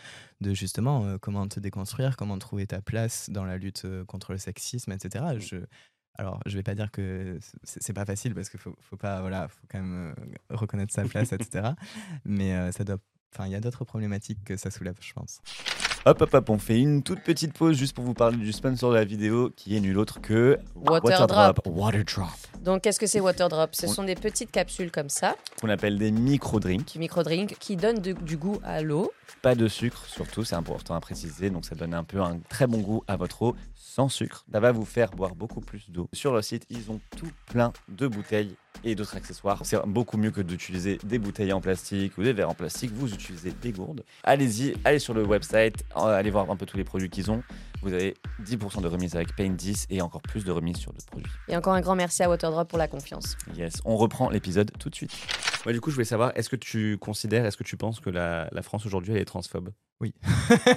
de 0.41 0.53
justement 0.53 1.05
euh, 1.05 1.17
comment 1.19 1.47
te 1.47 1.59
déconstruire, 1.59 2.15
comment 2.17 2.37
trouver 2.37 2.67
ta 2.67 2.81
place 2.81 3.29
dans 3.29 3.45
la 3.45 3.57
lutte 3.57 3.83
euh, 3.85 4.03
contre 4.05 4.31
le 4.31 4.37
sexisme, 4.37 4.91
etc. 4.91 5.23
Mm. 5.35 5.39
Je, 5.39 5.55
alors, 6.19 6.41
je 6.45 6.57
vais 6.57 6.63
pas 6.63 6.75
dire 6.75 6.91
que 6.91 7.39
c'est 7.63 7.93
pas 7.93 8.03
facile 8.03 8.35
parce 8.35 8.49
qu'il 8.49 8.59
faut, 8.59 8.75
faut 8.81 8.97
pas, 8.97 9.21
voilà, 9.21 9.47
faut 9.47 9.65
quand 9.71 9.79
même 9.79 10.13
euh, 10.19 10.55
reconnaître 10.55 10.93
sa 10.93 11.03
place, 11.03 11.31
etc. 11.31 11.69
Mais 12.25 12.53
euh, 12.53 12.73
ça 12.73 12.83
doit, 12.83 12.97
enfin, 13.33 13.45
il 13.45 13.53
y 13.53 13.55
a 13.55 13.61
d'autres 13.61 13.85
problématiques 13.85 14.43
que 14.43 14.57
ça 14.57 14.69
soulève, 14.69 14.95
je 14.99 15.13
pense. 15.13 15.39
Hop, 16.05 16.21
hop, 16.21 16.33
hop, 16.33 16.49
on 16.49 16.57
fait 16.57 16.79
une 16.79 17.03
toute 17.03 17.21
petite 17.23 17.53
pause 17.53 17.77
juste 17.77 17.93
pour 17.93 18.03
vous 18.05 18.13
parler 18.13 18.37
du 18.37 18.51
sponsor 18.51 18.91
de 18.91 18.95
la 18.95 19.03
vidéo 19.05 19.51
qui 19.55 19.75
est 19.77 19.79
nul 19.81 19.97
autre 19.97 20.19
que 20.21 20.57
Waterdrop. 20.75 21.59
Waterdrop, 21.65 22.27
Donc, 22.63 22.81
qu'est-ce 22.81 22.99
que 22.99 23.05
c'est 23.07 23.19
Waterdrop 23.19 23.75
Ce 23.75 23.85
On- 23.85 23.89
sont 23.89 24.03
des 24.03 24.15
petites 24.15 24.49
capsules 24.51 24.91
comme 24.91 25.09
ça, 25.09 25.35
qu'on 25.61 25.69
appelle 25.69 25.97
des 25.97 26.11
micro-drinks. 26.11 26.93
du 26.93 26.99
micro-drink, 26.99 27.55
qui 27.59 27.75
donnent 27.75 27.99
de- 28.01 28.13
du 28.13 28.37
goût 28.37 28.59
à 28.63 28.81
l'eau. 28.81 29.11
Pas 29.41 29.55
de 29.55 29.67
sucre, 29.67 30.05
surtout, 30.05 30.43
c'est 30.45 30.55
important 30.55 30.95
à 30.95 30.99
préciser. 31.01 31.49
Donc, 31.49 31.65
ça 31.65 31.75
donne 31.75 31.93
un 31.93 32.03
peu 32.05 32.21
un 32.21 32.39
très 32.49 32.65
bon 32.67 32.79
goût 32.79 33.03
à 33.07 33.15
votre 33.17 33.41
eau 33.41 33.55
sans 33.89 34.07
sucre. 34.07 34.45
Ça 34.51 34.59
va 34.59 34.71
vous 34.71 34.85
faire 34.85 35.09
boire 35.11 35.35
beaucoup 35.35 35.61
plus 35.61 35.89
d'eau. 35.89 36.07
Sur 36.13 36.31
leur 36.33 36.43
site, 36.43 36.65
ils 36.69 36.91
ont 36.91 36.99
tout 37.17 37.31
plein 37.47 37.73
de 37.89 38.07
bouteilles 38.07 38.55
et 38.83 38.95
d'autres 38.95 39.17
accessoires. 39.17 39.59
C'est 39.63 39.83
beaucoup 39.87 40.17
mieux 40.17 40.31
que 40.31 40.41
d'utiliser 40.41 40.99
des 41.03 41.17
bouteilles 41.17 41.51
en 41.51 41.59
plastique 41.59 42.17
ou 42.17 42.23
des 42.23 42.31
verres 42.31 42.51
en 42.51 42.53
plastique. 42.53 42.91
Vous 42.93 43.11
utilisez 43.11 43.51
des 43.51 43.71
gourdes. 43.71 44.03
Allez-y, 44.23 44.75
allez 44.85 44.99
sur 44.99 45.13
le 45.13 45.25
website, 45.25 45.83
euh, 45.97 46.01
allez 46.01 46.29
voir 46.29 46.49
un 46.51 46.55
peu 46.55 46.65
tous 46.65 46.77
les 46.77 46.83
produits 46.83 47.09
qu'ils 47.09 47.31
ont. 47.31 47.41
Vous 47.81 47.93
avez 47.93 48.15
10% 48.43 48.81
de 48.81 48.87
remise 48.87 49.15
avec 49.15 49.35
Paint 49.35 49.49
10 49.49 49.87
et 49.89 50.01
encore 50.01 50.21
plus 50.21 50.45
de 50.45 50.51
remise 50.51 50.77
sur 50.77 50.93
d'autres 50.93 51.07
produits. 51.07 51.31
Et 51.47 51.57
encore 51.57 51.73
un 51.73 51.81
grand 51.81 51.95
merci 51.95 52.21
à 52.21 52.29
Waterdrop 52.29 52.69
pour 52.69 52.77
la 52.77 52.87
confiance. 52.87 53.37
Yes, 53.55 53.81
on 53.85 53.97
reprend 53.97 54.29
l'épisode 54.29 54.71
tout 54.77 54.89
de 54.89 54.95
suite. 54.95 55.11
Moi, 55.65 55.73
du 55.73 55.81
coup, 55.81 55.89
je 55.89 55.95
voulais 55.95 56.05
savoir, 56.05 56.31
est-ce 56.35 56.49
que 56.49 56.55
tu 56.55 56.97
considères, 56.99 57.45
est-ce 57.45 57.57
que 57.57 57.63
tu 57.63 57.75
penses 57.75 57.99
que 57.99 58.09
la, 58.09 58.49
la 58.51 58.61
France 58.61 58.85
aujourd'hui, 58.85 59.13
elle 59.13 59.21
est 59.21 59.25
transphobe? 59.25 59.71
Oui. 60.01 60.13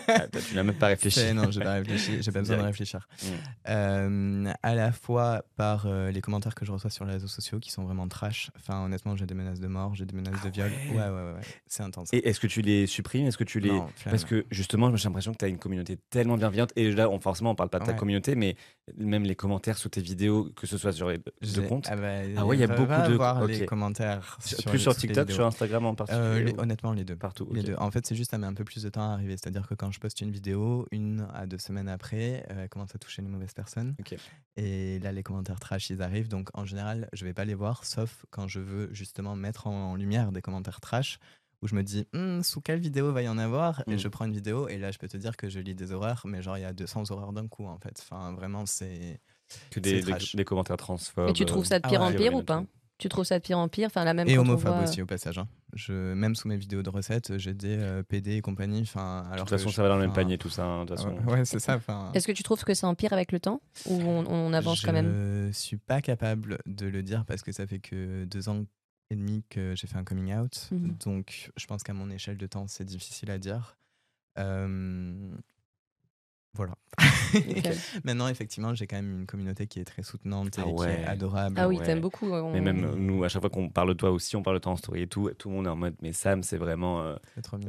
Ah, 0.09 0.27
Tu 0.49 0.55
n'as 0.57 0.65
même 0.65 0.75
pas 0.75 0.89
réfléchi. 0.89 1.33
Non, 1.33 1.51
j'ai 1.51 1.61
pas 1.61 1.75
réfléchi, 1.75 2.23
j'ai 2.23 2.33
pas 2.33 2.41
besoin 2.41 2.57
de 2.59 2.63
réfléchir. 2.63 3.07
Mm. 3.23 3.27
Euh, 3.69 4.53
à 4.63 4.75
la 4.75 4.91
fois 4.93 5.45
par 5.57 5.87
euh, 5.87 6.11
les 6.11 6.21
commentaires 6.21 6.55
que 6.55 6.65
je 6.65 6.73
reçois 6.73 6.91
sur 6.91 7.05
les 7.05 7.13
réseaux 7.13 7.29
sociaux 7.29 7.61
qui 7.61 7.71
sont 7.71 7.85
vraiment 7.85 8.09
trash. 8.09 8.51
Enfin, 8.57 8.85
honnêtement, 8.85 9.15
j'ai 9.17 9.27
des 9.27 9.35
menaces 9.35 9.61
de 9.61 9.69
mort, 9.69 9.95
j'ai 9.95 10.05
des 10.07 10.15
menaces 10.17 10.35
Ah 10.43 10.47
de 10.49 10.53
viol. 10.53 10.71
ouais. 10.91 10.97
Ouais, 10.99 11.09
ouais, 11.09 11.41
c'est 11.69 11.83
intense. 11.85 12.09
Et 12.13 12.29
est-ce 12.29 12.41
que 12.41 12.47
tu 12.49 12.63
les 12.63 12.87
supprimes? 12.87 13.27
Est-ce 13.27 13.39
que 13.39 13.45
tu 13.45 13.61
les. 13.61 13.71
Non. 13.71 13.87
Parce 14.05 14.25
que 14.25 14.45
justement, 14.51 14.95
j'ai 14.97 15.05
l'impression 15.09 15.33
que 15.33 15.39
tu 15.39 15.45
as 15.45 15.49
une 15.49 15.59
communauté 15.59 15.99
tellement 16.11 16.37
bienveillante. 16.37 16.73
Et 16.77 16.91
là, 16.91 17.09
on, 17.09 17.21
forcément, 17.21 17.53
on 17.53 17.55
parle 17.55 17.71
pas 17.71 17.79
de 17.79 17.85
ta 17.85 17.93
Ouais. 17.93 17.99
communauté, 17.99 18.35
mais 18.35 18.57
même 18.99 19.23
les 19.25 19.37
commentaires 19.37 19.79
sous 19.79 19.89
tes 19.89 20.01
vidéos, 20.01 20.51
que 20.57 20.67
ce 20.67 20.77
soit 20.79 20.93
sur 20.93 21.09
les 21.11 21.19
deux 21.19 21.63
comptes. 21.63 21.87
Ah, 21.91 21.97
bah, 21.97 22.09
Ah 22.37 22.45
ouais, 22.47 22.57
il 22.57 22.61
y 22.61 22.65
a 22.65 22.67
beaucoup 22.67 23.09
de- 23.11 23.15
voir 23.15 23.41
ok. 23.43 23.49
les 23.49 23.67
commentaires. 23.67 24.37
Sur- 24.41 24.59
sur 24.59 24.71
plus 24.71 24.79
sur 24.81 24.91
les 24.93 24.97
TikTok, 24.99 25.31
sur 25.31 25.47
Instagram 25.47 25.87
en 25.87 25.95
particulier 25.95 26.23
Euh, 26.25 26.43
les- 26.45 26.55
honnêtement, 26.59 26.93
les 26.93 27.05
deux. 27.05 27.15
Partout. 27.17 27.49
Les 27.53 27.63
deux. 27.63 27.77
En 27.79 27.91
fait, 27.91 28.05
c'est 28.07 28.17
juste 28.17 28.33
ça 28.33 28.39
met 28.39 28.47
un 28.47 28.55
peu 28.55 28.65
plus 28.65 28.83
de 28.83 28.89
temps 28.89 29.12
à 29.12 29.12
arriver. 29.13 29.37
C'est-à-dire 29.37 29.67
que 29.69 29.75
quand 29.75 29.91
je 29.93 30.01
poste 30.01 30.21
une 30.21 30.31
vidéo, 30.31 30.87
une 30.91 31.27
à 31.33 31.47
deux 31.47 31.59
semaines 31.59 31.89
après, 31.89 32.45
euh, 32.51 32.63
elle 32.65 32.69
commence 32.69 32.95
à 32.95 32.99
toucher 32.99 33.23
les 33.23 33.29
mauvaises 33.29 33.55
personnes. 33.55 33.95
Et 34.57 34.99
là, 35.01 35.13
les 35.13 35.23
commentaires 35.23 35.61
trash, 35.61 35.91
ils 35.91 36.03
arrivent. 36.03 36.29
Donc, 36.29 36.49
en 36.55 36.65
général, 36.65 37.09
je 37.13 37.25
vais 37.25 37.33
pas 37.35 37.45
les 37.45 37.55
voir, 37.55 37.85
sauf 37.85 38.25
quand 38.31 38.49
je 38.49 38.61
veux 38.61 38.93
justement 38.93 39.37
mettre 39.37 39.67
en 39.67 39.97
lumière 39.97 40.33
des 40.33 40.43
commentaires 40.43 40.81
trash 40.81 41.19
où 41.63 41.69
je 41.69 41.75
me 41.77 41.83
dis, 41.83 42.07
Hmm, 42.13 42.43
sous 42.43 42.61
quelle 42.61 42.81
vidéo 42.81 43.13
va 43.13 43.23
y 43.23 43.29
en 43.29 43.39
avoir? 43.39 43.83
Et 43.87 43.95
Mm. 43.95 43.99
je 43.99 44.09
prends 44.09 44.25
une 44.25 44.33
vidéo 44.33 44.69
et 44.69 44.79
là, 44.79 44.91
je 44.91 44.99
peux 44.99 45.09
te 45.09 45.17
dire 45.17 45.37
que 45.37 45.49
je 45.49 45.61
lis 45.61 45.75
des 45.77 45.93
horreurs, 45.93 46.23
mais 46.27 46.43
genre, 46.43 46.59
il 46.59 46.63
y 46.63 46.65
a 46.65 46.73
200 46.73 47.11
horreurs 47.11 47.33
d'un 47.33 47.47
coup, 47.47 47.67
en 47.67 47.79
fait. 47.79 47.97
Enfin, 48.01 48.33
vraiment, 48.33 48.67
c'est. 48.67 49.21
Que 49.71 49.81
des, 49.81 50.45
commentaires 50.45 50.77
transphobes. 50.77 51.29
Et 51.29 51.33
tu 51.33 51.45
trouves 51.45 51.65
ça 51.67 51.79
de 51.79 51.85
Ah 51.87 51.89
pire 51.89 52.01
ouais. 52.01 52.07
en 52.09 52.13
pire 52.13 52.35
ou 52.35 52.43
pas? 52.43 52.65
Tu 53.03 53.09
trouves 53.09 53.25
ça 53.25 53.39
de 53.39 53.43
pire 53.45 53.59
en 53.59 53.69
pire 53.69 53.87
Enfin, 53.89 54.05
la 54.05 54.15
même 54.15 54.29
Et 54.29 54.39
homophobe 54.39 54.75
voit- 54.77 54.83
aussi, 54.85 55.03
au 55.03 55.07
passage. 55.07 55.37
hein. 55.39 55.49
Je, 55.75 55.93
même 56.15 56.35
sous 56.35 56.47
mes 56.49 56.57
vidéos 56.57 56.83
de 56.83 56.89
recettes, 56.91 57.37
j'ai 57.39 57.53
des 57.55 57.77
euh, 57.79 58.03
PD 58.03 58.37
et 58.37 58.41
compagnie. 58.43 58.83
Enfin, 58.83 59.23
De 59.23 59.33
alors 59.35 59.39
toute 59.47 59.51
que 59.51 59.57
façon, 59.59 59.71
je- 59.71 59.75
ça 59.75 59.83
va 59.83 59.89
dans 59.89 59.97
le 59.97 60.03
même 60.03 60.13
panier, 60.13 60.39
tout 60.39 60.49
ça. 60.51 60.65
hein, 60.65 60.85
de 60.85 60.91
toute 60.95 60.99
façon. 60.99 61.17
Ouais, 61.29 61.45
c'est 61.45 61.59
ça. 61.59 61.77
Enfin, 61.77 62.11
Est-ce 62.15 62.27
que 62.27 62.33
tu 62.33 62.43
trouves 62.43 62.63
que 62.65 62.75
ça 62.75 62.87
empire 62.87 63.13
avec 63.13 63.33
le 63.33 63.41
temps 63.41 63.61
Ou 63.87 63.95
on, 64.01 64.25
on 64.27 64.53
avance 64.53 64.83
quand 64.83 64.93
même? 64.93 65.49
Je 65.49 65.51
suis 65.53 65.77
pas 65.79 66.01
capable 66.01 66.59
de 66.67 66.87
le 66.87 67.03
dire 67.03 67.25
parce 67.25 67.43
que 67.43 67.53
ça 67.53 67.67
fait 67.67 67.81
que 67.81 68.25
deux 68.25 68.49
ans 68.49 68.65
et 69.11 69.17
demi 69.17 69.45
que 69.51 69.75
j'ai 69.77 69.87
fait 69.87 69.97
un 69.99 70.05
coming 70.05 70.35
out. 70.35 70.69
Mhm. 70.71 70.97
Donc, 71.05 71.51
je 71.57 71.67
pense 71.67 71.83
qu'à 71.83 71.93
mon 71.95 72.09
échelle 72.11 72.37
de 72.39 72.47
temps, 72.47 72.67
c'est 72.69 72.85
difficile 72.85 73.31
à 73.31 73.39
dire. 73.39 73.77
Euh, 74.39 75.35
Voilà. 76.55 76.75
Maintenant, 78.05 78.29
effectivement, 78.29 78.75
j'ai 78.75 78.87
quand 78.87 78.97
même 78.97 79.21
une 79.21 79.27
communauté 79.27 79.67
qui 79.67 79.81
est 79.81 79.85
très 79.85 80.03
soutenante 80.03 80.59
et 80.59 80.63
Ah 80.63 80.65
qui 80.65 80.71
ouais. 80.73 81.01
est 81.01 81.05
adorable. 81.07 81.57
Ah 81.59 81.67
oui, 81.67 81.79
Ouais. 81.79 81.85
t'aimes 81.87 82.01
beaucoup. 82.01 82.31
on- 82.31 82.53
Mais 82.53 82.61
même 82.61 82.95
nous, 82.95 83.25
à 83.25 83.29
chaque 83.29 83.41
fois 83.41 83.49
qu'on 83.51 83.71
parle 83.71 83.89
de 83.89 83.95
toi 83.95 84.11
aussi, 84.11 84.37
on 84.37 84.43
parle 84.43 84.57
de 84.57 84.61
toi 84.61 84.73
en 84.73 84.77
story 84.77 85.03
et 85.03 85.07
tout, 85.07 85.31
tout 85.39 85.49
le 85.49 85.55
monde 85.55 85.67
est 85.67 85.71
en 85.71 85.77
mode, 85.77 85.95
mais 86.03 86.13
Sam, 86.13 86.43
c'est 86.43 86.59
vraiment 86.59 87.01
euh, 87.03 87.15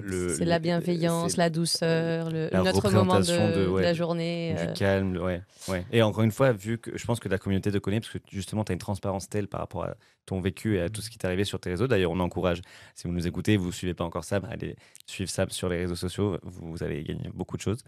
le. 0.02 0.36
C'est 0.36 0.44
la 0.46 0.60
bienveillance, 0.60 1.38
la 1.38 1.50
douceur, 1.50 2.30
le, 2.30 2.50
la 2.52 2.62
notre 2.62 2.92
moment 2.92 3.06
de, 3.06 3.10
représentation 3.32 3.50
de- 3.50 3.66
de 3.66 3.68
ouais, 3.70 3.82
la 3.84 3.92
du- 3.94 3.98
journée. 3.98 4.56
Du 4.58 4.64
euh, 4.68 4.74
calme, 4.74 5.16
ouais, 5.18 5.42
ouais. 5.70 5.86
Et 5.94 6.02
encore 6.02 6.24
une 6.24 6.32
fois, 6.32 6.52
vu 6.52 6.78
que 6.78 6.98
je 6.98 7.06
pense 7.06 7.22
que 7.22 7.30
la 7.30 7.38
communauté 7.38 7.72
te 7.72 7.78
connaît, 7.78 8.02
parce 8.02 8.12
que 8.12 8.20
justement, 8.32 8.66
tu 8.66 8.72
as 8.72 8.74
une 8.74 8.80
transparence 8.80 9.30
telle 9.30 9.48
par 9.48 9.62
rapport 9.62 9.86
à 9.86 9.96
ton 10.26 10.40
vécu 10.42 10.76
et 10.78 10.82
à 10.82 10.90
tout 10.90 11.02
ce 11.02 11.10
qui 11.10 11.18
t'est 11.18 11.28
arrivé 11.28 11.44
sur 11.46 11.60
tes 11.60 11.70
réseaux. 11.70 11.88
D'ailleurs, 11.88 12.12
on 12.12 12.20
encourage, 12.20 12.62
si 12.96 13.08
vous 13.08 13.14
nous 13.14 13.28
écoutez, 13.28 13.56
vous 13.58 13.68
ne 13.68 13.72
suivez 13.72 13.94
pas 13.94 14.04
encore 14.04 14.24
Sam, 14.26 14.46
allez 14.50 14.76
suivre 15.06 15.30
Sam 15.30 15.50
sur 15.50 15.70
les 15.70 15.78
réseaux 15.78 15.96
sociaux, 15.96 16.38
vous, 16.44 16.72
vous 16.72 16.84
allez 16.84 17.04
gagner 17.04 17.30
beaucoup 17.34 17.56
de 17.58 17.62
choses. 17.62 17.80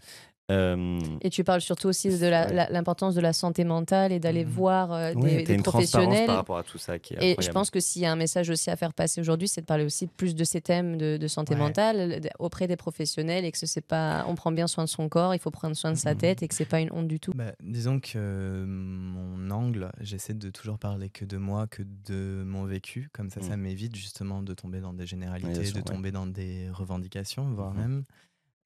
Euh, 0.52 1.00
Et 1.22 1.30
tu 1.30 1.42
parles 1.42 1.60
surtout 1.60 1.88
aussi 1.88 2.08
de 2.08 2.14
Ouais. 2.26 2.68
l'importance 2.70 3.16
de 3.16 3.20
la 3.20 3.32
santé 3.32 3.64
mentale 3.64 4.12
et 4.12 4.20
d'aller 4.20 4.44
Mhm. 4.44 4.50
voir 4.50 4.92
euh, 4.92 5.12
des, 5.14 5.38
t'as 5.38 5.42
des 5.44 5.54
une 5.54 5.62
transparence 5.62 5.90
professionnels. 5.90 6.26
par 6.26 6.36
rapport 6.36 6.58
à 6.58 6.62
tout 6.62 6.78
ça 6.78 7.00
qui 7.00 7.14
est 7.14 7.32
Et 7.32 7.36
je 7.42 7.50
pense 7.50 7.70
que 7.70 7.80
s'il 7.80 8.02
y 8.02 8.06
a 8.06 8.12
un 8.12 8.16
message 8.16 8.48
aussi 8.48 8.70
à 8.70 8.76
faire 8.76 8.94
passer 8.94 9.20
aujourd'hui, 9.20 9.48
c'est 9.48 9.62
de 9.62 9.66
parler 9.66 9.84
aussi 9.84 10.06
plus 10.06 10.36
de 10.36 10.44
ces 10.44 10.60
thèmes 10.60 10.96
de, 10.98 11.16
de 11.16 11.26
santé 11.28 11.54
Ouais. 11.54 11.60
mentale 11.60 12.20
auprès 12.38 12.68
des 12.68 12.76
professionnels 12.76 13.44
et 13.44 13.50
que 13.50 13.58
ce 13.58 13.66
c'est 13.66 13.80
pas, 13.80 14.24
on 14.28 14.36
prend 14.36 14.52
bien 14.52 14.68
soin 14.68 14.84
de 14.84 14.88
son 14.88 15.08
corps, 15.08 15.34
il 15.34 15.40
faut 15.40 15.50
prendre 15.50 15.74
soin 15.74 15.90
de 15.90 15.96
sa 15.96 16.12
Mhm. 16.12 16.18
tête 16.18 16.42
et 16.44 16.48
que 16.48 16.54
c'est 16.54 16.64
pas 16.64 16.80
une 16.80 16.92
honte 16.92 17.08
du 17.08 17.18
tout. 17.18 17.32
Bah, 17.34 17.52
disons 17.60 17.98
que 17.98 18.12
euh, 18.16 18.64
mon 18.66 19.50
angle, 19.50 19.90
j'essaie 20.00 20.34
de 20.34 20.50
toujours 20.50 20.78
parler 20.78 21.08
que 21.10 21.24
de 21.24 21.38
moi, 21.38 21.66
que 21.66 21.82
de 21.82 22.44
mon 22.46 22.64
vécu. 22.66 23.08
Comme 23.12 23.30
ça, 23.30 23.40
ça 23.40 23.56
Mm. 23.56 23.60
m'évite 23.60 23.96
justement 23.96 24.42
de 24.42 24.54
tomber 24.54 24.80
dans 24.80 24.92
des 24.92 25.06
généralités, 25.06 25.64
sûr, 25.64 25.72
de 25.74 25.78
ouais. 25.78 25.82
tomber 25.82 26.12
dans 26.12 26.26
des 26.26 26.68
revendications, 26.70 27.50
voire 27.52 27.72
Mhm. 27.72 27.80
même. 27.80 28.04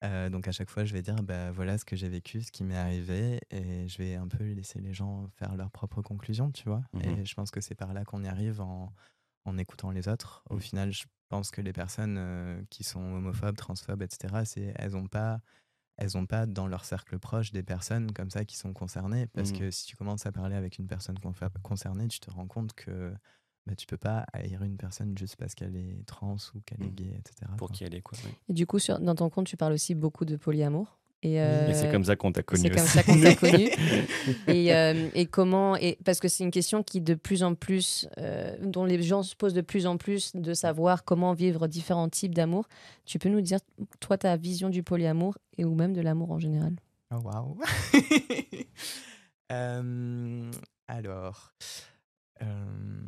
Euh, 0.03 0.29
donc 0.29 0.47
à 0.47 0.51
chaque 0.51 0.69
fois, 0.69 0.83
je 0.83 0.93
vais 0.93 1.03
dire, 1.03 1.21
bah, 1.21 1.51
voilà 1.51 1.77
ce 1.77 1.85
que 1.85 1.95
j'ai 1.95 2.09
vécu, 2.09 2.41
ce 2.41 2.51
qui 2.51 2.63
m'est 2.63 2.77
arrivé, 2.77 3.39
et 3.51 3.87
je 3.87 3.97
vais 3.99 4.15
un 4.15 4.27
peu 4.27 4.43
laisser 4.53 4.79
les 4.81 4.93
gens 4.93 5.27
faire 5.37 5.55
leurs 5.55 5.69
propres 5.71 6.01
conclusions, 6.01 6.51
tu 6.51 6.63
vois. 6.67 6.83
Mhm. 6.93 7.21
Et 7.21 7.23
je 7.25 7.35
pense 7.35 7.51
que 7.51 7.61
c'est 7.61 7.75
par 7.75 7.93
là 7.93 8.03
qu'on 8.03 8.23
y 8.23 8.27
arrive 8.27 8.61
en, 8.61 8.93
en 9.45 9.57
écoutant 9.59 9.91
les 9.91 10.07
autres. 10.07 10.43
Au 10.49 10.57
Mhm. 10.57 10.59
final, 10.59 10.91
je 10.91 11.05
pense 11.29 11.51
que 11.51 11.61
les 11.61 11.73
personnes 11.73 12.17
euh, 12.17 12.63
qui 12.71 12.83
sont 12.83 13.01
homophobes, 13.01 13.57
transphobes, 13.57 14.01
etc., 14.03 14.43
c'est, 14.45 14.73
elles 14.77 14.91
n'ont 14.93 15.07
pas 15.07 15.41
elles 15.97 16.11
n'ont 16.15 16.25
pas 16.27 16.45
dans 16.47 16.67
leur 16.67 16.85
cercle 16.85 17.19
proche 17.19 17.51
des 17.51 17.63
personnes 17.63 18.11
comme 18.13 18.29
ça 18.31 18.45
qui 18.45 18.57
sont 18.57 18.73
concernées. 18.73 19.27
Parce 19.27 19.51
Mhm. 19.51 19.53
que 19.53 19.71
si 19.71 19.85
tu 19.85 19.95
commences 19.95 20.25
à 20.25 20.31
parler 20.31 20.55
avec 20.55 20.79
une 20.79 20.87
personne 20.87 21.17
concernée, 21.63 22.07
tu 22.07 22.19
te 22.19 22.31
rends 22.31 22.47
compte 22.47 22.73
que 22.73 23.13
bah, 23.67 23.75
tu 23.75 23.85
peux 23.87 23.97
pas 23.97 24.25
haïr 24.33 24.63
une 24.63 24.77
personne 24.77 25.15
juste 25.17 25.35
parce 25.35 25.53
qu'elle 25.55 25.75
est 25.75 26.05
trans 26.07 26.35
ou 26.55 26.59
qu'elle 26.65 26.81
est 26.81 26.87
Mhm. 26.87 26.95
gay, 26.95 27.13
etc. 27.19 27.51
Pour 27.57 27.67
quoi. 27.67 27.75
qui 27.77 27.83
elle 27.83 27.93
est, 27.95 28.01
quoi. 28.01 28.17
ouais. 28.25 28.31
Et 28.49 28.53
du 28.53 28.65
coup, 28.65 28.79
sur, 28.79 28.99
dans 28.99 29.15
ton 29.15 29.29
compte, 29.29 29.45
tu 29.47 29.57
parles 29.57 29.73
aussi 29.73 29.93
beaucoup 29.95 30.25
de 30.25 30.35
polyamour. 30.35 30.97
Et, 31.23 31.39
euh, 31.39 31.69
Et 31.69 31.75
c'est 31.75 31.91
comme 31.91 32.03
ça 32.03 32.15
qu'on 32.15 32.31
t'a 32.31 32.41
connu. 32.41 32.63
C'est 32.63 32.71
comme 32.71 32.87
ça 32.87 33.03
qu'on 33.03 33.21
t'a 33.21 33.35
connu. 33.35 33.69
et, 34.47 34.73
euh, 34.73 35.07
et 35.13 35.27
comment 35.27 35.75
et 35.75 35.99
parce 36.03 36.19
que 36.19 36.27
c'est 36.27 36.43
une 36.43 36.49
question 36.49 36.81
qui 36.81 36.99
de 36.99 37.13
plus 37.13 37.43
en 37.43 37.53
plus 37.53 38.07
euh, 38.17 38.57
dont 38.65 38.85
les 38.85 38.99
gens 39.03 39.21
se 39.21 39.35
posent 39.35 39.53
de 39.53 39.61
plus 39.61 39.85
en 39.85 39.97
plus 39.97 40.35
de 40.35 40.55
savoir 40.55 41.03
comment 41.03 41.33
vivre 41.33 41.67
différents 41.67 42.09
types 42.09 42.33
d'amour. 42.33 42.67
Tu 43.05 43.19
peux 43.19 43.29
nous 43.29 43.41
dire 43.41 43.59
toi 43.99 44.17
ta 44.17 44.35
vision 44.35 44.69
du 44.69 44.81
polyamour 44.81 45.37
et 45.59 45.63
ou 45.63 45.75
même 45.75 45.93
de 45.93 46.01
l'amour 46.01 46.31
en 46.31 46.39
général? 46.39 46.73
Oh, 47.13 47.17
waouh 47.23 47.59
Euh, 49.51 50.51
Alors, 50.87 51.53
euh, 52.41 53.03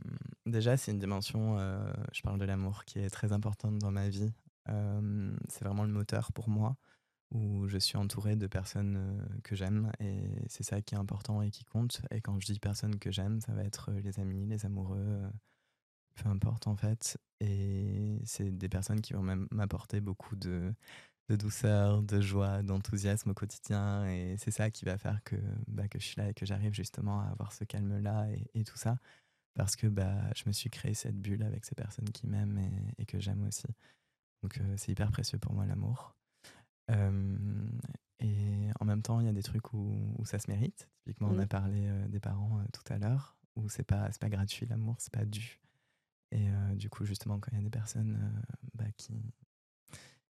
déjà, 0.45 0.77
c'est 0.77 0.91
une 0.91 0.99
dimension, 0.99 1.57
euh, 1.59 1.91
je 2.13 2.21
parle 2.21 2.39
de 2.39 2.45
l'amour, 2.45 2.85
qui 2.85 2.99
est 2.99 3.09
très 3.09 3.31
importante 3.33 3.77
dans 3.79 3.91
ma 3.91 4.09
vie. 4.09 4.33
Euh, 4.69 5.35
c'est 5.49 5.65
vraiment 5.65 5.83
le 5.83 5.91
moteur 5.91 6.31
pour 6.33 6.49
moi, 6.49 6.77
où 7.31 7.67
je 7.67 7.77
suis 7.77 7.97
entouré 7.97 8.35
de 8.35 8.47
personnes 8.47 9.19
que 9.43 9.55
j'aime, 9.55 9.91
et 9.99 10.23
c'est 10.47 10.63
ça 10.63 10.81
qui 10.81 10.95
est 10.95 10.97
important 10.97 11.41
et 11.41 11.51
qui 11.51 11.65
compte. 11.65 12.01
Et 12.11 12.21
quand 12.21 12.39
je 12.39 12.45
dis 12.53 12.59
personnes 12.59 12.99
que 12.99 13.11
j'aime, 13.11 13.41
ça 13.41 13.53
va 13.53 13.63
être 13.63 13.91
les 13.91 14.19
amis, 14.19 14.45
les 14.47 14.65
amoureux, 14.65 15.21
peu 16.15 16.29
importe 16.29 16.67
en 16.67 16.75
fait. 16.75 17.17
Et 17.39 18.19
c'est 18.25 18.51
des 18.57 18.69
personnes 18.69 19.01
qui 19.01 19.13
vont 19.13 19.23
même 19.23 19.47
m'apporter 19.51 20.01
beaucoup 20.01 20.35
de, 20.35 20.73
douceur, 21.29 22.03
de 22.03 22.21
joie, 22.21 22.61
d'enthousiasme 22.63 23.31
au 23.31 23.33
quotidien. 23.33 24.05
Et 24.09 24.37
c'est 24.37 24.51
ça 24.51 24.71
qui 24.71 24.85
va 24.85 24.97
faire 24.97 25.23
que, 25.23 25.35
bah, 25.67 25.83
je 25.93 25.99
suis 25.99 26.21
là 26.21 26.29
et 26.29 26.33
que 26.33 26.45
j'arrive 26.45 26.73
justement 26.73 27.21
à 27.21 27.25
avoir 27.31 27.51
ce 27.53 27.63
calme-là 27.63 28.27
et 28.53 28.63
tout 28.63 28.77
ça. 28.77 28.97
Parce 29.55 29.75
que 29.75 29.87
bah, 29.87 30.31
je 30.35 30.43
me 30.47 30.51
suis 30.51 30.69
créé 30.69 30.93
cette 30.93 31.19
bulle 31.19 31.43
avec 31.43 31.65
ces 31.65 31.75
personnes 31.75 32.09
qui 32.09 32.27
m'aiment 32.27 32.57
et, 32.57 33.01
et 33.01 33.05
que 33.05 33.19
j'aime 33.19 33.45
aussi. 33.47 33.67
Donc 34.41 34.57
euh, 34.57 34.73
c'est 34.77 34.91
hyper 34.91 35.11
précieux 35.11 35.37
pour 35.37 35.53
moi 35.53 35.65
l'amour. 35.65 36.15
Euh, 36.91 37.67
et 38.19 38.69
en 38.79 38.85
même 38.85 39.01
temps, 39.01 39.19
il 39.19 39.25
y 39.25 39.29
a 39.29 39.33
des 39.33 39.43
trucs 39.43 39.73
où, 39.73 40.13
où 40.17 40.25
ça 40.25 40.39
se 40.39 40.49
mérite. 40.49 40.89
Typiquement, 41.03 41.29
on 41.29 41.39
a 41.39 41.47
parlé 41.47 41.87
euh, 41.87 42.07
des 42.07 42.19
parents 42.19 42.59
euh, 42.59 42.63
tout 42.73 42.93
à 42.93 42.97
l'heure, 42.97 43.37
où 43.55 43.69
c'est 43.69 43.83
pas, 43.83 44.09
pas 44.19 44.29
gratuit 44.29 44.65
l'amour, 44.65 44.95
c'est 44.99 45.13
pas 45.13 45.25
dû. 45.25 45.59
Et 46.31 46.47
du 46.73 46.89
coup, 46.89 47.05
justement, 47.05 47.39
quand 47.39 47.51
il 47.51 47.59
y 47.59 47.61
a 47.61 47.63
des 47.63 47.69
personnes 47.69 48.43
bah, 48.73 48.85
qui, 48.97 49.13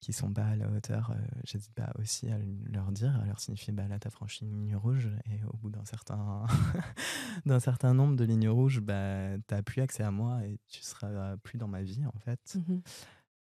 qui 0.01 0.13
sont 0.13 0.33
pas 0.33 0.45
à 0.45 0.57
la 0.57 0.69
hauteur, 0.69 1.11
euh, 1.11 1.15
j'hésite 1.45 1.75
pas 1.75 1.91
aussi 1.99 2.29
à 2.31 2.37
leur 2.73 2.93
dire, 2.93 3.19
à 3.21 3.27
leur 3.27 3.41
signifier 3.41 3.73
bah 3.73 3.89
là 3.89 3.99
t'as 3.99 4.11
franchi 4.11 4.45
une 4.45 4.53
ligne 4.53 4.77
rouge 4.77 5.09
et 5.27 5.41
au 5.53 5.57
bout 5.57 5.71
d'un 5.71 5.85
certain 5.85 6.45
d'un 7.47 7.59
certain 7.61 7.95
nombre 7.95 8.15
de 8.17 8.25
lignes 8.25 8.49
rouges, 8.49 8.81
bah 8.81 9.37
t'as 9.49 9.63
plus 9.63 9.83
accès 9.83 10.05
à 10.05 10.11
moi 10.11 10.41
et 10.45 10.59
tu 10.69 10.83
seras 10.83 11.37
plus 11.39 11.59
dans 11.59 11.69
ma 11.69 11.83
vie 11.83 12.05
en 12.07 12.19
fait. 12.21 12.57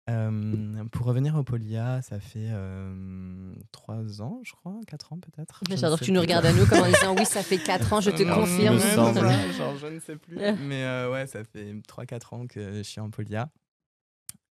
Euh, 0.10 0.86
pour 0.94 1.06
revenir 1.06 1.36
au 1.36 1.44
Polia, 1.44 2.02
ça 2.02 2.18
fait 2.22 2.48
euh, 2.50 3.54
trois 3.74 4.22
ans, 4.22 4.40
je 4.42 4.54
crois, 4.54 4.74
quatre 4.88 5.12
ans 5.12 5.20
peut-être. 5.20 5.62
J'adore 5.70 6.00
que 6.00 6.06
tu 6.06 6.14
nous 6.14 6.22
regardes 6.22 6.46
à 6.46 6.54
nous 6.54 6.66
comme 6.66 6.80
en 6.80 6.88
disant 6.88 7.14
oui 7.18 7.26
ça 7.26 7.44
fait 7.44 7.58
4 7.58 7.92
ans 7.94 8.00
je 8.02 8.12
te 8.12 8.24
Non, 8.24 8.36
confirme. 8.36 8.80
semble. 8.80 9.20
genre, 9.58 9.76
je 9.76 9.88
ne 9.88 10.00
sais 10.00 10.16
plus. 10.16 10.38
Mais 10.38 10.86
euh, 10.86 11.12
ouais, 11.12 11.28
ça 11.28 11.44
fait 11.44 11.74
3-4 11.74 12.36
ans 12.36 12.48
que 12.48 12.72
je 12.78 12.82
suis 12.84 13.02
en 13.02 13.10
polia. 13.10 13.50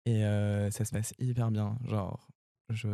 Et 0.07 0.25
euh, 0.25 0.71
ça 0.71 0.85
se 0.85 0.93
passe 0.93 1.15
hyper 1.19 1.51
bien. 1.51 1.77
Genre, 1.89 2.27
je 2.71 2.89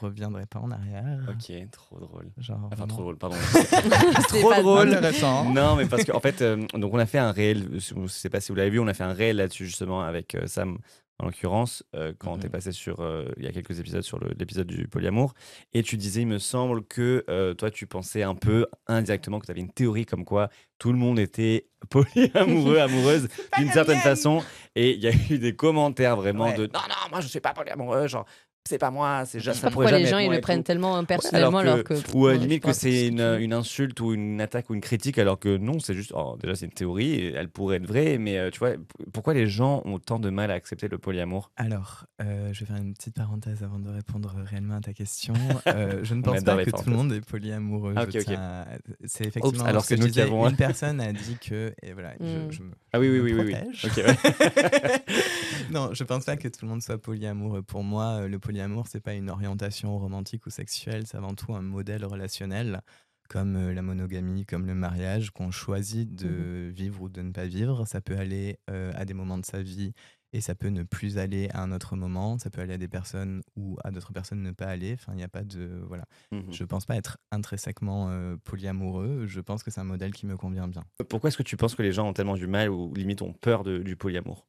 reviendrai 0.00 0.46
pas 0.46 0.58
en 0.60 0.70
arrière. 0.70 1.26
Ok, 1.28 1.52
trop 1.70 2.00
drôle. 2.00 2.30
Genre, 2.38 2.68
Enfin, 2.72 2.86
trop 2.86 3.02
drôle, 3.02 3.18
pardon. 3.18 3.36
Trop 4.28 4.54
drôle. 4.62 4.88
Intéressant. 4.94 5.52
Non, 5.52 5.76
mais 5.76 5.86
parce 5.86 6.04
qu'en 6.04 6.20
fait, 6.20 6.42
euh, 6.42 6.66
donc 6.74 6.92
on 6.94 6.98
a 6.98 7.06
fait 7.06 7.18
un 7.18 7.32
réel, 7.32 7.68
je 7.78 7.94
ne 7.94 8.06
sais 8.08 8.30
pas 8.30 8.40
si 8.40 8.50
vous 8.50 8.56
l'avez 8.56 8.70
vu, 8.70 8.80
on 8.80 8.86
a 8.86 8.94
fait 8.94 9.04
un 9.04 9.12
réel 9.12 9.36
là-dessus 9.36 9.66
justement 9.66 10.02
avec 10.02 10.34
euh, 10.34 10.46
Sam. 10.46 10.78
En 11.20 11.26
l'occurrence, 11.26 11.84
euh, 11.94 12.12
quand 12.18 12.38
tu 12.38 12.42
es 12.42 12.48
Mhm. 12.48 12.52
passé 12.52 12.72
sur, 12.72 13.00
euh, 13.00 13.26
il 13.36 13.44
y 13.44 13.46
a 13.46 13.52
quelques 13.52 13.78
épisodes 13.78 14.02
sur 14.02 14.18
l'épisode 14.36 14.66
du 14.66 14.88
polyamour, 14.88 15.32
et 15.72 15.82
tu 15.84 15.96
disais, 15.96 16.22
il 16.22 16.26
me 16.26 16.38
semble 16.38 16.84
que 16.84 17.24
euh, 17.28 17.54
toi, 17.54 17.70
tu 17.70 17.86
pensais 17.86 18.22
un 18.24 18.34
peu 18.34 18.66
indirectement 18.88 19.38
que 19.38 19.46
tu 19.46 19.52
avais 19.52 19.60
une 19.60 19.70
théorie 19.72 20.06
comme 20.06 20.24
quoi 20.24 20.48
tout 20.78 20.90
le 20.92 20.98
monde 20.98 21.20
était 21.20 21.68
polyamoureux, 21.90 22.78
amoureuse 22.78 23.28
d'une 23.58 23.70
certaine 23.70 24.00
façon, 24.00 24.42
et 24.74 24.92
il 24.94 25.00
y 25.00 25.06
a 25.06 25.12
eu 25.30 25.38
des 25.38 25.54
commentaires 25.54 26.16
vraiment 26.16 26.46
Ouais. 26.46 26.54
de 26.56 26.62
non, 26.66 26.80
non, 26.88 27.10
moi 27.10 27.20
je 27.20 27.28
suis 27.28 27.40
pas 27.40 27.52
polyamoureux, 27.54 28.08
genre 28.08 28.26
c'est 28.66 28.78
pas 28.78 28.90
moi, 28.90 29.24
c'est 29.26 29.40
sais 29.40 29.52
ça 29.52 29.70
pourquoi 29.70 29.90
les 29.92 30.06
gens 30.06 30.16
ils 30.18 30.30
le 30.30 30.40
prennent 30.40 30.60
tout. 30.60 30.68
tellement 30.68 30.94
alors 30.94 31.06
personnellement 31.06 31.60
que- 31.60 31.66
alors 31.66 31.84
que. 31.84 31.94
Ou 32.14 32.26
à 32.28 32.34
limite 32.34 32.62
que 32.62 32.72
c'est 32.72 33.08
une, 33.08 33.20
une 33.20 33.52
insulte 33.52 34.00
ou 34.00 34.14
une 34.14 34.40
attaque 34.40 34.70
ou 34.70 34.74
une 34.74 34.80
critique, 34.80 35.18
alors 35.18 35.38
que 35.38 35.58
non, 35.58 35.78
c'est 35.80 35.92
juste, 35.92 36.12
oh, 36.14 36.36
déjà 36.40 36.54
c'est 36.54 36.64
une 36.64 36.72
théorie, 36.72 37.12
et 37.12 37.32
elle 37.34 37.50
pourrait 37.50 37.76
être 37.76 37.86
vraie, 37.86 38.16
mais 38.16 38.38
euh, 38.38 38.50
tu 38.50 38.60
vois, 38.60 38.70
pourquoi 39.12 39.34
les 39.34 39.46
gens 39.46 39.82
ont 39.84 39.98
tant 39.98 40.18
de 40.18 40.30
mal 40.30 40.50
à 40.50 40.54
accepter 40.54 40.88
le 40.88 40.96
polyamour? 40.96 41.50
Alors, 41.56 42.06
euh, 42.22 42.54
je 42.54 42.60
vais 42.60 42.66
faire 42.66 42.76
une 42.76 42.94
petite 42.94 43.14
parenthèse 43.14 43.62
avant 43.62 43.78
de 43.78 43.90
répondre 43.90 44.34
réellement 44.46 44.76
à 44.76 44.80
ta 44.80 44.92
question. 44.94 45.34
Euh, 45.66 46.00
je 46.02 46.14
ne 46.14 46.22
pense 46.22 46.42
pas 46.44 46.62
que 46.64 46.70
tout 46.70 46.82
le 46.90 46.92
monde 46.96 47.12
est 47.12 47.20
polyamoureux. 47.20 47.94
Ah, 47.96 48.02
à- 48.02 48.66
C'est 49.06 49.24
effectivement 49.26 49.64
alors 49.64 49.84
ce 49.84 49.94
que 49.94 50.00
nous 50.00 50.06
disais, 50.06 50.22
avons 50.22 50.44
un- 50.46 50.50
Une 50.50 50.56
personne 50.56 51.00
a 51.00 51.12
dit 51.12 51.36
que. 51.38 51.72
Et 51.82 51.92
voilà, 51.92 52.12
je- 52.20 52.24
Mm. 52.24 52.50
je, 52.52 52.62
me, 52.62 52.70
Ah 52.92 53.00
oui, 53.00 53.08
oui, 53.08 53.20
oui, 53.20 53.32
oui, 53.34 53.52
ouais. 53.52 53.66
non, 55.70 55.90
je 55.92 56.04
pense 56.04 56.24
pas 56.24 56.36
que 56.36 56.48
tout 56.48 56.60
le 56.64 56.68
monde 56.68 56.82
soit 56.82 56.98
polyamoureux. 56.98 57.62
Pour 57.62 57.82
moi, 57.82 58.26
le 58.28 58.38
polyamour, 58.38 58.53
c'est 58.86 59.00
pas 59.00 59.14
une 59.14 59.30
orientation 59.30 59.98
romantique 59.98 60.46
ou 60.46 60.50
sexuelle, 60.50 61.06
c'est 61.06 61.16
avant 61.16 61.34
tout 61.34 61.54
un 61.54 61.62
modèle 61.62 62.04
relationnel, 62.04 62.80
comme 63.28 63.56
euh, 63.56 63.72
la 63.74 63.82
monogamie, 63.82 64.44
comme 64.46 64.66
le 64.66 64.74
mariage, 64.74 65.30
qu'on 65.30 65.50
choisit 65.50 66.14
de 66.14 66.70
vivre 66.74 67.02
ou 67.02 67.08
de 67.08 67.22
ne 67.22 67.32
pas 67.32 67.46
vivre. 67.46 67.86
Ça 67.86 68.00
peut 68.00 68.16
aller 68.16 68.58
euh, 68.70 68.92
à 68.94 69.04
des 69.04 69.14
moments 69.14 69.38
de 69.38 69.46
sa 69.46 69.62
vie 69.62 69.92
et 70.32 70.40
ça 70.40 70.54
peut 70.54 70.68
ne 70.68 70.82
plus 70.82 71.16
aller 71.18 71.48
à 71.52 71.62
un 71.62 71.72
autre 71.72 71.96
moment. 71.96 72.38
Ça 72.38 72.50
peut 72.50 72.60
aller 72.60 72.74
à 72.74 72.78
des 72.78 72.88
personnes 72.88 73.42
ou 73.56 73.78
à 73.84 73.90
d'autres 73.90 74.12
personnes 74.12 74.42
ne 74.42 74.50
pas 74.50 74.66
aller. 74.66 74.92
Enfin, 74.94 75.12
il 75.12 75.16
n'y 75.16 75.22
a 75.24 75.28
pas 75.28 75.44
de 75.44 75.80
voilà. 75.86 76.04
Mhm. 76.32 76.52
Je 76.52 76.64
pense 76.64 76.86
pas 76.86 76.96
être 76.96 77.18
intrinsèquement 77.30 78.08
euh, 78.10 78.36
polyamoureux. 78.44 79.26
Je 79.26 79.40
pense 79.40 79.62
que 79.62 79.70
c'est 79.70 79.80
un 79.80 79.84
modèle 79.84 80.12
qui 80.12 80.26
me 80.26 80.36
convient 80.36 80.68
bien. 80.68 80.84
Pourquoi 81.08 81.28
est-ce 81.28 81.36
que 81.38 81.42
tu 81.42 81.56
penses 81.56 81.74
que 81.74 81.82
les 81.82 81.92
gens 81.92 82.08
ont 82.08 82.12
tellement 82.12 82.36
du 82.36 82.46
mal 82.46 82.68
ou 82.70 82.92
limite 82.94 83.22
ont 83.22 83.32
peur 83.32 83.62
de- 83.64 83.78
du 83.78 83.96
polyamour? 83.96 84.46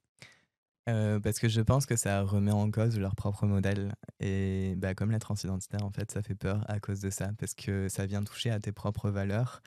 Euh, 0.88 1.20
parce 1.20 1.40
que 1.40 1.48
je 1.48 1.62
pense 1.62 1.86
que 1.86 1.96
ça 1.96 2.22
remet 2.22 2.52
en 2.52 2.70
cause 2.70 3.00
leur 3.00 3.16
propre 3.16 3.46
modèle. 3.48 3.96
Et 4.20 4.76
bah, 4.78 4.94
comme 4.94 5.12
la 5.12 5.20
transidentité, 5.20 5.78
en 5.82 5.90
fait, 5.90 6.12
ça 6.12 6.22
fait 6.22 6.36
peur 6.36 6.64
à 6.68 6.80
cause 6.80 7.00
de 7.00 7.10
ça. 7.10 7.32
Parce 7.40 7.54
que 7.54 7.90
ça 7.90 8.06
vient 8.06 8.24
toucher 8.24 8.52
à 8.52 8.60
tes 8.60 8.72
propres 8.72 9.10
valeurs 9.10 9.62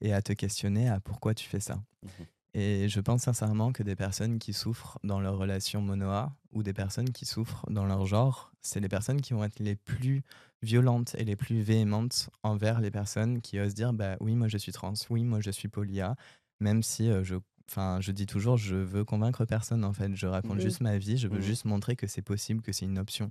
et 0.00 0.12
à 0.12 0.20
te 0.22 0.32
questionner 0.32 0.88
à 0.88 1.00
pourquoi 1.00 1.34
tu 1.34 1.48
fais 1.48 1.60
ça. 1.60 1.82
Mhm. 2.02 2.26
Et 2.54 2.88
je 2.88 3.00
pense 3.00 3.22
sincèrement 3.22 3.72
que 3.72 3.82
des 3.82 3.96
personnes 3.96 4.38
qui 4.38 4.52
souffrent 4.52 4.98
dans 5.02 5.20
leur 5.20 5.36
relation 5.36 5.80
monoa 5.80 6.36
ou 6.52 6.62
des 6.62 6.72
personnes 6.72 7.10
qui 7.10 7.26
souffrent 7.26 7.66
dans 7.68 7.84
leur 7.84 8.06
genre, 8.06 8.52
c'est 8.62 8.78
les 8.78 8.88
personnes 8.88 9.20
qui 9.20 9.32
vont 9.32 9.42
être 9.42 9.58
les 9.58 9.74
plus 9.74 10.22
violentes 10.62 11.16
et 11.18 11.24
les 11.24 11.34
plus 11.34 11.62
véhémentes 11.62 12.30
envers 12.44 12.80
les 12.80 12.92
personnes 12.92 13.40
qui 13.40 13.58
osent 13.58 13.74
dire 13.74 13.92
bah 13.92 14.16
oui 14.20 14.36
moi 14.36 14.46
je 14.46 14.56
suis 14.56 14.70
trans, 14.70 14.94
oui 15.10 15.24
moi 15.24 15.40
je 15.40 15.50
suis 15.50 15.66
polia, 15.66 16.14
même 16.60 16.84
si 16.84 17.10
euh, 17.10 17.24
je 17.24 17.34
Enfin, 17.70 17.98
je 18.00 18.12
dis 18.12 18.26
toujours, 18.26 18.58
je 18.58 18.76
veux 18.76 19.04
convaincre 19.04 19.46
personne 19.46 19.84
en 19.84 19.92
fait. 19.94 20.14
Je 20.14 20.26
raconte 20.26 20.56
Mhm. 20.56 20.60
juste 20.60 20.80
ma 20.82 20.98
vie, 20.98 21.16
je 21.16 21.28
veux 21.28 21.38
Mhm. 21.38 21.42
juste 21.42 21.64
montrer 21.64 21.96
que 21.96 22.06
c'est 22.06 22.20
possible, 22.22 22.60
que 22.60 22.72
c'est 22.72 22.84
une 22.84 22.98
option. 22.98 23.30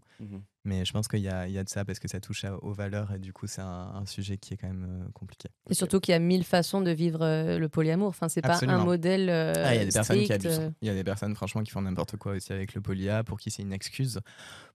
Mais 0.66 0.86
je 0.86 0.94
pense 0.94 1.08
qu'il 1.10 1.20
y 1.20 1.28
a, 1.30 1.46
il 1.48 1.54
y 1.54 1.58
a 1.58 1.64
de 1.64 1.70
ça 1.70 1.84
parce 1.86 2.00
que 2.00 2.08
ça 2.08 2.20
touche 2.22 2.44
à- 2.46 2.56
aux 2.64 2.72
valeurs 2.74 3.12
et 3.14 3.20
du 3.20 3.32
coup, 3.34 3.48
c'est 3.48 3.62
un, 3.62 3.92
un 3.96 4.06
sujet 4.06 4.38
qui 4.38 4.54
est 4.54 4.58
quand 4.58 4.68
même 4.68 4.88
euh, 5.06 5.12
compliqué. 5.14 5.50
Et 5.70 5.74
surtout 5.74 6.00
qu'il 6.00 6.14
y 6.14 6.16
a 6.16 6.20
mille 6.20 6.46
façons 6.46 6.82
de 6.82 6.90
vivre 6.90 7.22
euh, 7.22 7.60
le 7.60 7.70
polyamour. 7.70 8.08
Enfin, 8.08 8.28
c'est 8.30 8.42
pas 8.42 8.60
un 8.68 8.84
modèle. 8.86 9.30
euh, 9.30 9.54
Ah, 9.58 9.76
il 9.76 9.80
y 9.80 9.82
a 9.82 9.86
des 9.86 9.92
personnes 9.92 10.24
qui 10.24 10.34
abusent. 10.34 10.72
Il 10.82 10.88
y 10.88 10.90
a 10.90 10.94
des 10.96 11.04
personnes, 11.04 11.36
franchement, 11.36 11.62
qui 11.64 11.72
font 11.72 11.82
n'importe 11.82 12.18
quoi 12.18 12.32
aussi 12.32 12.52
avec 12.54 12.74
le 12.76 12.82
polia 12.82 13.24
pour 13.24 13.40
qui 13.40 13.52
c'est 13.52 13.62
une 13.62 13.74
excuse 13.74 14.20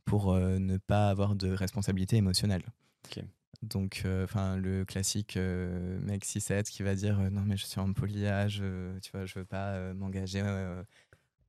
pour 0.05 0.33
euh, 0.35 0.59
ne 0.59 0.77
pas 0.77 1.09
avoir 1.09 1.35
de 1.35 1.51
responsabilité 1.51 2.17
émotionnelle. 2.17 2.63
Ok. 3.07 3.25
Donc, 3.63 4.03
euh, 4.05 4.25
enfin, 4.25 4.57
le 4.57 4.85
classique 4.85 5.37
euh, 5.37 5.99
mec 6.03 6.25
6-7 6.25 6.65
qui 6.71 6.83
va 6.85 6.95
dire 6.95 7.19
euh, 7.19 7.29
non 7.31 7.43
mais 7.45 7.57
je 7.57 7.67
suis 7.67 7.81
en 7.81 7.93
polia, 7.93 8.47
je, 8.49 8.97
tu 9.01 9.11
vois, 9.13 9.27
je 9.27 9.37
veux 9.39 9.45
pas 9.45 9.71
euh, 9.73 9.95
m'engager 9.95 10.41
euh, 10.45 10.83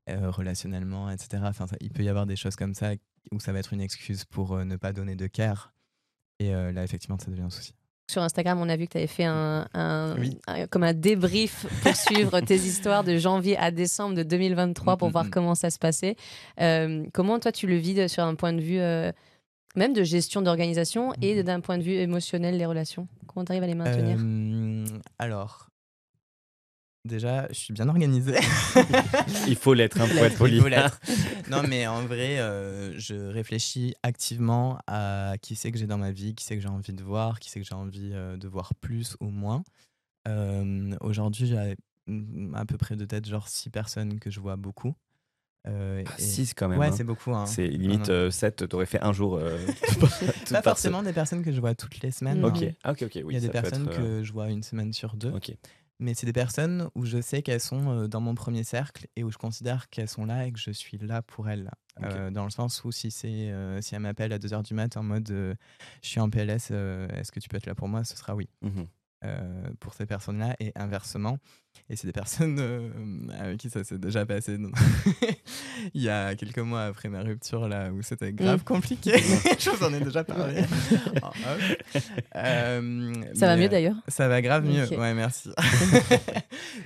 euh, 0.09 0.31
relationnellement, 0.31 1.09
etc. 1.11 1.43
Enfin, 1.45 1.67
ça- 1.67 1.75
il 1.81 1.91
peut 1.91 2.03
y 2.03 2.09
avoir 2.09 2.25
des 2.25 2.35
choses 2.35 2.55
comme 2.55 2.73
ça 2.73 2.93
où 3.31 3.39
ça 3.39 3.51
va 3.53 3.59
être 3.59 3.73
une 3.73 3.81
excuse 3.81 4.25
pour 4.25 4.53
euh, 4.53 4.63
ne 4.65 4.75
pas 4.75 4.91
donner 4.91 5.15
de 5.15 5.27
care. 5.27 5.71
Et 6.39 6.55
euh, 6.55 6.71
là, 6.71 6.83
effectivement, 6.83 7.19
ça 7.19 7.29
devient 7.29 7.43
un 7.43 7.49
souci. 7.51 7.73
Sur 8.09 8.23
Instagram, 8.23 8.59
on 8.59 8.69
a 8.69 8.75
vu 8.75 8.87
que 8.87 8.93
tu 8.93 8.97
avais 8.97 9.05
fait 9.05 9.25
un, 9.25 9.67
un- 9.75 10.17
Oui. 10.17 10.35
un- 10.47 10.65
comme 10.65 10.81
un 10.81 10.93
débrief 10.95 11.67
pour 11.83 11.95
suivre 11.95 12.39
tes 12.41 12.55
histoires 12.55 13.03
de 13.03 13.17
janvier 13.17 13.55
à 13.57 13.69
décembre 13.69 14.15
de 14.15 14.23
2023 14.23 14.97
pour 14.97 15.09
Mm, 15.09 15.11
voir 15.11 15.23
mm, 15.25 15.27
mm. 15.27 15.31
comment 15.31 15.53
ça 15.53 15.69
se 15.69 15.77
passait. 15.77 16.15
Euh, 16.59 17.05
comment 17.13 17.37
toi 17.39 17.51
tu 17.51 17.67
le 17.67 17.75
vis 17.75 17.93
de- 17.93 18.07
sur 18.07 18.23
un 18.23 18.33
point 18.33 18.53
de 18.53 18.61
vue 18.61 18.79
euh, 18.79 19.11
même 19.75 19.93
de 19.93 20.03
gestion 20.03 20.41
d'organisation 20.41 21.13
et 21.21 21.35
Mhm. 21.35 21.43
d'un 21.43 21.59
point 21.59 21.77
de 21.77 21.83
vue 21.83 21.93
émotionnel 21.93 22.57
les 22.57 22.65
relations 22.65 23.07
Comment 23.27 23.45
tu 23.45 23.51
arrives 23.51 23.63
à 23.63 23.67
les 23.67 23.75
maintenir? 23.75 24.17
Euh, 24.19 24.85
alors, 25.19 25.69
déjà, 27.05 27.47
je 27.49 27.53
suis 27.53 27.73
bien 27.73 27.87
organisé. 27.87 28.33
Il 29.47 29.55
faut 29.55 29.73
l'être, 29.73 29.99
hein, 30.01 30.07
pour 30.07 30.17
être 30.25 30.33
Il 30.33 30.37
poli. 30.37 30.59
faut 30.59 30.67
l'être. 30.67 30.99
non, 31.49 31.63
mais 31.67 31.87
en 31.87 32.01
vrai, 32.05 32.39
euh, 32.39 32.97
je 32.97 33.15
réfléchis 33.15 33.93
activement 34.03 34.79
à 34.87 35.33
qui 35.41 35.55
c'est 35.55 35.71
que 35.71 35.77
j'ai 35.77 35.87
dans 35.87 35.97
ma 35.97 36.11
vie, 36.11 36.35
qui 36.35 36.43
c'est 36.45 36.55
que 36.55 36.61
j'ai 36.61 36.67
envie 36.69 36.93
de 36.93 37.03
voir, 37.03 37.39
qui 37.39 37.49
c'est 37.49 37.59
que 37.59 37.65
j'ai 37.65 37.75
envie 37.75 38.11
euh, 38.13 38.37
de 38.37 38.47
voir 38.47 38.73
plus 38.75 39.15
ou 39.19 39.29
moins. 39.29 39.63
Euh, 40.27 40.95
Aujourd'hui, 41.01 41.47
j'ai 41.47 41.75
à 42.55 42.65
peu 42.65 42.77
près 42.77 42.95
de 42.95 43.05
tête 43.05 43.27
genre 43.27 43.47
six 43.47 43.69
personnes 43.69 44.19
que 44.19 44.29
je 44.31 44.39
vois 44.39 44.55
beaucoup. 44.55 44.93
Euh, 45.67 46.03
Ah, 46.07 46.11
et- 46.17 46.21
six 46.21 46.53
quand 46.53 46.69
même. 46.69 46.79
Ouais, 46.79 46.87
hein. 46.87 46.93
c'est 46.95 47.03
beaucoup. 47.03 47.33
hein. 47.35 47.45
C'est 47.45 47.67
limite 47.67 48.07
Non, 48.07 48.13
non. 48.15 48.19
euh, 48.27 48.31
7, 48.31 48.67
t'aurais 48.69 48.85
fait 48.85 49.01
un 49.01 49.11
jour. 49.13 49.35
euh, 49.35 49.57
Pas 50.51 50.61
forcément 50.61 51.03
des 51.03 51.13
personnes 51.13 51.43
que 51.43 51.51
je 51.51 51.59
vois 51.59 51.75
toutes 51.75 51.99
les 52.01 52.11
semaines. 52.11 52.39
Mm. 52.41 52.45
hein. 52.45 52.53
Ok, 52.55 52.75
ah, 52.83 52.91
ok, 52.91 53.01
ok. 53.03 53.11
Oui, 53.15 53.23
Il 53.29 53.33
y 53.33 53.37
a 53.37 53.39
des 53.41 53.49
personnes 53.49 53.87
être, 53.87 53.99
euh, 53.99 54.19
que 54.19 54.23
je 54.23 54.31
vois 54.31 54.49
une 54.49 54.63
semaine 54.63 54.93
sur 54.93 55.15
deux. 55.15 55.31
Ok. 55.31 55.51
Mais 56.01 56.13
c'est 56.13 56.25
des 56.25 56.31
personnes 56.33 56.89
où 56.95 57.05
je 57.05 57.19
sais 57.19 57.41
qu'elles 57.41 57.59
sont 57.59 58.07
dans 58.07 58.21
mon 58.21 58.33
premier 58.33 58.63
cercle 58.63 59.07
et 59.17 59.23
où 59.25 59.31
je 59.31 59.37
considère 59.37 59.89
qu'elles 59.89 60.07
sont 60.07 60.23
là 60.23 60.47
et 60.47 60.51
que 60.53 60.59
je 60.59 60.71
suis 60.71 60.97
là 60.97 61.21
pour 61.21 61.49
elles. 61.49 61.69
Dans 62.31 62.45
le 62.45 62.49
sens 62.51 62.85
où 62.85 62.91
si, 62.93 63.11
c'est, 63.11 63.53
si 63.81 63.95
elles 63.95 63.99
m'appellent 64.01 64.31
à 64.31 64.39
2h 64.39 64.63
du 64.63 64.73
mat 64.73 64.95
en 64.95 65.03
mode 65.03 65.27
je 65.27 65.55
suis 66.07 66.21
en 66.21 66.29
PLS, 66.29 66.71
est-ce 66.71 67.33
que 67.33 67.41
tu 67.41 67.49
peux 67.49 67.57
être 67.57 67.65
là 67.65 67.75
pour 67.75 67.89
moi? 67.89 68.05
Ce 68.05 68.15
sera 68.15 68.33
oui. 68.33 68.47
Euh, 69.25 69.69
pour 69.81 69.93
ces 69.93 70.05
personnes-là 70.05 70.55
et 70.61 70.71
inversement. 70.75 71.39
Et 71.91 71.95
c'est 71.95 72.05
des 72.07 72.13
personnes 72.13 72.57
euh, 72.59 72.89
avec 73.39 73.57
qui 73.57 73.69
ça 73.69 73.83
s'est 73.83 73.97
déjà 73.97 74.23
passé 74.25 74.57
il 75.95 76.01
y 76.01 76.09
a 76.09 76.35
quelques 76.35 76.59
mois 76.59 76.83
après 76.83 77.09
ma 77.09 77.21
rupture, 77.21 77.67
là 77.67 77.91
où 77.91 78.01
c'était 78.03 78.31
grave 78.31 78.59
Mm. 78.59 78.63
compliqué. 78.63 79.13
Je 79.59 79.69
vous 79.71 79.83
en 79.85 79.93
ai 79.93 79.99
déjà 79.99 80.23
parlé. 80.23 80.63
Euh, 82.35 83.13
Ça 83.33 83.47
va 83.47 83.57
mieux 83.57 83.69
d'ailleurs 83.69 83.95
ça 84.07 84.27
va 84.27 84.41
grave 84.41 84.65
mieux, 84.65 84.87
ouais, 84.97 85.13
merci. 85.13 85.49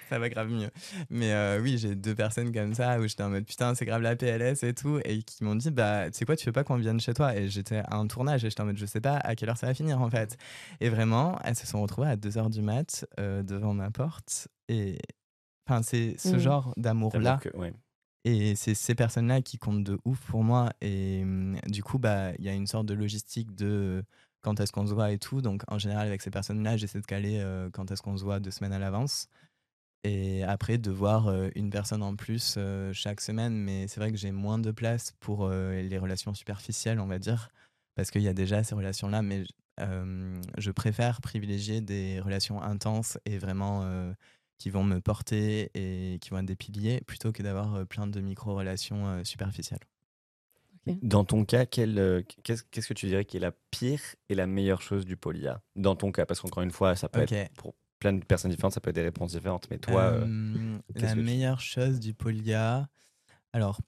ça 0.09 0.19
va 0.19 0.29
grave 0.29 0.49
mieux. 0.49 0.69
Mais 1.09 1.33
euh, 1.33 1.59
oui, 1.61 1.77
j'ai 1.77 1.95
deux 1.95 2.15
personnes 2.15 2.51
comme 2.53 2.73
ça 2.73 2.99
où 2.99 3.07
j'étais 3.07 3.23
en 3.23 3.29
mode 3.29 3.45
putain, 3.45 3.75
c'est 3.75 3.85
grave 3.85 4.01
la 4.01 4.15
PLS 4.15 4.63
et 4.63 4.73
tout, 4.73 4.99
et 5.05 5.21
qui 5.23 5.43
m'ont 5.43 5.55
dit 5.55 5.71
bah, 5.71 6.09
tu 6.11 6.19
sais 6.19 6.25
quoi, 6.25 6.35
tu 6.35 6.45
veux 6.45 6.51
pas 6.51 6.63
qu'on 6.63 6.77
vienne 6.77 6.99
chez 6.99 7.13
toi? 7.13 7.35
Et 7.35 7.49
j'étais 7.49 7.77
à 7.77 7.95
un 7.95 8.07
tournage 8.07 8.45
et 8.45 8.49
j'étais 8.49 8.61
en 8.61 8.65
mode 8.65 8.77
je 8.77 8.85
sais 8.85 9.01
pas 9.01 9.17
à 9.17 9.35
quelle 9.35 9.49
heure 9.49 9.57
ça 9.57 9.67
va 9.67 9.73
finir 9.73 10.01
en 10.01 10.09
fait. 10.09 10.37
Et 10.79 10.89
vraiment, 10.89 11.37
elles 11.43 11.55
se 11.55 11.67
sont 11.67 11.81
retrouvées 11.81 12.07
à 12.09 12.15
2h 12.15 12.49
du 12.49 12.61
mat 12.61 13.05
devant 13.17 13.73
ma 13.73 13.89
porte. 13.91 14.47
Et 14.69 14.97
enfin, 15.67 15.81
c'est 15.83 16.15
ce 16.17 16.35
Mm. 16.35 16.39
genre 16.39 16.73
d'amour-là. 16.77 17.39
Ouais. 17.55 17.73
Et 18.25 18.55
c'est 18.55 18.73
ces 18.73 18.95
personnes-là 18.95 19.41
qui 19.41 19.57
comptent 19.57 19.83
de 19.83 19.99
ouf 20.05 20.19
pour 20.27 20.43
moi. 20.43 20.71
Et 20.81 21.21
hum, 21.23 21.57
du 21.67 21.83
coup, 21.83 21.99
bah, 21.99 22.31
il 22.39 22.45
y 22.45 22.49
a 22.49 22.53
une 22.53 22.67
sorte 22.67 22.85
de 22.85 22.93
logistique 22.93 23.53
de 23.55 24.03
quand 24.41 24.59
est-ce 24.59 24.71
qu'on 24.71 24.87
se 24.87 24.93
voit 24.93 25.11
et 25.11 25.17
tout. 25.19 25.41
Donc, 25.41 25.63
en 25.67 25.77
général, 25.77 26.07
avec 26.07 26.21
ces 26.21 26.31
personnes-là, 26.31 26.77
j'essaie 26.77 27.01
de 27.01 27.05
caler 27.05 27.39
euh, 27.39 27.69
quand 27.71 27.91
est-ce 27.91 28.01
qu'on 28.01 28.17
se 28.17 28.23
voit 28.23 28.39
deux 28.39 28.51
semaines 28.51 28.73
à 28.73 28.79
l'avance. 28.79 29.27
Et 30.05 30.43
après, 30.43 30.77
de 30.77 30.91
voir 30.91 31.27
euh, 31.27 31.49
une 31.55 31.69
personne 31.69 32.03
en 32.03 32.15
plus 32.15 32.55
euh, 32.57 32.91
chaque 32.93 33.21
semaine. 33.21 33.55
Mais 33.55 33.87
c'est 33.87 33.99
vrai 33.99 34.11
que 34.11 34.17
j'ai 34.17 34.31
moins 34.31 34.59
de 34.59 34.71
place 34.71 35.13
pour 35.19 35.49
les 35.49 35.97
relations 35.97 36.33
superficielles, 36.33 36.99
on 36.99 37.07
va 37.07 37.19
dire. 37.19 37.49
Parce 37.95 38.09
qu'il 38.09 38.21
y 38.21 38.27
a 38.29 38.33
déjà 38.33 38.63
ces 38.63 38.75
relations-là. 38.75 39.21
Mais 39.21 39.43
je 39.79 40.71
préfère 40.71 41.19
privilégier 41.21 41.81
des 41.81 42.19
relations 42.19 42.61
intenses 42.61 43.17
et 43.25 43.37
vraiment 43.37 44.13
qui 44.57 44.69
vont 44.69 44.83
me 44.83 44.99
porter 45.01 45.69
et 45.73 46.19
qui 46.19 46.29
vont 46.29 46.39
être 46.39 46.45
des 46.45 46.55
piliers 46.55 47.01
plutôt 47.05 47.31
que 47.31 47.43
d'avoir 47.43 47.75
euh, 47.75 47.85
plein 47.85 48.07
de 48.07 48.21
micro-relations 48.21 49.07
euh, 49.07 49.23
superficielles. 49.23 49.79
Dans 51.01 51.23
ton 51.23 51.45
cas, 51.45 51.65
euh, 51.77 52.23
qu'est-ce, 52.43 52.63
que 52.63 52.93
tu 52.93 53.05
dirais 53.07 53.23
qui 53.23 53.37
est 53.37 53.39
la 53.39 53.53
pire 53.71 54.01
et 54.27 54.35
la 54.35 54.47
meilleure 54.47 54.81
chose 54.81 55.05
du 55.05 55.15
polia 55.15 55.61
Dans 55.77 55.95
ton 55.95 56.11
cas, 56.11 56.25
parce 56.25 56.41
qu'encore 56.41 56.63
une 56.63 56.71
fois, 56.71 56.95
ça 56.95 57.07
peut 57.07 57.21
être 57.21 57.53
pour 57.55 57.73
plein 57.99 58.11
de 58.11 58.23
personnes 58.25 58.51
différentes, 58.51 58.73
ça 58.73 58.81
peut 58.81 58.89
être 58.89 58.95
des 58.97 59.01
réponses 59.03 59.31
différentes. 59.31 59.69
Mais 59.69 59.77
toi, 59.77 60.01
euh, 60.01 60.25
Euh, 60.25 60.79
la 60.95 61.07
que 61.13 61.13
tu- 61.13 61.21
meilleure 61.23 61.61
chose 61.61 62.01
du 62.01 62.13
polia. 62.13 62.89
Alors, 63.53 63.79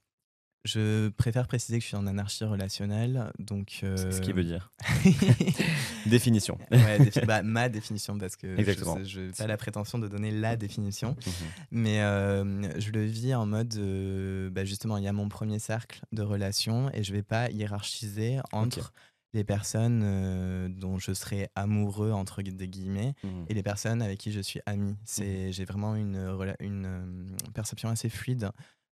Je 0.66 1.10
préfère 1.10 1.48
préciser 1.48 1.78
que 1.78 1.84
je 1.84 1.88
suis 1.90 1.96
en 1.96 2.08
anarchie 2.08 2.44
relationnelle, 2.44 3.32
donc. 3.40 3.78
C'est 3.82 4.12
Ce 4.12 4.20
qui 4.20 4.32
euh, 4.32 4.34
veut 4.34 4.44
dire. 4.44 4.72
Définition. 6.06 6.58
Ouais, 6.72 7.00
défi- 7.00 7.26
bah, 7.26 7.42
ma 7.44 7.70
définition, 7.70 8.18
parce 8.18 8.36
que 8.36 8.48
Exactement. 8.58 8.98
je 9.04 9.22
n'ai 9.22 9.32
pas 9.32 9.48
la 9.48 9.58
prétention 9.58 10.00
de 10.00 10.08
donner 10.08 10.32
la 10.32 10.56
définition. 10.56 11.16
Mhm. 11.26 11.34
Mais 11.72 12.02
euh, 12.02 12.80
je 12.80 12.92
le 12.92 13.04
vis 13.06 13.34
en 13.36 13.46
mode, 13.46 13.76
euh, 13.78 14.50
bah, 14.50 14.66
justement, 14.66 14.98
il 14.98 15.04
y 15.04 15.08
a 15.08 15.14
mon 15.14 15.30
premier 15.30 15.60
cercle 15.60 16.02
de 16.12 16.22
relations 16.22 16.90
et 16.94 17.04
je 17.04 17.14
vais 17.14 17.24
pas 17.24 17.50
hiérarchiser 17.50 18.40
entre 18.52 18.94
les 19.34 19.44
personnes 19.44 20.02
euh, 20.04 20.70
dont 20.70 20.98
je 20.98 21.12
serai 21.14 21.50
amoureux, 21.56 22.12
entre 22.12 22.42
des 22.42 22.68
guillemets, 22.70 23.14
Mhm. 23.24 23.46
et 23.50 23.54
les 23.54 23.64
personnes 23.64 24.02
avec 24.02 24.18
qui 24.20 24.32
je 24.32 24.40
suis 24.40 24.62
ami. 24.66 24.96
C'est, 25.04 25.52
J'ai 25.52 25.66
vraiment 25.66 25.96
une, 25.96 26.16
euh, 26.16 27.06
perception 27.54 27.90
assez 27.90 28.10
fluide 28.10 28.50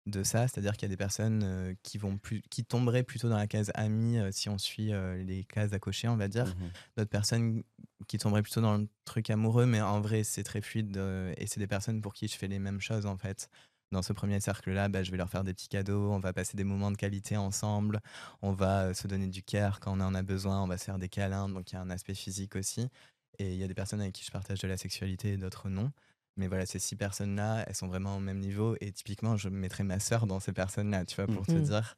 de 0.07 0.23
ça, 0.25 0.49
c'est-à-dire 0.49 0.73
qu'il 0.73 0.83
y 0.83 0.87
a 0.87 0.89
des 0.89 0.97
personnes 0.97 1.43
euh, 1.45 1.75
qui, 1.85 1.97
vont 1.99 2.19
plus, 2.19 2.43
qui 2.51 2.65
tomberaient 2.65 3.05
plutôt 3.05 3.29
dans 3.29 3.37
la 3.37 3.47
case 3.47 3.71
ami 3.75 4.19
euh, 4.19 4.31
si 4.33 4.49
on 4.49 4.59
suit 4.59 4.93
euh, 4.93 5.23
les 5.23 5.45
cases 5.45 5.73
à 5.73 5.79
cocher, 5.79 6.09
on 6.09 6.17
va 6.17 6.27
dire 6.29 6.55
Mhm. 6.55 6.73
d'autres 6.97 7.11
personnes 7.11 7.63
qui 8.09 8.19
tomberaient 8.19 8.43
plutôt 8.43 8.61
dans 8.61 8.77
le 8.79 8.89
truc 9.05 9.31
amoureux, 9.31 9.67
mais 9.67 9.81
en 9.81 10.01
vrai, 10.01 10.25
c'est 10.25 10.43
très 10.43 10.61
fluide 10.61 10.97
et 11.37 11.47
c'est 11.47 11.61
des 11.61 11.67
personnes 11.69 12.01
pour 12.01 12.15
qui 12.15 12.27
je 12.29 12.37
fais 12.37 12.49
les 12.49 12.59
mêmes 12.59 12.81
choses 12.81 13.07
en 13.07 13.17
fait. 13.17 13.49
Dans 13.93 14.03
ce 14.03 14.13
premier 14.15 14.41
cercle-là, 14.41 14.89
bah, 14.89 15.03
je 15.05 15.11
vais 15.11 15.19
leur 15.19 15.29
faire 15.31 15.45
des 15.45 15.53
petits 15.55 15.69
cadeaux, 15.69 16.11
on 16.13 16.19
va 16.19 16.33
passer 16.33 16.57
des 16.57 16.65
moments 16.65 16.91
de 16.91 16.97
qualité 16.97 17.37
ensemble, 17.37 18.01
on 18.41 18.53
va 18.53 18.95
se 18.95 19.07
donner 19.07 19.29
du 19.29 19.43
care 19.43 19.81
quand 19.81 19.97
on 19.97 20.01
en 20.01 20.15
a 20.15 20.23
besoin, 20.23 20.63
on 20.63 20.67
va 20.67 20.79
se 20.79 20.85
faire 20.85 20.99
des 20.99 21.09
câlins, 21.11 21.49
donc 21.49 21.71
il 21.71 21.75
y 21.75 21.79
a 21.79 21.83
un 21.83 21.91
aspect 21.91 22.15
physique 22.15 22.57
aussi. 22.57 22.89
Et 23.39 23.53
il 23.53 23.59
y 23.59 23.65
a 23.65 23.69
des 23.69 23.75
personnes 23.75 24.01
avec 24.01 24.15
qui 24.15 24.25
je 24.25 24.31
partage 24.31 24.61
de 24.61 24.69
la 24.69 24.77
sexualité 24.79 25.33
et 25.33 25.37
d'autres 25.37 25.69
non. 25.69 25.93
Mais 26.37 26.49
voilà, 26.49 26.65
ces 26.67 26.79
six 26.79 26.97
personnes-là, 26.97 27.65
elles 27.67 27.75
sont 27.75 27.89
vraiment 27.89 28.17
au 28.17 28.21
même 28.21 28.39
niveau. 28.39 28.75
Et 28.81 28.91
typiquement, 28.93 29.37
je 29.37 29.49
mettrais 29.49 29.85
ma 29.85 30.01
sœur 30.01 30.27
dans 30.27 30.41
ces 30.41 30.53
personnes-là, 30.53 31.05
tu 31.05 31.17
vois, 31.17 31.27
pour 31.27 31.47
te 31.47 31.53
Mhm. 31.53 31.63
dire. 31.63 31.97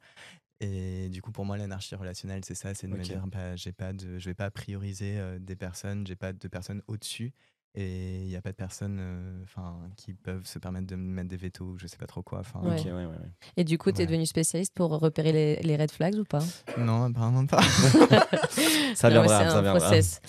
Et 0.59 1.09
du 1.09 1.21
coup, 1.21 1.31
pour 1.31 1.45
moi, 1.45 1.57
l'anarchie 1.57 1.95
relationnelle, 1.95 2.43
c'est 2.45 2.55
ça, 2.55 2.73
c'est 2.73 2.87
de 2.87 2.91
me 2.93 3.01
dire, 3.03 3.27
bah, 3.27 3.55
j'ai 3.55 3.71
pas 3.73 3.91
de, 3.93 4.17
je 4.19 4.25
vais 4.29 4.33
pas 4.33 4.49
prioriser 4.51 5.17
euh, 5.17 5.37
des 5.39 5.55
personnes, 5.55 6.05
j'ai 6.07 6.15
pas 6.15 6.31
de 6.33 6.47
personnes 6.47 6.81
au-dessus, 6.87 7.33
et 7.75 8.21
il 8.21 8.27
n'y 8.27 8.37
a 8.37 8.41
pas 8.41 8.51
de 8.51 8.55
personnes, 8.55 8.97
euh, 9.01 9.43
enfin, 9.43 9.77
qui 9.97 10.13
peuvent 10.13 10.45
se 10.45 10.57
permettre 10.59 10.87
de 10.87 10.95
me 10.95 11.13
mettre 11.13 11.27
des 11.27 11.35
vétos, 11.37 11.65
ou 11.65 11.77
je 11.77 11.87
sais 11.87 11.97
pas 11.97 12.07
trop 12.07 12.23
quoi. 12.23 12.39
Enfin, 12.39 12.61
Ouais. 12.61 12.79
Ok, 12.79 12.85
ouais, 12.85 12.91
ouais, 12.93 13.05
ouais. 13.05 13.31
Et 13.57 13.65
du 13.65 13.77
coup, 13.77 13.91
tu 13.91 13.97
es 13.97 14.03
Ouais. 14.03 14.07
devenu 14.07 14.25
spécialiste 14.25 14.73
pour 14.73 14.91
repérer 14.91 15.33
les, 15.33 15.55
les 15.61 15.75
red 15.75 15.91
flags 15.91 16.15
ou 16.15 16.23
pas? 16.23 16.43
Non, 16.77 17.03
apparemment 17.03 17.45
pas. 17.45 17.61
Ça 18.95 19.09
viendra, 19.09 19.27
c'est 19.43 19.49
ça 19.49 19.57
un 19.57 19.61
viendra. 19.61 19.79
process. 19.79 20.21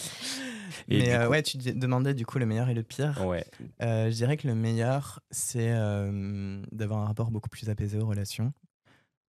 Et 0.88 0.98
Mais 0.98 1.14
euh, 1.14 1.24
coup- 1.26 1.30
ouais, 1.32 1.42
tu 1.42 1.56
demandais 1.58 2.14
du 2.14 2.24
coup 2.26 2.38
le 2.38 2.46
meilleur 2.46 2.68
et 2.68 2.74
le 2.74 2.82
pire. 2.82 3.24
Ouais. 3.26 3.44
Euh, 3.82 4.06
je 4.10 4.14
dirais 4.14 4.36
que 4.36 4.46
le 4.46 4.54
meilleur, 4.54 5.20
c'est 5.30 5.70
euh, 5.72 6.62
d'avoir 6.72 7.00
un 7.00 7.06
rapport 7.06 7.30
beaucoup 7.30 7.48
plus 7.48 7.68
apaisé 7.70 7.98
aux 7.98 8.06
relations, 8.06 8.52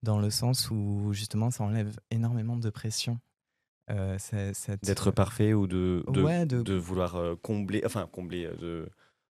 dans 0.03 0.19
le 0.19 0.29
sens 0.29 0.69
où 0.69 1.11
justement 1.13 1.49
ça 1.51 1.63
enlève 1.63 1.97
énormément 2.11 2.57
de 2.57 2.69
pression. 2.69 3.19
Euh, 3.89 4.17
D'être 4.83 5.11
parfait 5.11 5.53
ou 5.53 5.65
de, 5.65 6.03
de, 6.11 6.21
Ouais, 6.21 6.45
de- 6.45 6.61
de 6.61 6.73
vouloir 6.73 7.17
combler, 7.41 7.81
enfin 7.85 8.07
combler, 8.11 8.49
de, 8.59 8.89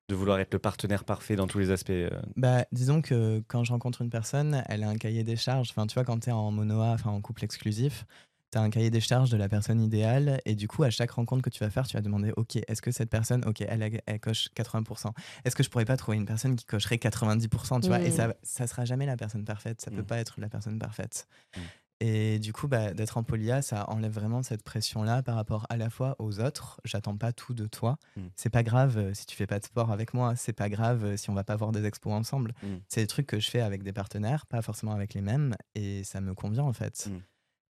de 0.09 0.15
vouloir 0.15 0.39
être 0.39 0.51
le 0.53 0.59
partenaire 0.59 1.03
parfait 1.03 1.35
dans 1.35 1.45
tous 1.45 1.59
les 1.59 1.69
aspects. 1.69 1.91
Bah, 2.35 2.65
disons 2.71 3.01
que 3.03 3.43
quand 3.47 3.63
je 3.63 3.71
rencontre 3.71 4.01
une 4.01 4.09
personne, 4.09 4.63
elle 4.67 4.83
a 4.83 4.89
un 4.89 4.95
cahier 4.97 5.23
des 5.23 5.35
charges. 5.35 5.69
Enfin, 5.69 5.85
tu 5.85 5.93
vois, 5.93 6.03
quand 6.05 6.19
tu 6.21 6.29
es 6.29 6.33
en 6.33 6.49
monoa, 6.51 6.91
enfin 6.93 7.11
en 7.11 7.21
couple 7.21 7.43
exclusif, 7.43 8.05
tu 8.51 8.57
as 8.57 8.61
un 8.61 8.69
cahier 8.69 8.89
des 8.89 8.99
charges 9.01 9.29
de 9.29 9.37
la 9.37 9.49
personne 9.49 9.81
idéale. 9.81 10.39
Et 10.45 10.55
du 10.55 10.67
coup, 10.67 10.83
à 10.83 10.89
chaque 10.89 11.11
rencontre 11.11 11.41
que 11.41 11.49
tu 11.49 11.59
vas 11.63 11.69
faire, 11.69 11.87
tu 11.87 11.95
vas 11.97 12.01
demander 12.01 12.31
Ok, 12.37 12.55
est-ce 12.67 12.81
que 12.81 12.91
cette 12.91 13.09
personne, 13.09 13.43
ok, 13.45 13.61
elle, 13.61 14.19
coche 14.19 14.49
80% 14.55 15.11
Est-ce 15.45 15.55
que 15.55 15.63
je 15.63 15.69
pourrais 15.69 15.85
pas 15.85 15.97
trouver 15.97 16.17
une 16.17 16.25
personne 16.25 16.55
qui 16.55 16.65
cocherait 16.65 16.97
90% 16.97 17.81
tu 17.81 17.87
vois? 17.87 18.01
Et 18.01 18.11
ça, 18.11 18.33
ça 18.43 18.67
sera 18.67 18.85
jamais 18.85 19.05
la 19.05 19.17
personne 19.17 19.43
parfaite. 19.45 19.81
Ça 19.81 19.91
peut 19.91 19.97
Mhm. 19.97 20.05
pas 20.05 20.17
être 20.17 20.39
la 20.39 20.49
personne 20.49 20.79
parfaite. 20.79 21.27
Mhm. 21.55 21.63
Et 21.99 22.37
du 22.37 22.53
coup, 22.53 22.67
bah, 22.67 22.93
d'être 22.93 23.17
en 23.17 23.23
polia, 23.23 23.63
ça 23.63 23.89
enlève 23.89 24.11
vraiment 24.11 24.43
cette 24.43 24.61
pression-là 24.61 25.23
par 25.23 25.33
rapport 25.33 25.65
à 25.69 25.77
la 25.77 25.89
fois 25.89 26.15
aux 26.19 26.39
autres. 26.39 26.79
J'attends 26.85 27.17
pas 27.17 27.33
tout 27.33 27.55
de 27.55 27.65
toi. 27.65 27.97
Mhm. 28.15 28.29
C'est 28.35 28.51
pas 28.51 28.61
grave 28.61 28.97
euh, 28.99 29.13
si 29.15 29.25
tu 29.25 29.35
fais 29.35 29.47
pas 29.47 29.57
de 29.57 29.65
sport 29.65 29.91
avec 29.91 30.13
moi. 30.13 30.35
C'est 30.35 30.53
pas 30.53 30.69
grave 30.69 31.03
euh, 31.03 31.17
si 31.17 31.31
on 31.31 31.33
va 31.33 31.43
pas 31.43 31.55
voir 31.55 31.71
des 31.71 31.85
expos 31.85 32.13
ensemble. 32.13 32.53
C'est 32.87 33.01
des 33.01 33.07
trucs 33.07 33.25
que 33.25 33.39
je 33.39 33.49
fais 33.49 33.61
avec 33.61 33.81
des 33.81 33.93
partenaires, 33.93 34.45
pas 34.45 34.61
forcément 34.61 34.91
avec 34.93 35.15
les 35.15 35.21
mêmes. 35.21 35.55
Et 35.73 36.03
ça 36.03 36.21
me 36.21 36.35
convient 36.35 36.63
en 36.65 36.73
fait. 36.73 37.09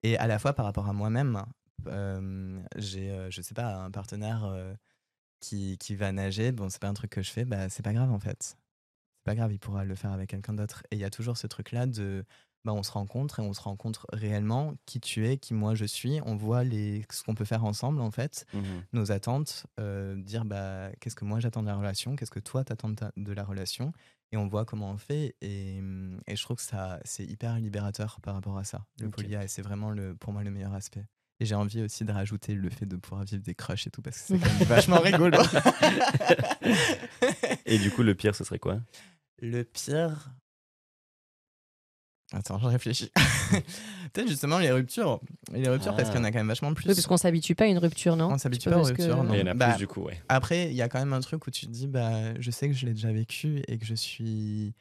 Et 0.03 0.17
à 0.17 0.27
la 0.27 0.39
fois 0.39 0.53
par 0.53 0.65
rapport 0.65 0.87
à 0.87 0.93
moi-même, 0.93 1.43
euh, 1.87 2.61
j'ai, 2.77 3.11
euh, 3.11 3.29
je 3.31 3.41
sais 3.41 3.53
pas, 3.53 3.75
un 3.75 3.91
partenaire 3.91 4.45
euh, 4.45 4.73
qui, 5.39 5.77
qui 5.77 5.95
va 5.95 6.11
nager. 6.11 6.51
Bon, 6.51 6.69
c'est 6.69 6.81
pas 6.81 6.89
un 6.89 6.93
truc 6.93 7.11
que 7.11 7.21
je 7.21 7.31
fais. 7.31 7.45
Bah, 7.45 7.69
c'est 7.69 7.83
pas 7.83 7.93
grave 7.93 8.11
en 8.11 8.19
fait. 8.19 8.57
C'est 9.19 9.25
pas 9.25 9.35
grave, 9.35 9.53
il 9.53 9.59
pourra 9.59 9.85
le 9.85 9.95
faire 9.95 10.11
avec 10.11 10.29
quelqu'un 10.31 10.53
d'autre. 10.53 10.83
Et 10.91 10.95
il 10.97 10.99
y 10.99 11.05
a 11.05 11.09
toujours 11.11 11.37
ce 11.37 11.47
truc-là 11.47 11.85
de 11.87 12.25
bah, 12.65 12.73
on 12.73 12.83
se 12.83 12.91
rencontre 12.91 13.39
et 13.39 13.43
on 13.43 13.53
se 13.53 13.61
rencontre 13.61 14.07
réellement 14.13 14.75
qui 14.85 14.99
tu 15.01 15.27
es, 15.27 15.37
qui 15.37 15.53
moi 15.53 15.75
je 15.75 15.85
suis. 15.85 16.21
On 16.25 16.35
voit 16.35 16.63
les, 16.63 17.05
ce 17.11 17.23
qu'on 17.23 17.35
peut 17.35 17.45
faire 17.45 17.65
ensemble 17.65 18.01
en 18.01 18.11
fait, 18.11 18.45
Mhm. 18.53 18.85
nos 18.93 19.11
attentes, 19.11 19.65
euh, 19.79 20.15
dire 20.21 20.45
bah, 20.45 20.91
qu'est-ce 20.99 21.15
que 21.15 21.25
moi 21.25 21.39
j'attends 21.39 21.61
de 21.63 21.67
la 21.67 21.75
relation, 21.75 22.15
qu'est-ce 22.15 22.31
que 22.31 22.39
toi 22.39 22.63
t'attends 22.63 22.89
de, 22.89 22.95
ta- 22.95 23.11
de 23.17 23.33
la 23.33 23.43
relation, 23.43 23.93
et 24.31 24.37
on 24.37 24.47
voit 24.47 24.65
comment 24.65 24.91
on 24.91 24.97
fait. 24.97 25.35
Et, 25.41 25.77
hum, 25.79 26.19
et 26.27 26.35
je 26.35 26.43
trouve 26.43 26.57
que 26.57 26.63
ça 26.63 26.99
c'est 27.03 27.25
hyper 27.25 27.57
libérateur 27.59 28.19
par 28.21 28.33
rapport 28.35 28.57
à 28.57 28.63
ça, 28.63 28.85
le 28.99 29.07
Ok. 29.07 29.15
polia, 29.15 29.43
et 29.43 29.47
c'est 29.47 29.61
vraiment 29.61 29.89
le, 29.91 30.15
pour 30.15 30.33
moi 30.33 30.43
le 30.43 30.51
meilleur 30.51 30.73
aspect. 30.73 31.05
Et 31.39 31.45
j'ai 31.45 31.55
envie 31.55 31.81
aussi 31.81 32.05
de 32.05 32.11
rajouter 32.11 32.53
le 32.53 32.69
fait 32.69 32.85
de 32.85 32.95
pouvoir 32.97 33.23
vivre 33.25 33.41
des 33.41 33.55
crushs 33.55 33.87
et 33.87 33.89
tout, 33.89 34.03
parce 34.03 34.17
que 34.19 34.23
c'est 34.27 34.37
quand 34.39 34.53
même 34.53 34.63
vachement 34.67 34.99
rigolo. 34.99 35.39
Et 37.65 37.79
du 37.79 37.89
coup, 37.91 38.03
le 38.03 38.13
pire, 38.15 38.35
ce 38.35 38.43
serait 38.43 38.59
quoi? 38.59 38.79
Le 39.39 39.63
pire. 39.63 40.29
Attends, 42.33 42.59
je 42.59 42.67
réfléchis. 42.67 43.11
Peut-être 44.13 44.27
justement 44.29 44.57
les 44.59 44.71
ruptures. 44.71 45.19
Les 45.53 45.67
ruptures, 45.69 45.95
parce 45.95 46.09
Ah. 46.09 46.11
qu'il 46.11 46.19
y 46.19 46.21
en 46.21 46.25
a 46.25 46.31
quand 46.31 46.37
même 46.39 46.47
vachement 46.47 46.73
plus. 46.73 46.87
Oui, 46.87 46.95
parce 46.95 47.05
qu'on 47.07 47.17
s'habitue 47.17 47.55
pas 47.55 47.65
à 47.65 47.67
une 47.67 47.77
rupture, 47.77 48.15
non 48.15 48.29
On 48.31 48.37
s'habitue 48.37 48.63
Tu 48.63 48.69
pas 48.69 48.77
aux 48.77 48.79
parce 48.79 48.91
que- 48.93 49.01
ruptures, 49.01 49.23
non. 49.23 49.33
Il 49.33 49.39
y 49.39 49.43
en 49.43 49.47
a 49.47 49.53
Bah, 49.53 49.69
plus 49.71 49.77
du 49.79 49.87
coup, 49.87 50.01
ouais. 50.03 50.21
Après, 50.29 50.67
il 50.69 50.73
y 50.75 50.81
a 50.81 50.87
quand 50.89 50.99
même 50.99 51.13
un 51.13 51.19
truc 51.21 51.45
où 51.47 51.51
tu 51.51 51.65
te 51.65 51.71
dis, 51.71 51.87
bah, 51.87 52.11
je 52.39 52.51
sais 52.51 52.67
que 52.69 52.73
je 52.73 52.85
l'ai 52.85 52.93
déjà 52.93 53.11
vécu 53.11 53.61
et 53.67 53.77
que 53.77 53.85
je 53.85 53.95
suis, 53.95 54.73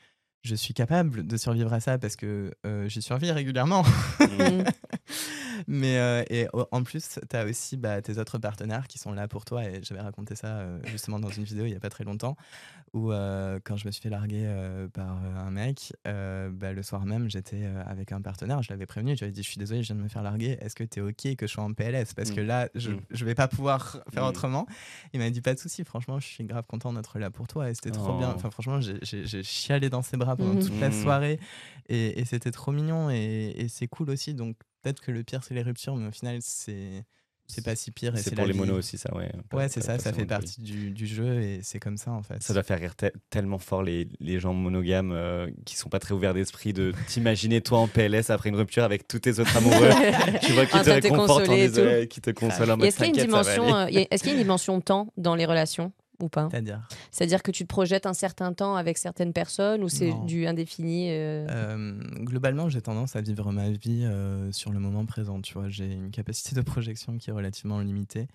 je 0.43 0.55
suis 0.55 0.75
capable 0.75 1.27
de 1.27 1.37
survivre 1.37 1.73
à 1.73 1.81
ça 1.81 1.99
parce 1.99 2.17
que 2.17 2.53
euh, 2.67 2.89
j'y 2.89 3.03
survis 3.03 3.31
régulièrement. 3.33 3.85
Mhm. 4.21 4.65
Mais 5.67 5.99
euh, 5.99 6.23
et 6.31 6.47
en 6.73 6.83
plus, 6.83 7.19
tu 7.29 7.37
as 7.37 7.45
aussi 7.45 7.77
bah, 7.77 8.01
tes 8.03 8.19
autres 8.19 8.39
partenaires 8.39 8.87
qui 8.89 8.99
sont 8.99 9.13
là 9.13 9.29
pour 9.29 9.45
toi. 9.45 9.65
Et 9.65 9.81
j'avais 9.83 10.01
raconté 10.01 10.35
ça 10.37 10.59
euh, 10.59 10.79
justement 10.87 11.19
dans 11.19 11.31
une 11.31 11.45
vidéo 11.45 11.65
il 11.67 11.73
y 11.73 11.77
a 11.77 11.81
pas 11.81 11.91
très 11.91 12.05
longtemps 12.05 12.37
où 12.93 13.13
euh, 13.13 13.61
quand 13.63 13.77
je 13.77 13.87
me 13.87 13.93
suis 13.93 14.03
fait 14.03 14.09
larguer 14.11 14.43
euh, 14.47 14.89
par 14.89 15.09
un 15.13 15.51
mec, 15.53 15.93
euh, 16.09 16.51
bah, 16.53 16.73
le 16.73 16.83
soir 16.83 17.07
même, 17.07 17.31
j'étais 17.31 17.61
euh, 17.63 17.83
avec 17.87 18.11
un 18.11 18.21
partenaire. 18.21 18.63
Je 18.65 18.71
l'avais 18.71 18.87
prévenu. 18.87 19.15
Je 19.15 19.21
lui 19.21 19.25
avais 19.27 19.33
dit, 19.33 19.45
je 19.45 19.49
suis 19.49 19.59
désolé, 19.59 19.83
je 19.83 19.89
viens 19.89 19.97
de 19.97 20.03
me 20.03 20.09
faire 20.09 20.25
larguer. 20.25 20.59
Est-ce 20.61 20.75
que 20.75 20.83
tu 20.83 20.99
es 20.99 21.03
OK 21.03 21.37
que 21.37 21.47
je 21.47 21.53
sois 21.53 21.63
en 21.63 21.73
PLS 21.73 22.15
Parce 22.15 22.33
que 22.33 22.41
Mm. 22.41 22.47
là, 22.47 22.69
je, 22.75 22.91
Mm. 22.91 23.01
je 23.11 23.25
vais 23.25 23.37
pas 23.37 23.47
pouvoir 23.47 24.03
faire 24.13 24.25
Mm. 24.25 24.29
autrement. 24.29 24.67
Il 25.13 25.21
m'a 25.21 25.31
dit, 25.31 25.41
pas 25.41 25.55
de 25.55 25.61
souci. 25.61 25.85
Franchement, 25.85 26.19
je 26.19 26.27
suis 26.27 26.43
grave 26.45 26.65
content 26.67 26.93
d'être 26.93 27.19
là 27.21 27.31
pour 27.31 27.47
toi. 27.47 27.71
Et 27.71 27.75
c'était 27.75 27.93
trop 27.93 28.15
Oh. 28.15 28.19
bien. 28.19 28.31
Enfin, 28.35 28.51
franchement, 28.51 28.81
j'ai- 28.81 28.99
chialé 29.45 29.89
dans 29.89 30.03
ses 30.03 30.17
bras 30.17 30.35
pendant 30.37 30.59
toute 30.61 30.79
la 30.81 30.91
soirée. 30.91 31.39
Et, 31.89 32.19
et 32.21 32.25
c'était 32.25 32.51
trop 32.51 32.73
mignon. 32.73 33.09
Et, 33.11 33.55
et 33.57 33.69
c'est 33.69 33.87
cool 33.87 34.11
aussi. 34.11 34.35
Donc, 34.35 34.57
peut-être 34.83 35.01
que 35.01 35.11
le 35.11 35.23
pire, 35.23 35.43
c'est 35.45 35.55
les 35.55 35.63
ruptures. 35.63 35.97
Mais 35.97 36.09
au 36.09 36.13
final, 36.13 36.39
c'est 36.41 37.05
c'est 37.47 37.65
pas 37.65 37.75
si 37.75 37.91
pire. 37.91 38.13
C'est 38.17 38.37
pour 38.37 38.47
les 38.47 38.53
vie. 38.53 38.59
monos 38.61 38.79
aussi, 38.79 38.97
ça, 38.97 39.13
ouais. 39.17 39.29
Ouais, 39.53 39.69
c'est 39.69 39.81
ça, 39.81 39.99
ça 39.99 40.13
fait 40.13 40.25
partie 40.25 40.61
du, 40.63 40.93
du 40.93 41.07
jeu 41.09 41.41
et 41.43 41.61
c'est 41.65 41.81
comme 41.81 41.97
ça 41.97 42.13
en 42.13 42.23
fait. 42.23 42.41
Ça 42.45 42.55
doit 42.55 42.63
faire 42.63 42.79
rire 42.79 42.95
te- 42.95 43.11
tellement 43.29 43.59
fort 43.59 43.83
les, 43.83 44.07
les 44.21 44.39
gens 44.39 44.55
monogames 44.55 45.11
euh, 45.11 45.51
qui 45.65 45.75
sont 45.77 45.89
pas 45.89 45.99
très 45.99 46.15
ouverts 46.15 46.33
d'esprit 46.33 46.73
de 46.73 46.93
t'imaginer 47.09 47.61
toi 47.61 47.81
en 47.81 47.89
PLS 47.89 48.31
après 48.31 48.51
une 48.51 48.55
rupture 48.55 48.85
avec 48.85 49.09
tous 49.09 49.19
tes 49.19 49.41
autres 49.41 49.57
amoureux. 49.57 49.89
tu 50.43 50.53
vois 50.53 50.65
qui 50.65 50.77
En 50.77 50.83
te 50.85 50.91
réconfortent 50.91 51.49
en 51.49 51.55
disant- 51.57 52.07
qui 52.09 52.21
te 52.21 52.31
consolent 52.31 52.71
en 52.71 52.77
mode 52.77 52.87
Est-ce 52.87 52.97
qu'il 52.99 53.07
y 53.07 53.09
a 53.09 53.09
une 53.09 53.15
t'inquiète, 53.17 53.31
ça 53.33 53.43
va 53.43 53.55
dimension, 53.57 53.75
aller. 53.75 53.97
euh, 53.97 54.05
est-ce 54.13 54.23
qu'il 54.23 54.31
y 54.33 54.35
a 54.37 54.39
une 54.39 54.43
dimension 54.45 54.81
temps 54.81 55.13
dans 55.17 55.35
les 55.35 55.45
relations? 55.45 55.93
Ou 56.23 56.29
pas 56.29 56.49
C'est-à-dire 56.51 56.87
C'est-à-dire 57.11 57.43
que 57.43 57.51
tu 57.51 57.65
te 57.65 57.69
projettes 57.69 58.07
un 58.07 58.15
certain 58.15 58.53
temps 58.53 58.77
avec 58.77 58.99
certaines 58.99 59.33
personnes 59.33 59.83
ou 59.83 59.89
c'est 59.89 60.13
du 60.27 60.47
indéfini 60.47 61.11
euh, 61.11 61.47
Euh, 61.49 62.01
globalement, 62.25 62.69
j'ai 62.69 62.83
tendance 62.83 63.17
à 63.17 63.21
vivre 63.21 63.53
ma 63.53 63.71
vie 63.71 64.05
euh, 64.05 64.51
sur 64.53 64.73
le 64.73 64.79
moment 64.81 65.05
présent. 65.07 65.41
Tu 65.41 65.55
vois, 65.55 65.69
j'ai 65.69 65.93
une 65.93 66.11
capacité 66.11 66.55
de 66.55 66.61
projection 66.63 67.19
qui 67.19 67.31
est 67.31 67.33
relativement 67.33 67.81
limitée. 67.81 68.27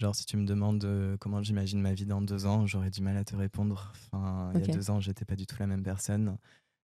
Genre, 0.00 0.14
si 0.14 0.24
tu 0.26 0.36
me 0.36 0.46
demandes 0.46 0.84
euh, 0.84 1.16
comment 1.18 1.42
j'imagine 1.42 1.80
ma 1.80 1.92
vie 1.92 2.06
dans 2.06 2.22
deux 2.22 2.46
ans, 2.46 2.66
j'aurais 2.66 2.90
du 2.90 3.02
mal 3.02 3.16
à 3.16 3.24
te 3.24 3.34
répondre. 3.34 3.92
Enfin, 4.12 4.52
il 4.54 4.60
y 4.66 4.70
a 4.70 4.74
deux 4.74 4.90
ans, 4.90 5.00
j'étais 5.00 5.24
pas 5.24 5.34
du 5.34 5.46
tout 5.46 5.56
la 5.58 5.66
même 5.66 5.82
personne. 5.82 6.36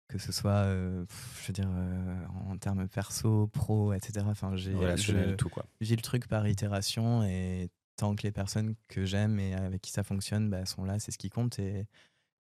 Que 0.10 0.18
ce 0.20 0.32
soit, 0.32 0.51
euh, 0.66 1.06
je 1.41 1.47
veux 1.47 1.54
dire, 1.54 1.70
euh, 1.74 2.16
en 2.49 2.58
termes 2.58 2.88
perso, 2.88 3.47
pro, 3.47 3.93
etc. 3.93 4.26
Enfin, 4.30 4.56
j'ai, 4.56 4.74
Relationnel, 4.74 5.30
je- 5.32 5.36
tout 5.36 5.49
quoi. 5.49 5.66
vis 5.80 5.95
le 5.95 6.01
truc 6.01 6.28
par 6.28 6.47
itération 6.47 7.24
et 7.24 7.70
tant 7.95 8.15
que 8.15 8.23
les 8.23 8.31
personnes 8.31 8.75
que 8.87 9.05
j'aime 9.05 9.39
et 9.39 9.53
avec 9.53 9.81
qui 9.81 9.91
ça 9.91 10.03
fonctionne 10.03 10.49
bah, 10.49 10.65
sont 10.65 10.83
là, 10.85 10.99
c'est 10.99 11.11
ce 11.11 11.17
qui 11.17 11.29
compte. 11.29 11.59
Et 11.59 11.85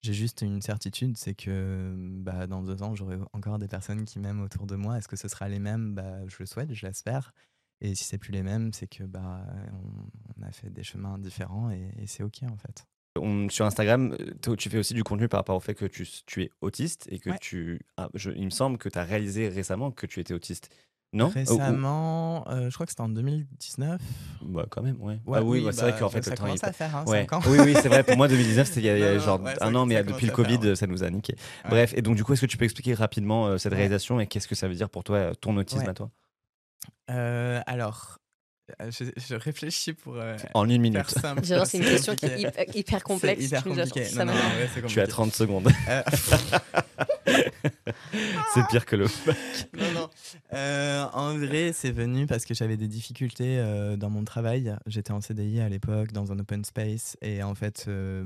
j'ai 0.03 0.15
juste 0.15 0.43
une 0.43 0.63
certitude, 0.63 1.17
c'est 1.17 1.35
que 1.35 1.95
bah, 1.97 2.47
dans 2.47 2.63
deux 2.63 2.83
ans, 2.83 2.95
j'aurai 2.95 3.19
encore 3.33 3.59
des 3.59 3.69
personnes 3.69 4.05
qui 4.05 4.19
m'aiment 4.19 4.43
autour 4.43 4.67
de 4.67 4.77
moi. 4.77 4.99
Est-ce 4.99 5.09
que 5.09 5.17
ce 5.17 5.29
sera 5.29 5.49
les 5.49 5.59
mêmes? 5.61 5.95
Bah, 5.95 6.27
Je 6.27 6.37
le 6.41 6.47
souhaite, 6.47 6.73
je 6.75 6.87
l'espère. 6.87 7.33
Et 7.81 7.95
si 7.95 8.05
c'est 8.05 8.19
plus 8.19 8.33
les 8.33 8.43
mêmes, 8.43 8.73
c'est 8.73 8.87
que 8.87 9.05
bah, 9.05 9.45
on, 9.73 10.41
on 10.41 10.47
a 10.47 10.53
fait 10.53 10.71
des 10.71 10.85
chemins 10.85 11.19
différents 11.19 11.71
et, 11.71 11.93
et 11.99 12.07
c'est 12.07 12.23
OK 12.23 12.43
en 12.45 12.57
fait. 12.57 12.85
On- 13.19 13.49
sur 13.51 13.67
Instagram, 13.67 14.17
euh, 14.49 14.57
tu 14.57 14.71
fais 14.71 14.79
aussi 14.79 14.95
du 14.95 15.05
contenu 15.05 15.29
par 15.29 15.41
rapport 15.41 15.57
au 15.57 15.61
fait 15.61 15.75
que 15.75 15.85
tu, 15.85 16.07
tu 16.27 16.43
es 16.45 16.51
autiste 16.63 17.07
et 17.11 17.19
que 17.19 17.31
Ouais. 17.31 17.39
tu. 17.39 17.81
ah, 17.99 18.09
je- 18.15 18.31
il 18.31 18.45
me 18.47 18.51
semble 18.51 18.79
que 18.79 18.89
tu 18.89 18.99
as 18.99 19.05
réalisé 19.05 19.49
récemment 19.49 19.91
que 19.91 20.07
tu 20.07 20.19
étais 20.21 20.33
autiste. 20.33 20.71
Non? 21.15 21.29
Récemment, 21.29 22.45
euh, 22.49 22.71
je 22.71 22.75
crois 22.75 22.87
que 22.87 22.93
c'était 22.93 23.03
en 23.03 23.09
2019. 23.11 24.01
Bah, 24.43 24.65
quand 24.71 24.81
même, 24.83 24.97
ouais. 25.03 25.19
Ouais, 25.27 25.39
ah 25.41 25.43
oui, 25.43 25.63
bah, 25.63 25.71
c'est 25.73 25.83
vrai 25.83 25.93
bah, 25.93 25.99
qu'en 25.99 26.09
fait, 26.09 26.23
ça 26.23 26.31
le 26.31 26.37
temps 26.39 26.45
il 26.47 26.59
commence 26.59 26.65
à 26.65 26.73
faire, 26.73 26.97
hein, 26.97 27.05
Ouais. 27.07 27.27
ans. 27.35 27.41
Oui, 27.49 27.59
oui, 27.61 27.75
c'est 27.81 27.89
vrai. 27.89 28.03
Pour 28.03 28.17
moi, 28.17 28.29
2019, 28.29 28.67
c'était 28.67 28.81
il 28.81 28.87
y 28.87 28.89
a- 28.89 28.97
il 29.13 29.19
Non, 29.19 29.21
genre 29.23 29.41
ouais, 29.43 29.53
un 29.61 29.71
ça- 29.73 29.79
an, 29.79 29.85
mais 29.85 29.97
ça 29.97 30.03
depuis 30.05 30.27
le 30.27 30.33
faire, 30.35 30.37
Covid, 30.37 30.59
ouais. 30.69 30.75
ça 30.75 30.87
nous 30.87 31.05
a 31.05 31.11
niqué. 31.11 31.35
Ouais. 31.65 31.71
Bref, 31.71 31.93
et 31.95 32.01
donc, 32.01 32.17
du 32.17 32.25
coup, 32.25 32.33
est-ce 32.33 32.41
que 32.41 32.47
tu 32.47 32.57
peux 32.57 32.65
expliquer 32.65 32.95
rapidement 32.95 33.47
euh, 33.47 33.59
cette 33.59 33.73
Ouais. 33.73 33.79
réalisation 33.79 34.21
et 34.21 34.27
qu'est-ce 34.27 34.49
que 34.49 34.55
ça 34.55 34.69
veut 34.69 34.75
dire 34.75 34.89
pour 34.89 35.05
toi, 35.05 35.17
euh, 35.19 35.35
ton 35.35 35.55
autisme 35.59 35.83
Ouais. 35.83 35.89
à 35.91 35.95
toi? 35.95 36.11
Euh, 37.11 37.61
alors, 37.67 38.17
euh, 38.81 38.91
je, 38.91 39.05
je 39.17 39.35
réfléchis 39.35 39.93
pour 39.93 40.17
euh, 40.17 40.35
En 40.55 40.67
une 40.67 40.81
minute. 40.81 41.15
c'est 41.65 41.77
une 41.79 41.85
question 41.85 42.15
qui 42.17 42.25
est 42.25 42.41
hyper, 42.49 42.65
hyper 42.75 43.03
complexe. 43.05 43.41
C'est 43.43 43.47
hyper 43.49 43.63
tu 43.65 43.69
nous 43.69 43.79
as 43.81 43.83
compliqué. 43.85 44.05
ça 44.07 44.25
Non, 44.25 44.33
non, 44.33 44.39
Tu 44.41 44.79
as 44.79 44.81
compliqué. 44.81 45.07
30 45.09 45.35
secondes. 45.35 45.69
Euh, 45.91 46.03
c'est 48.55 48.67
pire 48.69 48.87
que 48.87 48.97
le. 48.97 49.05
non, 49.77 49.93
non. 49.95 50.11
Euh, 50.53 51.05
en 51.13 51.37
vrai, 51.39 51.73
c'est 51.73 51.91
venu 51.91 52.27
parce 52.27 52.45
que 52.45 52.55
j'avais 52.55 52.77
des 52.77 52.89
difficultés 52.89 53.59
euh, 53.59 53.97
dans 53.97 54.11
mon 54.11 54.25
travail. 54.25 54.77
J'étais 54.87 55.13
en 55.13 55.21
CDI 55.21 55.61
à 55.61 55.69
l'époque, 55.69 56.13
dans 56.13 56.33
un 56.33 56.39
open 56.39 56.65
space. 56.65 57.17
Et 57.23 57.43
en 57.43 57.55
fait, 57.55 57.87
euh, 57.89 58.25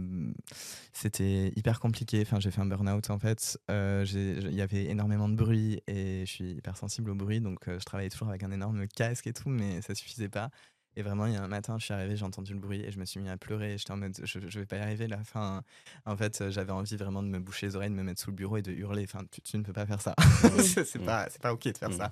c'était 0.92 1.52
hyper 1.56 1.80
compliqué. 1.80 2.22
Enfin, 2.22 2.40
j'ai 2.40 2.50
fait 2.50 2.60
un 2.60 2.66
burn-out, 2.66 3.10
en 3.10 3.18
fait. 3.18 3.58
Il 3.68 4.54
y 4.54 4.60
avait 4.60 4.84
énormément 4.84 5.28
de 5.28 5.34
bruit 5.34 5.82
et 5.86 6.24
je 6.26 6.30
suis 6.30 6.50
hyper 6.52 6.76
sensible 6.76 7.10
au 7.10 7.14
bruit. 7.14 7.40
Donc, 7.40 7.64
je 7.66 7.84
travaillais 7.84 8.10
toujours 8.10 8.28
avec 8.28 8.42
un 8.42 8.50
énorme 8.50 8.86
casque 8.88 9.26
et 9.26 9.32
tout, 9.32 9.48
mais 9.48 9.82
ça 9.82 9.94
suffisait 9.94 10.28
pas. 10.28 10.50
Et 10.98 11.02
vraiment, 11.02 11.26
il 11.26 11.34
y 11.34 11.36
a 11.36 11.42
un 11.42 11.48
matin, 11.48 11.76
je 11.78 11.84
suis 11.84 11.92
arrivé, 11.92 12.16
j'ai 12.16 12.24
entendu 12.24 12.54
le 12.54 12.58
bruit 12.58 12.80
et 12.80 12.90
je 12.90 12.98
me 12.98 13.04
suis 13.04 13.20
mis 13.20 13.28
à 13.28 13.36
pleurer. 13.36 13.76
J'étais 13.76 13.90
en 13.92 13.98
mode, 13.98 14.16
je, 14.22 14.38
je 14.48 14.58
vais 14.58 14.64
pas 14.64 14.76
y 14.76 14.80
arriver 14.80 15.06
là. 15.06 15.18
Enfin, 15.20 15.62
en 16.06 16.16
fait, 16.16 16.40
euh, 16.40 16.50
j'avais 16.50 16.72
envie 16.72 16.96
vraiment 16.96 17.22
de 17.22 17.28
me 17.28 17.38
boucher 17.38 17.66
les 17.66 17.76
oreilles, 17.76 17.90
de 17.90 17.94
me 17.94 18.02
mettre 18.02 18.20
sous 18.22 18.30
le 18.30 18.36
bureau 18.36 18.56
et 18.56 18.62
de 18.62 18.72
hurler. 18.72 19.04
Enfin, 19.04 19.24
tu, 19.30 19.42
tu 19.42 19.58
ne 19.58 19.62
peux 19.62 19.74
pas 19.74 19.84
faire 19.84 20.00
ça. 20.00 20.14
c'est 20.58 20.84
c'est 20.84 20.98
Mm. 20.98 21.04
pas, 21.04 21.26
c'est 21.30 21.40
pas 21.42 21.52
ok 21.52 21.64
de 21.70 21.76
faire 21.76 21.90
Mm. 21.90 21.96
ça. 21.98 22.10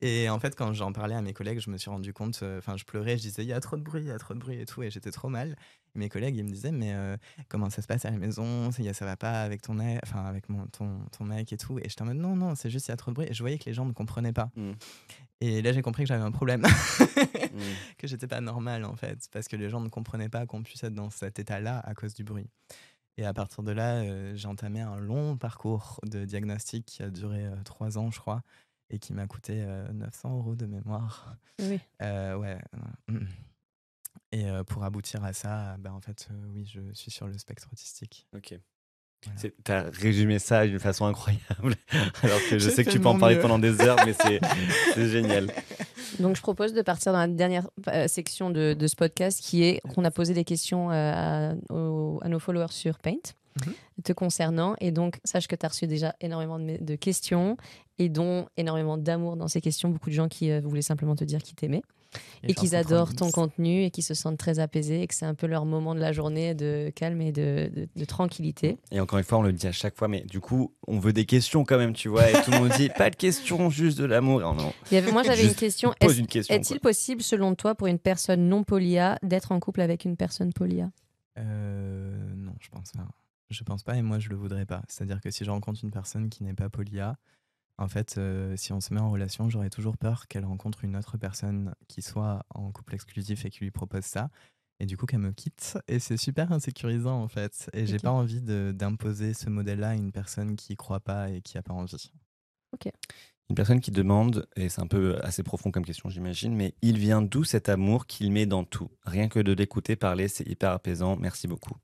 Et 0.00 0.28
en 0.30 0.38
fait, 0.38 0.54
quand 0.54 0.72
j'en 0.72 0.92
parlais 0.92 1.14
à 1.16 1.20
mes 1.22 1.32
collègues, 1.32 1.58
je 1.58 1.70
me 1.70 1.76
suis 1.78 1.90
rendu 1.90 2.12
compte. 2.12 2.40
euh, 2.44 2.58
Enfin, 2.58 2.76
je 2.76 2.84
pleurais, 2.84 3.16
je 3.18 3.22
disais, 3.22 3.42
il 3.42 3.48
y 3.48 3.52
a 3.52 3.60
trop 3.60 3.76
de 3.76 3.82
bruit, 3.82 4.02
il 4.02 4.08
y 4.08 4.12
a 4.12 4.18
trop 4.18 4.34
de 4.34 4.38
bruit 4.38 4.60
et 4.60 4.66
tout, 4.66 4.82
et 4.84 4.90
j'étais 4.90 5.10
trop 5.10 5.28
mal. 5.28 5.56
Et 5.94 5.98
mes 5.98 6.08
collègues, 6.08 6.36
ils 6.36 6.44
me 6.44 6.50
disaient, 6.50 6.72
mais 6.72 6.92
euh, 6.94 7.16
comment 7.48 7.68
ça 7.70 7.82
se 7.82 7.86
passe 7.86 8.04
à 8.04 8.10
la 8.10 8.16
maison? 8.18 8.70
Ça 8.72 8.82
y 8.82 8.88
a- 8.88 8.94
ça 8.94 9.04
va 9.04 9.16
pas 9.16 9.42
avec 9.42 9.60
ton, 9.62 9.74
mec- 9.74 10.00
enfin, 10.04 10.24
avec 10.24 10.48
mon, 10.48 10.66
ton, 10.68 11.00
ton 11.16 11.24
mec 11.24 11.52
et 11.52 11.56
tout. 11.56 11.78
Et 11.78 11.88
j'étais 11.88 12.02
en 12.02 12.06
mode, 12.06 12.16
non, 12.16 12.34
non, 12.36 12.54
c'est 12.54 12.70
juste 12.70 12.88
il 12.88 12.90
y 12.90 12.94
a 12.94 12.96
trop 12.96 13.10
de 13.10 13.14
bruit. 13.16 13.26
Et 13.28 13.34
je 13.34 13.42
voyais 13.42 13.58
que 13.58 13.66
les 13.66 13.74
gens 13.74 13.84
ne 13.84 13.92
comprenaient 13.92 14.32
pas. 14.32 14.50
Mm. 14.56 14.70
Et 15.42 15.60
là, 15.62 15.72
j'ai 15.72 15.82
compris 15.82 16.04
que 16.04 16.08
j'avais 16.08 16.22
un 16.24 16.30
problème. 16.30 16.62
Mm. 16.62 16.66
que 17.98 18.06
j'étais 18.06 18.26
pas 18.26 18.40
normal 18.40 18.84
en 18.84 18.96
fait, 18.96 19.28
parce 19.32 19.48
que 19.48 19.56
les 19.56 19.68
gens 19.68 19.80
ne 19.80 19.88
comprenaient 19.88 20.28
pas 20.30 20.46
qu'on 20.46 20.62
puisse 20.62 20.82
être 20.84 20.94
dans 20.94 21.10
cet 21.10 21.38
état-là 21.38 21.80
à 21.80 21.94
cause 21.94 22.14
du 22.14 22.24
bruit. 22.24 22.48
Et 23.18 23.26
à 23.26 23.34
partir 23.34 23.62
de 23.62 23.72
là, 23.72 23.96
euh, 23.96 24.34
j'ai 24.34 24.48
entamé 24.48 24.80
un 24.80 24.96
long 24.96 25.36
parcours 25.36 26.00
de 26.04 26.24
diagnostic 26.24 26.86
qui 26.86 27.02
a 27.02 27.10
duré 27.10 27.44
euh, 27.44 27.54
trois 27.64 27.98
ans, 27.98 28.10
je 28.10 28.18
crois, 28.18 28.42
et 28.88 28.98
qui 28.98 29.12
m'a 29.12 29.26
coûté 29.26 29.62
euh, 29.66 29.92
900 29.92 30.38
euros 30.38 30.54
de 30.56 30.64
mémoire. 30.64 31.36
Oui. 31.60 31.78
Euh, 32.00 32.36
ouais. 32.36 32.56
Et 34.32 34.46
euh, 34.46 34.64
pour 34.64 34.82
aboutir 34.84 35.22
à 35.24 35.32
ça, 35.32 35.76
bah, 35.78 35.92
en 35.92 36.00
fait, 36.00 36.28
euh, 36.30 36.34
oui, 36.54 36.64
je 36.72 36.80
suis 36.94 37.10
sur 37.10 37.26
le 37.26 37.36
spectre 37.38 37.68
autistique. 37.72 38.26
Ok. 38.34 38.54
Voilà. 39.24 39.38
C'est- 39.38 39.54
T'as 39.62 39.82
résumé 39.90 40.38
ça 40.38 40.66
d'une 40.66 40.80
façon 40.80 41.04
incroyable. 41.06 41.76
Alors 42.22 42.38
que 42.50 42.58
je 42.58 42.68
sais 42.70 42.84
que 42.84 42.90
tu 42.90 42.98
peux 42.98 43.08
en 43.08 43.18
parler 43.18 43.36
mieux. 43.36 43.42
pendant 43.42 43.58
des 43.58 43.80
heures, 43.82 43.98
mais 44.04 44.12
c'est 44.94 45.08
génial. 45.08 45.52
Donc, 46.18 46.34
je 46.36 46.42
propose 46.42 46.72
de 46.72 46.82
partir 46.82 47.12
dans 47.12 47.18
la 47.20 47.28
dernière 47.28 47.68
euh, 47.88 48.08
section 48.08 48.50
de, 48.50 48.74
de 48.74 48.86
ce 48.86 48.96
podcast 48.96 49.40
qui 49.40 49.62
est 49.64 49.80
qu'on 49.94 50.04
a 50.04 50.10
posé 50.10 50.34
des 50.34 50.44
questions 50.44 50.90
euh, 50.90 51.12
à, 51.14 51.54
aux- 51.72 52.18
à 52.22 52.28
nos 52.28 52.38
followers 52.40 52.72
sur 52.72 52.98
Paint 52.98 53.34
Mhm. 53.66 53.74
te 54.04 54.12
concernant. 54.14 54.76
Et 54.80 54.92
donc, 54.92 55.20
sache 55.24 55.46
que 55.46 55.54
tu 55.54 55.66
as 55.66 55.68
reçu 55.68 55.86
déjà 55.86 56.14
énormément 56.22 56.58
de, 56.58 56.78
de 56.82 56.94
questions 56.96 57.58
et 57.98 58.08
dont 58.08 58.46
énormément 58.56 58.96
d'amour 58.96 59.36
dans 59.36 59.46
ces 59.46 59.60
questions. 59.60 59.90
Beaucoup 59.90 60.08
de 60.08 60.14
gens 60.14 60.28
qui 60.28 60.50
euh, 60.50 60.60
voulaient 60.64 60.80
simplement 60.80 61.14
te 61.14 61.24
dire 61.24 61.42
qu'ils 61.42 61.54
t'aimaient 61.56 61.82
et, 62.42 62.54
qu'ils 62.54 62.74
adorent 62.74 63.14
ton 63.14 63.30
contenu 63.30 63.84
et 63.84 63.90
qu'ils 63.90 64.04
se 64.04 64.14
sentent 64.14 64.38
très 64.38 64.58
apaisés 64.58 65.02
et 65.02 65.06
que 65.06 65.14
c'est 65.14 65.24
un 65.26 65.34
peu 65.34 65.46
leur 65.46 65.64
moment 65.64 65.94
de 65.94 66.00
la 66.00 66.12
journée 66.12 66.54
de 66.54 66.90
calme 66.94 67.20
et 67.22 67.32
de, 67.32 67.70
de- 67.74 67.88
de 67.94 68.04
tranquillité. 68.04 68.78
Et 68.90 69.00
encore 69.00 69.18
une 69.18 69.24
fois, 69.24 69.38
on 69.38 69.42
le 69.42 69.52
dit 69.52 69.66
à 69.66 69.72
chaque 69.72 69.96
fois, 69.96 70.08
mais 70.08 70.20
du 70.22 70.40
coup, 70.40 70.74
on 70.86 70.98
veut 70.98 71.12
des 71.12 71.24
questions 71.26 71.64
quand 71.64 71.78
même, 71.78 71.92
tu 71.94 72.08
vois. 72.08 72.28
Et 72.30 72.32
tout 72.42 72.50
le 72.50 72.58
monde 72.58 72.72
dit 72.76 72.88
pas 72.96 73.10
de 73.10 73.16
questions, 73.16 73.70
juste 73.70 73.98
de 73.98 74.04
l'amour. 74.04 74.40
Non, 74.40 74.72
Il 74.90 74.94
y 74.94 74.96
avait- 74.98 75.12
moi, 75.12 75.22
j'avais 75.22 75.46
une 75.46 75.54
question. 75.54 75.94
pose 76.00 76.12
Est-ce- 76.12 76.20
une 76.20 76.26
question. 76.26 76.54
Est-il 76.54 76.80
possible, 76.80 77.22
selon 77.22 77.54
toi, 77.54 77.74
pour 77.74 77.86
une 77.86 77.98
personne 77.98 78.48
non 78.48 78.64
polia, 78.64 79.18
d'être 79.22 79.52
en 79.52 79.60
couple 79.60 79.80
avec 79.80 80.04
une 80.04 80.16
personne 80.16 80.52
polia? 80.52 80.90
Euh, 81.38 82.34
non, 82.36 82.52
je 82.60 82.68
pense 82.68 82.92
pas. 82.92 83.06
Je 83.50 83.64
pense 83.64 83.82
pas 83.82 83.96
et 83.96 84.02
moi 84.02 84.18
je 84.18 84.28
le 84.30 84.36
voudrais 84.36 84.64
pas. 84.64 84.82
C'est-à-dire 84.88 85.20
que 85.20 85.30
si 85.30 85.44
je 85.44 85.50
rencontre 85.50 85.80
une 85.82 85.90
personne 85.90 86.30
qui 86.30 86.42
n'est 86.42 86.54
pas 86.54 86.68
polia, 86.70 87.16
en 87.82 87.88
fait, 87.88 88.16
euh, 88.18 88.56
si 88.56 88.72
on 88.72 88.80
se 88.80 88.94
met 88.94 89.00
en 89.00 89.10
relation, 89.10 89.48
j'aurais 89.50 89.70
toujours 89.70 89.96
peur 89.98 90.28
qu'elle 90.28 90.44
rencontre 90.44 90.84
une 90.84 90.96
autre 90.96 91.18
personne 91.18 91.74
qui 91.88 92.02
soit 92.02 92.44
en 92.50 92.70
couple 92.72 92.94
exclusif 92.94 93.44
et 93.44 93.50
qui 93.50 93.60
lui 93.60 93.70
propose 93.70 94.04
ça. 94.04 94.30
Et 94.80 94.86
du 94.86 94.96
coup, 94.96 95.06
qu'elle 95.06 95.20
me 95.20 95.32
quitte. 95.32 95.78
Et 95.88 95.98
c'est 95.98 96.16
super 96.16 96.50
insécurisant, 96.52 97.20
en 97.22 97.28
fait. 97.28 97.70
Et 97.72 97.86
j'ai 97.86 97.96
Ok. 97.96 98.02
pas 98.02 98.10
envie 98.10 98.40
de- 98.40 98.72
d'imposer 98.74 99.34
ce 99.34 99.48
modèle-là 99.50 99.90
à 99.90 99.94
une 99.94 100.12
personne 100.12 100.56
qui 100.56 100.74
croit 100.76 101.00
pas 101.00 101.30
et 101.30 101.40
qui 101.42 101.58
a 101.58 101.62
pas 101.62 101.74
envie. 101.74 102.12
Une 103.50 103.54
personne 103.56 103.80
qui 103.80 103.90
demande, 103.90 104.48
et 104.56 104.68
c'est 104.68 104.80
un 104.80 104.86
peu 104.86 105.18
assez 105.22 105.42
profond 105.42 105.70
comme 105.70 105.84
question, 105.84 106.08
j'imagine, 106.08 106.54
mais 106.54 106.74
il 106.80 106.98
vient 106.98 107.20
d'où 107.22 107.44
cet 107.44 107.68
amour 107.68 108.06
qu'il 108.06 108.32
met 108.32 108.46
dans 108.46 108.64
tout? 108.64 108.90
Rien 109.04 109.28
que 109.28 109.40
de 109.40 109.52
l'écouter 109.52 109.94
parler, 109.94 110.28
c'est 110.28 110.48
hyper 110.48 110.70
apaisant. 110.70 111.16
Merci 111.16 111.48
beaucoup. 111.48 111.76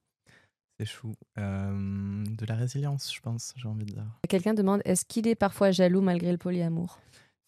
C'est 0.78 0.86
chou. 0.86 1.12
Euh, 1.38 2.24
de 2.24 2.46
la 2.46 2.54
résilience, 2.54 3.12
je 3.12 3.20
pense, 3.20 3.52
j'ai 3.56 3.66
envie 3.66 3.84
de 3.84 3.94
dire. 3.94 4.06
Quelqu'un 4.28 4.54
demande 4.54 4.80
est-ce 4.84 5.04
qu'il 5.04 5.26
est 5.26 5.34
parfois 5.34 5.72
jaloux 5.72 6.00
malgré 6.00 6.30
le 6.30 6.38
polyamour? 6.38 7.00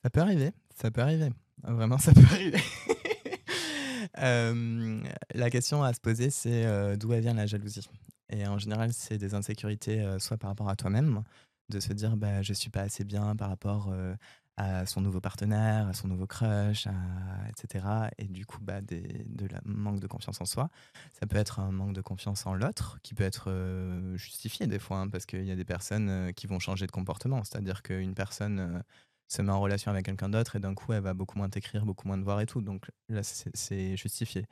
Ça 0.02 0.10
peut 0.10 0.20
arriver, 0.20 0.50
ça 0.74 0.90
peut 0.90 1.00
arriver. 1.00 1.30
Vraiment, 1.62 1.98
ça 1.98 2.12
peut 2.12 2.26
arriver. 2.32 2.60
Euh, 4.18 5.02
la 5.34 5.50
question 5.50 5.82
à 5.82 5.92
se 5.92 6.00
poser, 6.00 6.30
c'est 6.30 6.64
euh, 6.64 6.96
d'où 6.96 7.10
vient 7.10 7.34
la 7.34 7.46
jalousie? 7.46 7.88
Et 8.30 8.46
en 8.46 8.58
général, 8.58 8.92
c'est 8.92 9.18
des 9.18 9.34
insécurités, 9.34 10.04
soit 10.18 10.36
par 10.36 10.50
rapport 10.50 10.68
à 10.68 10.76
toi-même, 10.76 11.22
de 11.68 11.80
se 11.80 11.92
dire 11.92 12.16
bah, 12.16 12.42
je 12.42 12.52
suis 12.52 12.70
pas 12.70 12.80
assez 12.80 13.04
bien 13.04 13.36
par 13.36 13.48
rapport 13.48 13.94
à 14.56 14.86
son 14.86 15.00
nouveau 15.00 15.20
partenaire, 15.20 15.88
à 15.88 15.94
son 15.94 16.08
nouveau 16.08 16.26
crush, 16.26 16.86
etc. 17.48 18.10
Et 18.18 18.26
du 18.26 18.46
coup, 18.46 18.58
bah, 18.60 18.80
de 18.82 19.46
la 19.46 19.60
manque 19.64 20.00
de 20.00 20.06
confiance 20.06 20.40
en 20.40 20.44
soi. 20.44 20.68
Ça 21.18 21.26
peut 21.26 21.36
être 21.36 21.60
un 21.60 21.72
manque 21.72 21.94
de 21.94 22.00
confiance 22.00 22.46
en 22.46 22.54
l'autre, 22.54 22.98
qui 23.02 23.14
peut 23.14 23.24
être 23.24 23.50
euh, 23.50 24.16
justifié 24.16 24.66
des 24.66 24.78
fois, 24.78 24.98
hein, 24.98 25.08
parce 25.08 25.26
qu'il 25.26 25.44
y 25.44 25.50
a 25.50 25.56
des 25.56 25.64
personnes 25.64 26.08
euh, 26.08 26.32
qui 26.32 26.46
vont 26.46 26.58
changer 26.58 26.86
de 26.86 26.92
comportement. 26.92 27.42
C'est-à-dire 27.44 27.82
qu'une 27.82 28.14
personne 28.14 28.60
euh, 28.60 28.80
se 29.28 29.42
met 29.42 29.52
en 29.52 29.60
relation 29.60 29.90
avec 29.90 30.06
quelqu'un 30.06 30.28
d'autre 30.28 30.56
et 30.56 30.60
d'un 30.60 30.74
coup, 30.74 30.92
elle 30.92 31.02
va 31.02 31.14
beaucoup 31.14 31.38
moins 31.38 31.48
t'écrire, 31.48 31.86
beaucoup 31.86 32.08
moins 32.08 32.18
te 32.18 32.24
voir 32.24 32.40
et 32.40 32.46
tout. 32.46 32.60
Donc 32.60 32.90
là, 33.08 33.22
c'est 33.22 33.54
c'est 33.54 33.96
justifié. 33.96 34.46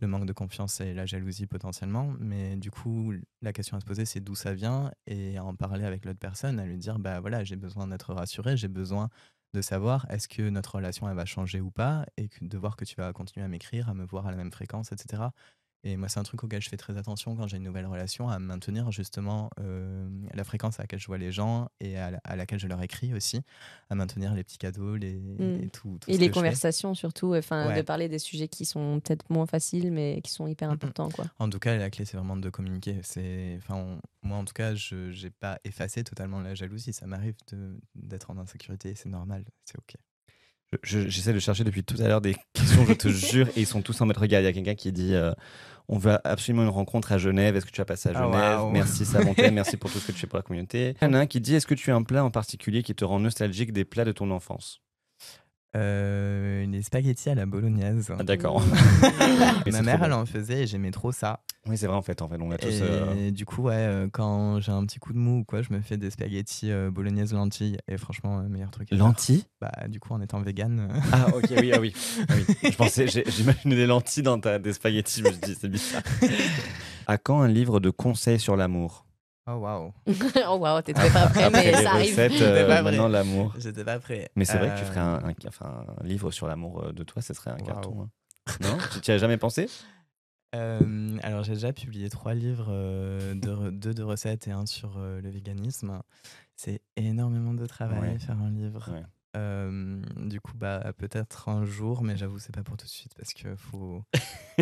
Le 0.00 0.06
manque 0.06 0.26
de 0.26 0.32
confiance 0.32 0.80
et 0.80 0.94
la 0.94 1.06
jalousie 1.06 1.46
potentiellement. 1.46 2.14
Mais 2.18 2.56
du 2.56 2.70
coup, 2.70 3.12
la 3.42 3.52
question 3.52 3.76
à 3.76 3.80
se 3.80 3.84
poser, 3.84 4.04
c'est 4.06 4.20
d'où 4.20 4.34
ça 4.34 4.54
vient 4.54 4.90
et 5.06 5.36
à 5.36 5.44
en 5.44 5.54
parler 5.54 5.84
avec 5.84 6.04
l'autre 6.04 6.18
personne, 6.18 6.58
à 6.60 6.66
lui 6.66 6.78
dire, 6.78 6.98
bah 6.98 7.20
voilà, 7.20 7.44
j'ai 7.44 7.56
besoin 7.56 7.86
d'être 7.86 8.14
rassuré, 8.14 8.56
j'ai 8.56 8.68
besoin 8.68 9.10
de 9.54 9.62
savoir 9.62 10.06
est-ce 10.10 10.28
que 10.28 10.48
notre 10.48 10.76
relation, 10.76 11.08
elle 11.08 11.16
va 11.16 11.24
changer 11.26 11.60
ou 11.60 11.70
pas 11.70 12.06
et 12.16 12.28
que, 12.28 12.44
de 12.44 12.58
voir 12.58 12.76
que 12.76 12.84
tu 12.84 12.96
vas 12.96 13.12
continuer 13.12 13.44
à 13.44 13.48
m'écrire, 13.48 13.88
à 13.88 13.94
me 13.94 14.04
voir 14.04 14.26
à 14.26 14.30
la 14.30 14.36
même 14.36 14.52
fréquence, 14.52 14.92
etc. 14.92 15.24
Et 15.84 15.96
moi, 15.96 16.08
c'est 16.08 16.20
un 16.20 16.22
truc 16.22 16.44
auquel 16.44 16.62
je 16.62 16.68
fais 16.68 16.76
très 16.76 16.96
attention 16.96 17.34
quand 17.34 17.48
j'ai 17.48 17.56
une 17.56 17.64
nouvelle 17.64 17.86
relation, 17.86 18.28
à 18.28 18.38
maintenir 18.38 18.92
justement 18.92 19.50
euh, 19.58 20.08
la 20.32 20.44
fréquence 20.44 20.78
à 20.78 20.84
laquelle 20.84 21.00
je 21.00 21.06
vois 21.08 21.18
les 21.18 21.32
gens 21.32 21.68
et 21.80 21.96
à, 21.98 22.12
la- 22.12 22.20
à 22.22 22.36
laquelle 22.36 22.60
je 22.60 22.68
leur 22.68 22.80
écris 22.82 23.12
aussi, 23.14 23.40
à 23.90 23.96
maintenir 23.96 24.32
les 24.34 24.44
petits 24.44 24.58
cadeaux, 24.58 24.94
les, 24.94 25.20
et 25.60 25.68
tout, 25.70 25.98
tout 26.00 26.08
Et 26.10 26.18
les 26.18 26.30
conversations 26.30 26.94
surtout, 26.94 27.34
enfin 27.34 27.68
Ouais. 27.68 27.76
de 27.76 27.82
parler 27.82 28.08
des 28.08 28.20
sujets 28.20 28.46
qui 28.48 28.64
sont 28.64 29.00
peut-être 29.00 29.28
moins 29.30 29.46
faciles 29.46 29.90
mais 29.90 30.20
qui 30.22 30.30
sont 30.30 30.46
hyper 30.46 30.70
importants. 30.70 31.08
Quoi. 31.08 31.26
En 31.40 31.50
tout 31.50 31.58
cas, 31.58 31.76
la 31.76 31.90
clé, 31.90 32.04
c'est 32.04 32.16
vraiment 32.16 32.36
de 32.36 32.48
communiquer. 32.48 33.00
C'est, 33.02 33.56
enfin, 33.58 33.98
moi, 34.22 34.36
en 34.38 34.44
tout 34.44 34.54
cas, 34.54 34.74
je 34.76 35.10
n'ai 35.24 35.30
pas 35.30 35.58
effacé 35.64 36.04
totalement 36.04 36.40
la 36.40 36.54
jalousie. 36.54 36.92
Ça 36.92 37.06
m'arrive 37.06 37.34
d'être 37.96 38.30
en 38.30 38.38
insécurité, 38.38 38.94
c'est 38.94 39.08
normal, 39.08 39.44
c'est 39.64 39.78
ok. 39.78 39.96
Je- 40.82 41.00
je- 41.00 41.08
J'essaie 41.08 41.32
de 41.32 41.38
chercher 41.38 41.64
depuis 41.64 41.84
tout 41.84 41.96
à 42.00 42.08
l'heure 42.08 42.20
des 42.20 42.36
questions, 42.54 42.84
je 42.86 42.92
te 42.94 43.08
jure, 43.08 43.48
et 43.56 43.60
ils 43.60 43.66
sont 43.66 43.82
tous 43.82 44.00
en 44.00 44.06
mode 44.06 44.16
regarde. 44.16 44.42
Il 44.44 44.46
y 44.46 44.48
a 44.48 44.52
quelqu'un 44.52 44.74
qui 44.74 44.90
dit 44.92 45.14
euh, 45.14 45.32
On 45.88 45.98
veut 45.98 46.16
absolument 46.24 46.62
une 46.62 46.68
rencontre 46.70 47.12
à 47.12 47.18
Genève. 47.18 47.56
Est-ce 47.56 47.66
que 47.66 47.70
tu 47.70 47.80
vas 47.80 47.84
passer 47.84 48.08
à 48.08 48.12
Ah, 48.14 48.22
Genève 48.24 48.58
waouh. 48.60 48.70
Merci, 48.70 49.04
Samontais. 49.04 49.50
merci 49.52 49.76
pour 49.76 49.90
tout 49.90 49.98
ce 49.98 50.06
que 50.06 50.12
tu 50.12 50.18
fais 50.20 50.26
pour 50.26 50.38
la 50.38 50.42
communauté. 50.42 50.94
Il 51.02 51.04
y 51.04 51.08
en 51.08 51.14
a 51.14 51.18
un 51.18 51.26
qui 51.26 51.40
dit 51.40 51.54
Est-ce 51.54 51.66
que 51.66 51.74
tu 51.74 51.90
as 51.90 51.94
un 51.94 52.02
plat 52.02 52.24
en 52.24 52.30
particulier 52.30 52.82
qui 52.82 52.94
te 52.94 53.04
rend 53.04 53.18
nostalgique 53.20 53.72
des 53.72 53.84
plats 53.84 54.04
de 54.04 54.12
ton 54.12 54.30
enfance? 54.30 54.80
Euh, 55.74 56.66
les 56.66 56.82
spaghettis 56.82 57.30
à 57.30 57.34
la 57.34 57.46
bolognaise. 57.46 58.12
Ah, 58.18 58.22
D'accord. 58.22 58.62
Mais 59.64 59.72
Ma 59.72 59.82
mère, 59.82 60.04
elle 60.04 60.12
en 60.12 60.26
faisait 60.26 60.62
et 60.62 60.66
j'aimais 60.66 60.90
trop 60.90 61.12
ça. 61.12 61.40
Oui, 61.66 61.78
c'est 61.78 61.86
vrai, 61.86 61.96
en 61.96 62.02
fait. 62.02 62.20
En 62.20 62.28
fait, 62.28 62.36
on 62.40 62.50
a 62.50 62.58
tous. 62.58 62.68
Et 62.68 62.80
euh, 62.82 63.30
du 63.30 63.46
coup, 63.46 63.62
ouais, 63.62 63.74
euh, 63.74 64.08
quand 64.12 64.60
j'ai 64.60 64.72
un 64.72 64.84
petit 64.84 64.98
coup 64.98 65.12
de 65.12 65.18
mou 65.18 65.38
ou 65.40 65.44
quoi, 65.44 65.62
je 65.62 65.72
me 65.72 65.80
fais 65.80 65.96
des 65.96 66.10
spaghettis 66.10 66.70
euh, 66.70 66.90
bolognaise 66.90 67.32
lentilles. 67.32 67.78
Et 67.88 67.96
franchement, 67.96 68.42
meilleur 68.42 68.70
truc. 68.70 68.88
Lentilles? 68.90 69.44
Bah, 69.60 69.72
du 69.88 69.98
coup, 69.98 70.12
en 70.12 70.20
étant 70.20 70.40
vegan. 70.40 70.88
Ah, 71.12 71.28
ok, 71.34 71.52
oui, 71.58 71.72
ah 71.72 71.80
oui. 71.80 71.94
Ah 72.28 72.34
oui. 72.36 72.70
Je 72.70 72.76
pensais, 72.76 73.06
j'imaginais 73.06 73.76
des 73.76 73.86
lentilles 73.86 74.22
dans 74.22 74.38
ta, 74.38 74.58
des 74.58 74.72
spaghettis. 74.72 75.20
Je 75.20 75.24
me 75.24 75.30
dit, 75.30 75.56
c'est 75.58 75.68
bizarre. 75.68 76.02
À 77.06 77.18
quand 77.18 77.40
un 77.40 77.48
livre 77.48 77.80
de 77.80 77.90
conseils 77.90 78.38
sur 78.38 78.56
l'amour? 78.56 79.06
Oh 79.48 79.54
waouh, 79.56 79.92
oh 80.48 80.56
waouh, 80.58 80.82
t'es 80.82 80.92
pas 80.92 81.08
prêt, 81.28 81.50
mais 81.50 81.72
les 81.72 81.82
ça 81.82 81.90
arrive. 81.94 82.10
recettes, 82.10 82.40
euh, 82.40 82.68
pas 82.68 82.82
maintenant 82.82 83.08
l'amour. 83.08 83.52
j'étais 83.58 83.84
pas 83.84 83.98
prêt. 83.98 84.30
Mais 84.36 84.44
c'est 84.44 84.56
vrai 84.56 84.68
que 84.70 84.76
tu 84.78 84.82
Euh, 84.84 84.86
ferais 84.86 85.00
un, 85.00 85.14
un- 85.30 85.34
enfin, 85.48 85.84
un 86.00 86.04
livre 86.06 86.30
sur 86.30 86.46
l'amour 86.46 86.84
euh, 86.84 86.92
de 86.92 87.02
toi, 87.02 87.20
ce 87.22 87.34
serait 87.34 87.50
un 87.50 87.54
Waouh. 87.56 87.66
carton. 87.66 88.02
hein. 88.02 88.08
Non? 88.60 88.78
Tu 88.92 89.00
t'y 89.00 89.10
as 89.12 89.18
jamais 89.18 89.36
pensé? 89.38 89.68
Euh, 90.54 91.16
alors 91.22 91.44
j'ai 91.44 91.54
déjà 91.54 91.72
publié 91.72 92.10
trois 92.10 92.34
livres, 92.34 92.66
euh, 92.68 93.32
deux, 93.34 93.94
de 93.94 94.02
recettes 94.02 94.48
et 94.48 94.50
un 94.50 94.66
sur 94.66 94.98
le 94.98 95.30
véganisme. 95.30 95.98
C'est 96.56 96.82
énormément 96.96 97.54
de 97.54 97.64
travail 97.64 98.00
Ouais. 98.12 98.18
faire 98.18 98.36
un 98.38 98.50
livre. 98.50 98.90
Ouais. 98.92 99.02
Euh, 99.34 100.02
du 100.16 100.40
coup, 100.40 100.52
bah 100.56 100.92
peut-être 100.98 101.48
un 101.48 101.64
jour, 101.64 102.02
mais 102.02 102.16
j'avoue 102.16 102.38
c'est 102.38 102.54
pas 102.54 102.62
pour 102.62 102.76
tout 102.76 102.84
de 102.84 102.90
suite 102.90 103.14
parce 103.16 103.32
que 103.32 103.56
faut 103.56 104.02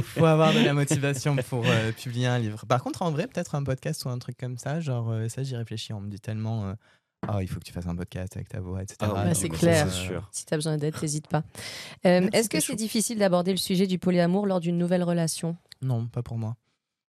faut 0.03 0.25
avoir 0.25 0.53
de 0.55 0.61
la 0.61 0.73
motivation 0.73 1.35
pour 1.49 1.67
euh, 1.67 1.91
publier 1.93 2.27
un 2.29 2.39
livre. 2.39 2.65
Par 2.67 2.83
contre, 2.83 3.03
en 3.03 3.11
vrai, 3.11 3.27
peut-être 3.27 3.57
un 3.57 3.65
podcast 3.65 4.05
ou 4.05 4.11
un 4.11 4.19
truc 4.19 4.37
comme 4.39 4.59
ça, 4.59 4.79
genre 4.81 5.11
euh, 5.11 5.29
ça 5.29 5.43
j'y 5.43 5.57
réfléchis. 5.57 5.93
On 5.93 6.01
me 6.01 6.09
dit 6.09 6.21
tellement, 6.21 6.69
euh, 6.69 6.75
ah 7.27 7.43
il 7.43 7.49
faut 7.49 7.59
que 7.59 7.65
tu 7.65 7.73
fasses 7.73 7.87
un 7.87 7.97
podcast 7.97 8.37
avec 8.37 8.49
ta 8.49 8.61
voix, 8.61 8.83
etc. 8.83 8.97
Ah 9.03 9.09
Bah, 9.09 9.35
c'est 9.35 9.49
clair. 9.49 9.89
Si 10.33 10.47
t'as 10.47 10.57
besoin 10.57 10.77
d'aide, 10.77 10.95
t'hésites 10.99 11.29
pas. 11.29 11.43
Euh, 12.07 12.29
Est-ce 12.33 12.49
que 12.49 12.61
c'est 12.61 12.77
difficile 12.77 13.19
d'aborder 13.19 13.51
le 13.51 13.59
sujet 13.59 13.87
du 13.87 13.99
polyamour 13.99 14.47
lors 14.47 14.61
d'une 14.61 14.79
nouvelle 14.79 15.03
relation? 15.03 15.57
Non, 15.83 16.07
pas 16.07 16.23
pour 16.23 16.39
moi. 16.39 16.57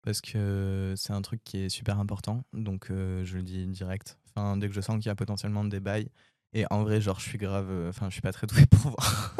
Parce 0.04 0.22
que 0.22 0.94
c'est 0.96 1.12
un 1.12 1.22
truc 1.22 1.42
qui 1.44 1.58
est 1.58 1.70
super 1.70 2.00
important. 2.00 2.44
Donc, 2.54 2.90
euh, 2.92 3.26
je 3.26 3.36
le 3.38 3.44
dis 3.44 3.66
direct. 3.68 4.18
Enfin, 4.36 4.56
dès 4.56 4.70
que 4.70 4.74
je 4.74 4.80
sens 4.80 4.98
qu'il 4.98 5.08
y 5.08 5.10
a 5.10 5.16
potentiellement 5.16 5.66
des 5.66 5.80
bails. 5.82 6.10
Et 6.54 6.66
en 6.72 6.84
vrai, 6.84 7.02
genre, 7.02 7.20
je 7.20 7.28
suis 7.28 7.38
grave. 7.38 7.68
euh, 7.70 7.90
Enfin, 7.90 8.08
je 8.10 8.14
suis 8.14 8.22
pas 8.22 8.32
très 8.32 8.48
doué 8.48 8.66
pour 8.72 8.92
voir. 8.92 9.36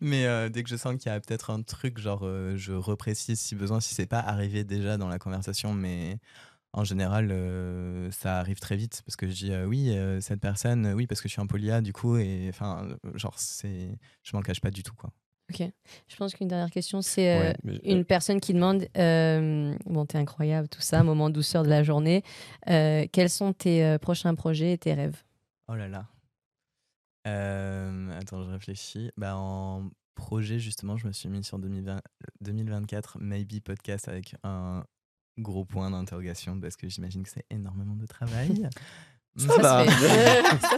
Mais 0.00 0.26
euh, 0.26 0.48
dès 0.48 0.62
que 0.62 0.68
je 0.68 0.76
sens 0.76 0.96
qu'il 0.96 1.10
y 1.10 1.14
a 1.14 1.18
peut-être 1.20 1.50
un 1.50 1.62
truc, 1.62 1.98
genre, 1.98 2.20
euh, 2.22 2.56
je 2.56 2.72
reprécise 2.72 3.40
si 3.40 3.54
besoin, 3.54 3.80
si 3.80 3.94
c'est 3.94 4.06
pas 4.06 4.20
arrivé 4.20 4.62
déjà 4.64 4.96
dans 4.96 5.08
la 5.08 5.18
conversation. 5.18 5.74
Mais 5.74 6.18
en 6.72 6.84
général, 6.84 7.30
euh, 7.32 8.10
ça 8.10 8.38
arrive 8.38 8.60
très 8.60 8.76
vite. 8.76 9.02
Parce 9.06 9.16
que 9.16 9.26
je 9.28 9.32
dis, 9.34 9.52
euh, 9.52 9.64
oui, 9.66 9.90
euh, 9.90 10.20
cette 10.20 10.40
personne, 10.40 10.86
euh, 10.86 10.92
oui, 10.92 11.06
parce 11.06 11.20
que 11.20 11.28
je 11.28 11.32
suis 11.32 11.40
un 11.42 11.46
polia, 11.46 11.80
du 11.80 11.92
coup. 11.92 12.16
Et 12.16 12.46
enfin, 12.50 12.86
genre, 13.14 13.34
c'est. 13.38 13.98
Je 14.22 14.36
m'en 14.36 14.42
cache 14.42 14.60
pas 14.60 14.70
du 14.70 14.82
tout, 14.82 14.94
quoi. 14.94 15.10
Je 15.50 16.16
pense 16.18 16.34
qu'une 16.34 16.48
dernière 16.48 16.70
question, 16.70 17.00
c'est 17.00 17.34
euh, 17.34 17.52
Ouais, 17.64 17.80
une 17.82 18.04
personne 18.04 18.38
qui 18.38 18.52
demande 18.52 18.86
euh, 18.98 19.74
Bon, 19.86 20.04
t'es 20.04 20.18
incroyable, 20.18 20.68
tout 20.68 20.82
ça, 20.82 21.02
moment 21.02 21.30
douceur 21.30 21.62
de 21.62 21.70
la 21.70 21.82
journée. 21.82 22.22
Euh, 22.68 23.06
quels 23.10 23.30
sont 23.30 23.54
tes 23.54 23.82
euh, 23.82 23.96
prochains 23.98 24.34
projets 24.34 24.72
et 24.74 24.78
tes 24.78 24.92
rêves? 24.92 25.22
Oh 25.68 25.74
là 25.74 25.88
là. 25.88 26.08
Euh, 27.26 28.18
attends, 28.18 28.42
je 28.42 28.50
réfléchis. 28.50 29.10
Bah, 29.16 29.36
en 29.36 29.90
projet, 30.14 30.58
justement, 30.58 30.96
je 30.96 31.06
me 31.06 31.12
suis 31.12 31.28
mis 31.28 31.44
sur 31.44 31.58
2020 31.58 32.00
2024 32.40 33.18
Maybe 33.20 33.60
Podcast 33.62 34.08
avec 34.08 34.34
un 34.44 34.84
gros 35.38 35.64
point 35.64 35.90
d'interrogation 35.90 36.58
parce 36.58 36.76
que 36.76 36.88
j'imagine 36.88 37.22
que 37.22 37.30
c'est 37.30 37.46
énormément 37.50 37.96
de 37.96 38.06
travail. 38.06 38.68
Ça 39.38 39.56
va. 39.62 39.84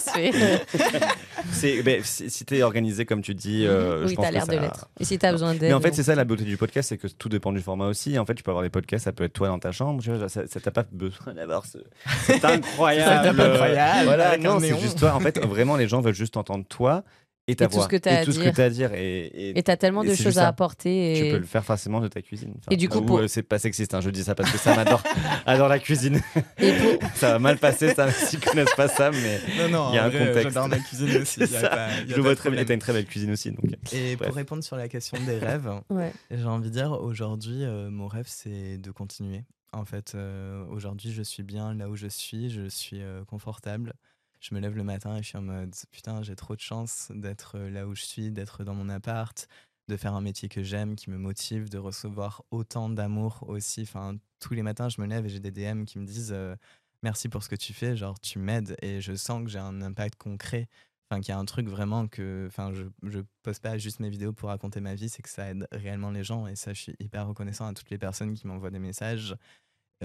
se 0.00 0.10
fait. 0.10 0.32
ça. 0.78 1.08
C'est- 1.52 1.82
ben, 1.82 2.02
si 2.04 2.44
t'es 2.44 2.62
organisé 2.62 3.04
comme 3.04 3.22
tu 3.22 3.34
dis, 3.34 3.66
euh, 3.66 4.02
je 4.02 4.08
oui, 4.08 4.14
pense 4.14 4.24
t'as 4.24 4.28
que 4.30 4.34
l'air 4.34 4.46
de 4.46 4.52
ça- 4.54 4.60
l'être. 4.60 4.88
Et 5.00 5.04
si 5.04 5.18
t'as 5.18 5.32
besoin 5.32 5.52
d'aide. 5.54 5.62
Mais 5.62 5.72
en 5.72 5.80
fait, 5.80 5.94
c'est 5.94 6.02
ça 6.02 6.14
la 6.14 6.24
beauté 6.24 6.44
du 6.44 6.56
podcast, 6.56 6.88
c'est 6.90 6.98
que 6.98 7.06
tout 7.08 7.28
dépend 7.28 7.52
du 7.52 7.60
format 7.60 7.86
aussi. 7.86 8.18
En 8.18 8.26
fait, 8.26 8.34
tu 8.34 8.42
peux 8.42 8.50
avoir 8.50 8.62
des 8.62 8.70
podcasts, 8.70 9.04
ça 9.04 9.12
peut 9.12 9.24
être 9.24 9.32
toi 9.32 9.48
dans 9.48 9.58
ta 9.58 9.72
chambre, 9.72 10.02
tu 10.02 10.10
vois, 10.12 10.28
ça 10.28 10.46
ça 10.46 10.60
t'a 10.60 10.70
pas 10.70 10.84
besoin 10.92 11.34
d'avoir 11.34 11.64
ce. 11.66 11.78
C'est 12.26 12.44
incroyable. 12.44 13.26
Setup 13.28 13.40
incroyable, 13.40 14.04
Voilà, 14.04 14.36
non, 14.38 14.60
c'est 14.60 14.78
juste 14.78 14.98
toi. 14.98 15.14
En 15.14 15.20
fait, 15.20 15.38
vraiment, 15.44 15.76
les 15.76 15.88
gens 15.88 16.00
veulent 16.00 16.14
juste 16.14 16.36
entendre 16.36 16.64
toi 16.68 17.02
et 17.50 17.56
ta 17.56 17.64
Et 17.64 17.68
tout 17.68 17.74
voix. 17.74 17.84
ce 17.84 17.88
que 17.88 18.24
tout 18.24 18.32
ce 18.32 18.38
que 18.38 18.48
t'as 18.48 18.64
à 18.64 18.70
dire. 18.70 18.92
Et, 18.94 19.58
Et 19.58 19.62
t'as 19.62 19.76
tellement 19.76 20.04
de 20.04 20.14
choses 20.14 20.38
à 20.38 20.48
apporter. 20.48 21.14
tu 21.18 21.26
Et... 21.26 21.32
peux 21.32 21.38
le 21.38 21.44
faire 21.46 21.64
facilement 21.64 22.00
de 22.00 22.08
ta 22.08 22.22
cuisine. 22.22 22.54
Enfin, 22.58 22.68
Et 22.70 22.76
du 22.76 22.88
coup, 22.88 23.02
pour- 23.02 23.18
euh, 23.18 23.28
c'est 23.28 23.42
pas 23.42 23.58
sexiste, 23.58 23.94
hein, 23.94 24.00
je 24.00 24.10
dis 24.10 24.22
ça 24.24 24.34
parce 24.34 24.50
que 24.50 24.58
Sam 24.58 24.78
adore, 24.78 25.02
adore 25.46 25.68
la 25.76 25.78
cuisine. 25.78 26.20
et 26.58 26.72
pour- 26.72 27.08
ça 27.14 27.32
va 27.32 27.38
mal 27.38 27.58
passer, 27.58 27.92
Sam, 27.94 28.10
s'ils 28.12 28.40
connaissent 28.40 28.74
pas 28.76 28.88
Sam, 28.88 29.14
mais 29.14 29.40
Il 29.48 29.70
y 29.70 29.74
a 29.74 30.04
un 30.04 30.08
vrai, 30.08 30.18
contexte. 30.18 30.42
J'adore 30.54 30.68
ma 30.68 30.78
cuisine 30.78 31.16
aussi. 31.22 31.40
Y 31.40 31.42
a 31.44 31.46
ça. 31.46 31.68
pas- 31.68 31.88
y 32.06 32.12
a 32.12 32.16
je 32.16 32.20
vois 32.20 32.34
très 32.36 32.50
bien. 32.50 32.56
problème. 32.58 32.64
T'as 32.66 32.74
une 32.74 32.80
très 32.80 32.92
belle 32.92 33.06
cuisine 33.06 33.30
aussi. 33.32 33.50
Donc. 33.50 33.64
Et 33.92 34.16
Bref. 34.16 34.28
pour 34.28 34.36
répondre 34.36 34.62
sur 34.64 34.76
la 34.76 34.88
question 34.88 35.18
des 35.26 35.38
rêves, 35.38 35.70
Ouais. 35.90 36.12
J'ai 36.30 36.44
envie 36.44 36.68
de 36.70 36.74
dire, 36.74 36.92
aujourd'hui, 36.92 37.64
euh, 37.64 37.90
mon 37.90 38.06
rêve, 38.06 38.26
c'est 38.28 38.78
de 38.78 38.90
continuer. 38.90 39.42
En 39.72 39.84
fait, 39.84 40.12
euh, 40.14 40.64
aujourd'hui, 40.70 41.12
je 41.12 41.22
suis 41.22 41.42
bien 41.44 41.74
là 41.74 41.88
où 41.88 41.96
je 41.96 42.08
suis, 42.08 42.50
je 42.50 42.68
suis 42.68 43.00
euh, 43.00 43.24
confortable. 43.24 43.92
Je 44.40 44.54
me 44.54 44.60
lève 44.60 44.74
le 44.74 44.84
matin 44.84 45.16
et 45.16 45.22
je 45.22 45.28
suis 45.28 45.38
en 45.38 45.42
mode, 45.42 45.74
putain, 45.92 46.22
j'ai 46.22 46.34
trop 46.34 46.56
de 46.56 46.60
chance 46.60 47.12
d'être 47.14 47.56
euh, 47.58 47.70
là 47.70 47.86
où 47.86 47.94
je 47.94 48.02
suis, 48.02 48.30
d'être 48.30 48.64
dans 48.64 48.74
mon 48.74 48.88
appart, 48.88 49.46
de 49.88 49.96
faire 49.96 50.14
un 50.14 50.22
métier 50.22 50.48
que 50.48 50.62
j'aime, 50.62 50.96
qui 50.96 51.10
me 51.10 51.18
motive, 51.18 51.68
de 51.68 51.76
recevoir 51.76 52.42
autant 52.50 52.88
d'amour 52.88 53.44
aussi. 53.48 53.82
Enfin, 53.82 54.16
tous 54.38 54.54
les 54.54 54.62
matins, 54.62 54.88
je 54.88 55.00
me 55.00 55.06
lève 55.06 55.26
et 55.26 55.28
j'ai 55.28 55.40
des 55.40 55.50
DM 55.50 55.84
qui 55.84 55.98
me 55.98 56.06
disent, 56.06 56.32
euh, 56.32 56.56
merci 57.02 57.28
pour 57.28 57.42
ce 57.42 57.50
que 57.50 57.56
tu 57.56 57.74
fais, 57.74 57.96
genre, 57.96 58.18
tu 58.18 58.38
m'aides 58.38 58.76
et 58.80 59.02
je 59.02 59.14
sens 59.14 59.44
que 59.44 59.50
j'ai 59.50 59.58
un 59.58 59.82
impact 59.82 60.16
concret. 60.16 60.68
Enfin, 61.10 61.20
qu'il 61.20 61.30
y 61.30 61.32
a 61.32 61.38
un 61.38 61.44
truc 61.44 61.68
vraiment 61.68 62.06
que. 62.06 62.44
Enfin, 62.46 62.72
je, 62.72 62.84
je 63.02 63.20
poste 63.42 63.62
pas 63.62 63.76
juste 63.78 63.98
mes 64.00 64.10
vidéos 64.10 64.32
pour 64.32 64.48
raconter 64.48 64.80
ma 64.80 64.94
vie, 64.94 65.08
c'est 65.08 65.22
que 65.22 65.28
ça 65.28 65.50
aide 65.50 65.66
réellement 65.72 66.10
les 66.10 66.22
gens. 66.22 66.46
Et 66.46 66.54
ça, 66.54 66.72
je 66.72 66.80
suis 66.80 66.96
hyper 67.00 67.26
reconnaissant 67.26 67.66
à 67.66 67.74
toutes 67.74 67.90
les 67.90 67.98
personnes 67.98 68.34
qui 68.34 68.46
m'envoient 68.46 68.70
des 68.70 68.78
messages. 68.78 69.36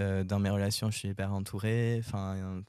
Euh, 0.00 0.24
dans 0.24 0.40
mes 0.40 0.50
relations, 0.50 0.90
je 0.90 0.98
suis 0.98 1.08
hyper 1.08 1.32
entouré. 1.32 1.96
Enfin, 2.00 2.62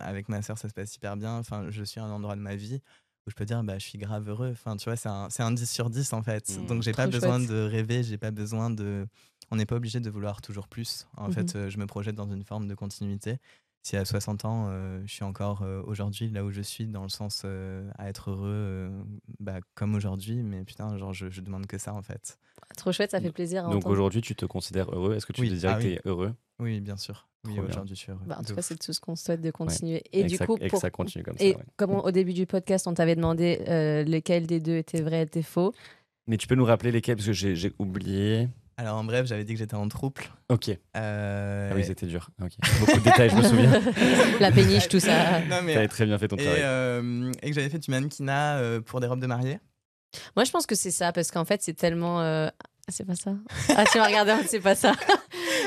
avec 0.00 0.28
ma 0.28 0.42
sœur, 0.42 0.58
ça 0.58 0.68
se 0.68 0.74
passe 0.74 0.94
hyper 0.96 1.16
bien. 1.16 1.36
Enfin, 1.38 1.66
je 1.70 1.82
suis 1.84 2.00
à 2.00 2.04
un 2.04 2.10
endroit 2.10 2.36
de 2.36 2.40
ma 2.40 2.56
vie 2.56 2.80
où 3.26 3.30
je 3.30 3.34
peux 3.36 3.44
dire, 3.44 3.62
bah, 3.64 3.78
je 3.78 3.86
suis 3.86 3.98
grave 3.98 4.28
heureux. 4.28 4.50
Enfin, 4.52 4.76
tu 4.76 4.84
vois, 4.84 4.96
c'est 4.96 5.08
un, 5.08 5.28
c'est 5.30 5.42
un 5.42 5.50
10 5.52 5.70
sur 5.70 5.90
10 5.90 6.12
en 6.12 6.22
fait. 6.22 6.44
Mmh, 6.48 6.66
Donc, 6.66 6.82
j'ai 6.82 6.94
pas 6.94 7.06
besoin 7.06 7.38
chouette. 7.38 7.48
de 7.48 7.62
rêver, 7.64 8.02
j'ai 8.02 8.18
pas 8.18 8.30
besoin 8.30 8.70
de. 8.70 9.06
On 9.50 9.56
n'est 9.56 9.66
pas 9.66 9.76
obligé 9.76 10.00
de 10.00 10.10
vouloir 10.10 10.40
toujours 10.42 10.68
plus. 10.68 11.06
En 11.16 11.28
Mhm. 11.28 11.32
fait, 11.32 11.56
euh, 11.56 11.68
je 11.70 11.78
me 11.78 11.86
projette 11.86 12.14
dans 12.14 12.30
une 12.30 12.44
forme 12.44 12.68
de 12.68 12.74
continuité 12.74 13.38
si 13.82 13.96
à 13.96 14.04
60 14.04 14.44
ans, 14.44 14.66
euh, 14.68 15.00
je 15.06 15.12
suis 15.12 15.24
encore 15.24 15.62
euh, 15.62 15.82
aujourd'hui 15.86 16.28
là 16.30 16.44
où 16.44 16.50
je 16.50 16.60
suis, 16.60 16.86
dans 16.86 17.02
le 17.02 17.08
sens 17.08 17.42
euh, 17.44 17.90
à 17.98 18.08
être 18.08 18.30
heureux 18.30 18.42
euh, 18.46 19.02
bah, 19.38 19.60
comme 19.74 19.94
aujourd'hui, 19.94 20.42
mais 20.42 20.64
putain, 20.64 20.96
genre, 20.98 21.12
je, 21.14 21.30
je 21.30 21.40
demande 21.40 21.66
que 21.66 21.78
ça 21.78 21.94
en 21.94 22.02
fait. 22.02 22.38
Trop 22.76 22.92
chouette, 22.92 23.10
ça 23.10 23.20
fait 23.20 23.32
plaisir. 23.32 23.66
à 23.66 23.70
Donc 23.70 23.86
aujourd'hui, 23.86 24.20
tu 24.20 24.34
te 24.36 24.44
considères 24.46 24.90
heureux? 24.94 25.14
Est-ce 25.14 25.26
que 25.26 25.32
tu 25.32 25.40
Oui. 25.40 25.48
te 25.48 25.54
dirais 25.54 25.72
Ah 25.76 25.78
que 25.78 25.84
oui. 25.84 25.92
tu 25.94 25.96
es 25.96 26.00
heureux? 26.08 26.34
Oui, 26.60 26.80
bien 26.80 26.96
sûr. 26.98 27.26
Oui, 27.46 27.54
Trop 27.56 27.64
aujourd'hui, 27.66 27.96
je 27.96 28.00
suis 28.00 28.12
heureux. 28.12 28.20
Bah, 28.26 28.36
en 28.38 28.44
tout 28.44 28.54
cas, 28.54 28.60
c'est 28.60 28.78
tout 28.78 28.92
ce 28.92 29.00
qu'on 29.00 29.16
souhaite 29.16 29.40
de 29.40 29.50
continuer. 29.50 30.02
Et, 30.12 30.20
Et 30.20 30.24
du 30.24 30.32
que 30.34 30.36
ça- 30.38 30.46
coup, 30.46 30.56
et 30.60 30.66
que 30.66 30.68
pour- 30.70 30.80
ça 30.80 30.90
continue 30.90 31.24
comme 31.24 31.36
et 31.40 31.52
ça. 31.52 31.58
ouais. 31.58 31.64
comme 31.76 31.92
on- 31.92 32.00
au 32.04 32.10
début 32.10 32.34
du 32.34 32.44
podcast, 32.46 32.86
on 32.86 32.92
t'avait 32.92 33.16
demandé 33.16 33.64
euh, 33.66 34.04
lequel 34.04 34.46
des 34.46 34.60
deux 34.60 34.76
était 34.76 35.00
vrai, 35.00 35.22
était 35.22 35.42
faux. 35.42 35.72
Mais 36.26 36.36
tu 36.36 36.46
peux 36.46 36.54
nous 36.54 36.66
rappeler 36.66 36.92
lesquels? 36.92 37.16
Parce 37.16 37.26
que 37.26 37.32
j'ai 37.32 37.72
oublié. 37.78 38.46
Alors 38.80 38.96
en 38.96 39.04
bref, 39.04 39.26
j'avais 39.26 39.44
dit 39.44 39.52
que 39.52 39.58
j'étais 39.58 39.74
en 39.74 39.86
trouble. 39.88 40.22
Ok. 40.48 40.70
Euh, 40.96 41.68
Ah 41.70 41.74
oui, 41.76 41.84
c'était 41.84 42.06
dur. 42.06 42.30
Ok. 42.42 42.52
Beaucoup 42.80 42.98
de 42.98 43.04
détails, 43.04 43.28
je 43.28 43.36
me 43.36 43.42
souviens. 43.42 43.78
La 44.40 44.50
péniche, 44.50 44.88
tout 44.88 45.00
ça. 45.00 45.40
non, 45.50 45.56
mais- 45.62 45.72
Tu 45.72 45.78
avais 45.78 45.88
très 45.88 46.06
bien 46.06 46.16
fait 46.16 46.28
ton 46.28 46.36
et, 46.36 46.42
travail. 46.44 46.60
euh, 46.62 47.30
et 47.42 47.50
que 47.50 47.54
j'avais 47.54 47.68
fait 47.68 47.78
du 47.78 47.90
mannequinat 47.90 48.56
euh, 48.56 48.80
pour 48.80 49.00
des 49.00 49.06
robes 49.06 49.20
de 49.20 49.26
mariée. 49.26 49.58
Moi, 50.34 50.44
je 50.46 50.50
pense 50.50 50.64
que 50.66 50.74
c'est 50.74 50.90
ça, 50.90 51.12
parce 51.12 51.30
qu'en 51.30 51.44
fait, 51.44 51.60
c'est 51.62 51.74
tellement. 51.74 52.22
euh, 52.22 52.48
ah, 52.48 52.90
C'est 52.90 53.04
pas 53.04 53.16
ça. 53.16 53.32
Ah, 53.76 53.84
tu 53.92 53.98
m'as 53.98 54.06
regardé, 54.06 54.32
c'est 54.48 54.60
pas 54.60 54.74
ça. 54.74 54.92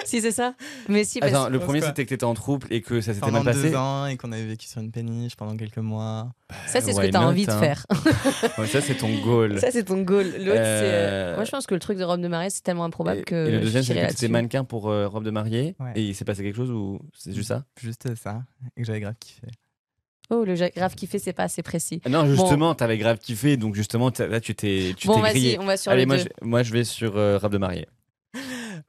si, 0.06 0.22
c'est 0.22 0.32
ça. 0.32 0.56
Mais 0.89 1.04
si, 1.04 1.20
Attends, 1.22 1.49
le 1.49 1.60
premier 1.60 1.82
c'était 1.82 2.04
que 2.06 2.10
t'étais 2.10 2.24
en 2.24 2.34
trouble 2.34 2.68
et 2.70 2.82
que 2.82 3.01
ça 3.01 3.14
s'était 3.14 3.26
Pendant 3.26 3.43
mal 3.43 3.54
passé. 3.54 3.70
deux 3.70 3.76
ans 3.76 4.06
et 4.08 4.18
qu'on 4.18 4.32
avait 4.32 4.45
vécu 4.45 4.68
sur 4.68 4.82
une 4.82 4.91
péniche 4.91 5.36
pendant 5.36 5.56
quelques 5.58 5.78
mois. 5.78 6.32
ça, 6.68 6.82
c'est 6.82 6.93
ce 6.93 6.99
que 6.99 7.08
tu 7.08 7.16
as 7.16 7.22
not, 7.22 7.28
envie 7.28 7.45
de 7.45 7.51
hein. 7.51 7.60
faire. 7.60 7.86
Ouais, 8.58 8.68
ça 8.68 8.82
c'est 8.82 8.95
ton 8.95 9.14
goal. 9.24 9.60
ça, 9.60 9.72
c'est 9.72 9.84
ton 9.84 10.01
goal. 10.01 10.26
L'autre, 10.26 10.38
c'est. 10.39 10.54
euh, 10.56 11.32
Euh, 11.34 11.36
Moi, 11.36 11.43
je 11.45 11.51
pense 11.51 11.66
que 11.66 11.74
le 11.74 11.80
truc 11.80 11.97
de 11.97 12.04
robe 12.04 12.22
de 12.22 12.28
mariée, 12.28 12.49
c'est 12.49 12.62
tellement 12.64 12.86
improbable 12.86 13.20
et, 13.20 13.24
que. 13.24 13.47
et 13.47 13.51
le 13.51 13.60
deuxième 13.62 13.84
c'est 13.84 13.95
que 13.95 14.08
t'étais 14.08 14.28
mannequin 14.28 14.64
pour 14.64 14.89
euh, 14.89 15.08
robe 15.08 15.24
de 15.24 15.32
mariée 15.32 15.76
Ouais. 15.80 15.93
et 15.95 16.01
il 16.01 16.16
s'est 16.16 16.26
passé 16.26 16.43
quelque 16.43 16.56
chose 16.56 16.72
ou 16.72 16.99
c'est 17.18 17.34
juste 17.34 17.47
ça? 17.49 17.64
Juste 17.82 18.14
ça. 18.16 18.43
Et 18.78 18.82
que 18.82 18.88
j'avais 18.88 18.99
grave 18.99 19.16
kiffé. 19.20 19.47
Oh, 20.30 20.45
le 20.45 20.56
grave 20.56 20.95
kiffé, 20.95 21.20
c'est 21.20 21.34
pas 21.34 21.43
assez 21.43 21.62
précis. 21.64 22.01
Non, 22.10 22.26
justement, 22.26 22.74
t'avais 22.76 22.97
grave 22.97 23.18
kiffé 23.20 23.58
donc 23.58 23.76
justement 23.76 24.10
t'as- 24.10 24.28
là 24.28 24.39
tu 24.39 24.56
t'es 24.56 24.93
tu 24.97 25.08
Bon, 25.08 25.16
t'es 25.16 25.22
vas-y, 25.22 25.32
grillé. 25.34 25.60
on 25.60 25.66
va 25.66 25.76
sur 25.78 25.91
Allez, 25.91 26.01
les 26.01 26.06
moi 26.06 26.18
deux. 26.18 26.24
je, 26.24 26.45
moi 26.47 26.64
je 26.64 26.72
vais 26.74 26.84
sur 26.86 27.18
euh, 27.18 27.38
robe 27.38 27.51
de 27.51 27.58
mariée. 27.58 27.88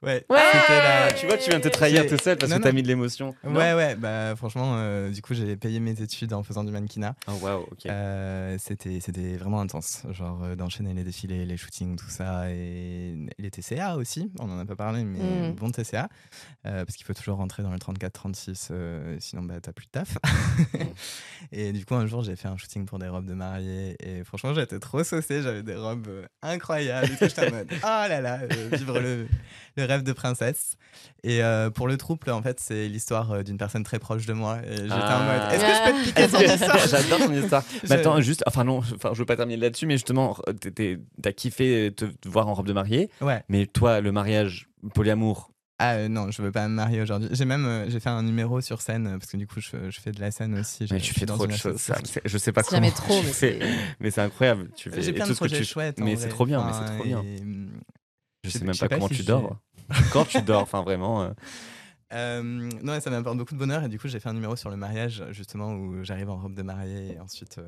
Ouais, 0.05 0.23
Ouais. 0.29 0.37
c'était 0.51 0.79
la- 0.79 1.05
Ah, 1.07 1.11
tu 1.13 1.25
vois, 1.25 1.37
tu 1.37 1.49
viens 1.49 1.59
de 1.59 1.63
te 1.63 1.69
trahir 1.69 2.05
tout 2.07 2.17
seul 2.17 2.37
parce 2.37 2.51
Non, 2.51 2.57
que 2.59 2.63
t'as 2.63 2.71
mis 2.71 2.83
de 2.83 2.87
l'émotion. 2.87 3.33
Non 3.43 3.55
Ouais, 3.55 3.73
ouais, 3.73 3.95
bah 3.95 4.35
franchement, 4.35 4.75
euh, 4.77 5.09
du 5.09 5.21
coup, 5.21 5.33
j'ai 5.33 5.55
payé 5.57 5.79
mes 5.79 5.99
études 6.01 6.31
en 6.33 6.43
faisant 6.43 6.63
du 6.63 6.71
mannequinat. 6.71 7.15
Oh, 7.27 7.31
waouh, 7.41 7.63
ok. 7.63 7.85
Euh, 7.87 8.55
c'était, 8.59 8.99
c'était 8.99 9.35
vraiment 9.35 9.59
intense, 9.61 10.03
genre 10.11 10.43
euh, 10.43 10.55
d'enchaîner 10.55 10.93
les 10.93 11.03
défilés, 11.03 11.45
les 11.45 11.57
shootings, 11.57 11.95
tout 11.97 12.09
ça, 12.09 12.49
et 12.51 13.15
les 13.39 13.49
TCA 13.51 13.95
aussi, 13.97 14.31
on 14.39 14.49
en 14.49 14.59
a 14.59 14.65
pas 14.65 14.75
parlé, 14.75 15.03
mais 15.03 15.49
Mm. 15.49 15.55
bon 15.55 15.71
TCA, 15.71 16.07
euh, 16.67 16.85
parce 16.85 16.95
qu'il 16.95 17.05
faut 17.05 17.13
toujours 17.13 17.37
rentrer 17.37 17.63
dans 17.63 17.71
le 17.71 17.79
34-36, 17.79 18.67
euh, 18.71 19.17
sinon 19.19 19.41
bah, 19.43 19.55
t'as 19.61 19.71
plus 19.73 19.87
de 19.87 19.91
taf. 19.91 20.17
et 21.51 21.71
du 21.71 21.85
coup, 21.85 21.95
un 21.95 22.05
jour, 22.05 22.23
j'ai 22.23 22.35
fait 22.35 22.47
un 22.47 22.57
shooting 22.57 22.85
pour 22.85 22.99
des 22.99 23.07
robes 23.07 23.25
de 23.25 23.33
mariée, 23.33 23.95
et 23.99 24.23
franchement, 24.23 24.53
j'étais 24.53 24.79
trop 24.79 25.03
saucée, 25.03 25.41
j'avais 25.41 25.63
des 25.63 25.75
robes 25.75 26.07
incroyables, 26.41 27.07
et 27.11 27.15
tout, 27.17 27.25
j'étais 27.25 27.47
en 27.47 27.51
mode, 27.51 27.67
oh 27.73 27.79
là 27.83 28.21
là, 28.21 28.39
euh, 28.43 28.69
vivre 28.71 28.99
le, 28.99 29.27
le 29.77 29.83
rêve 29.85 29.94
de 30.03 30.13
princesse. 30.13 30.75
Et 31.23 31.43
euh, 31.43 31.69
pour 31.69 31.87
le 31.87 31.97
trouble, 31.97 32.29
en 32.31 32.41
fait, 32.41 32.59
c'est 32.59 32.87
l'histoire 32.87 33.31
euh, 33.31 33.43
d'une 33.43 33.57
personne 33.57 33.83
très 33.83 33.99
proche 33.99 34.25
de 34.25 34.33
moi, 34.33 34.59
et 34.65 34.75
j'étais 34.77 34.91
en 34.91 35.23
mode, 35.23 35.41
Ah. 35.41 35.55
est-ce 35.55 35.65
que 35.65 35.71
je 35.71 35.91
peux 35.91 35.97
te 35.99 36.05
piquer 36.07 36.27
son 36.29 36.37
que- 36.37 36.53
histoire? 36.53 36.87
J'adore 36.87 37.19
ton 37.27 37.33
histoire. 37.33 37.63
Je- 37.83 37.89
Mais 37.89 37.95
attends, 37.95 38.21
juste, 38.21 38.43
enfin 38.47 38.63
non, 38.63 38.77
enfin 38.79 39.09
je 39.13 39.19
veux 39.19 39.25
pas 39.25 39.35
terminer 39.35 39.59
là-dessus, 39.59 39.85
mais 39.87 39.95
justement, 39.95 40.37
t'as 41.21 41.31
kiffé 41.33 41.91
te, 41.95 42.05
voir 42.27 42.47
en 42.47 42.53
robe 42.53 42.67
de 42.67 42.73
mariée, 42.73 43.09
Ouais. 43.21 43.43
mais 43.49 43.65
toi, 43.65 43.99
le 44.01 44.11
mariage 44.11 44.69
polyamour, 44.93 45.51
Ah 45.77 45.95
euh, 45.95 46.07
non, 46.07 46.31
je 46.31 46.41
veux 46.41 46.51
pas 46.53 46.69
me 46.69 46.73
marier 46.75 47.01
aujourd'hui. 47.01 47.27
J'ai 47.33 47.43
même 47.43 47.65
euh, 47.65 47.89
j'ai 47.89 47.99
fait 47.99 48.07
un 48.09 48.23
numéro 48.23 48.61
sur 48.61 48.79
scène 48.81 49.07
euh, 49.07 49.17
parce 49.17 49.29
que 49.29 49.35
du 49.35 49.45
coup 49.45 49.59
je, 49.59 49.89
je 49.91 49.99
fais 49.99 50.11
de 50.13 50.21
la 50.21 50.31
scène 50.31 50.57
aussi. 50.57 50.87
mais 50.89 51.01
tu 51.01 51.13
fais 51.13 51.25
dans 51.25 51.35
trop 51.35 51.47
de 51.47 51.51
choses. 51.51 51.91
Je 52.23 52.37
sais 52.37 52.53
pas 52.53 52.63
comment 52.63 52.77
jamais 52.81 52.91
trop, 52.95 53.19
tu 53.19 53.25
mais 53.25 53.33
fais, 53.33 53.59
c'est. 53.59 53.69
mais 53.99 54.09
c'est 54.11 54.21
incroyable. 54.21 54.69
Tu 54.77 54.89
fais 54.89 55.11
plein 55.11 55.25
tout 55.25 55.31
de 55.31 55.35
ce 55.35 55.43
que 55.43 55.47
tu- 55.49 55.65
chouettes. 55.65 55.99
Mais 55.99 56.15
c'est 56.15 56.29
trop 56.29 56.45
bien, 56.45 56.63
mais 56.63 56.71
c'est 56.71 56.93
trop 56.95 57.03
bien. 57.03 57.21
et, 57.23 57.41
hum, 57.41 57.71
Je 58.45 58.49
sais 58.51 58.59
même 58.63 58.73
je 58.73 58.79
sais 58.79 58.85
pas 58.85 58.89
pas 58.89 58.95
comment 58.95 59.09
si 59.09 59.15
tu 59.15 59.23
dors. 59.23 59.57
Quand 60.11 60.25
tu 60.25 60.41
dors, 60.41 60.61
enfin 60.61 60.81
vraiment. 60.81 61.23
euh, 61.23 61.29
euh, 62.13 62.41
non, 62.83 62.99
ça 62.99 63.09
m'apporte 63.09 63.37
beaucoup 63.37 63.53
de 63.53 63.59
bonheur 63.59 63.83
et 63.83 63.89
du 63.89 63.99
coup 63.99 64.07
j'ai 64.07 64.19
fait 64.19 64.29
un 64.29 64.33
numéro 64.33 64.55
sur 64.55 64.69
le 64.69 64.77
mariage 64.77 65.23
justement 65.31 65.73
où 65.73 66.03
j'arrive 66.03 66.29
en 66.29 66.37
robe 66.37 66.53
de 66.55 66.61
mariée 66.61 67.13
et 67.13 67.19
ensuite 67.19 67.57
euh, 67.57 67.67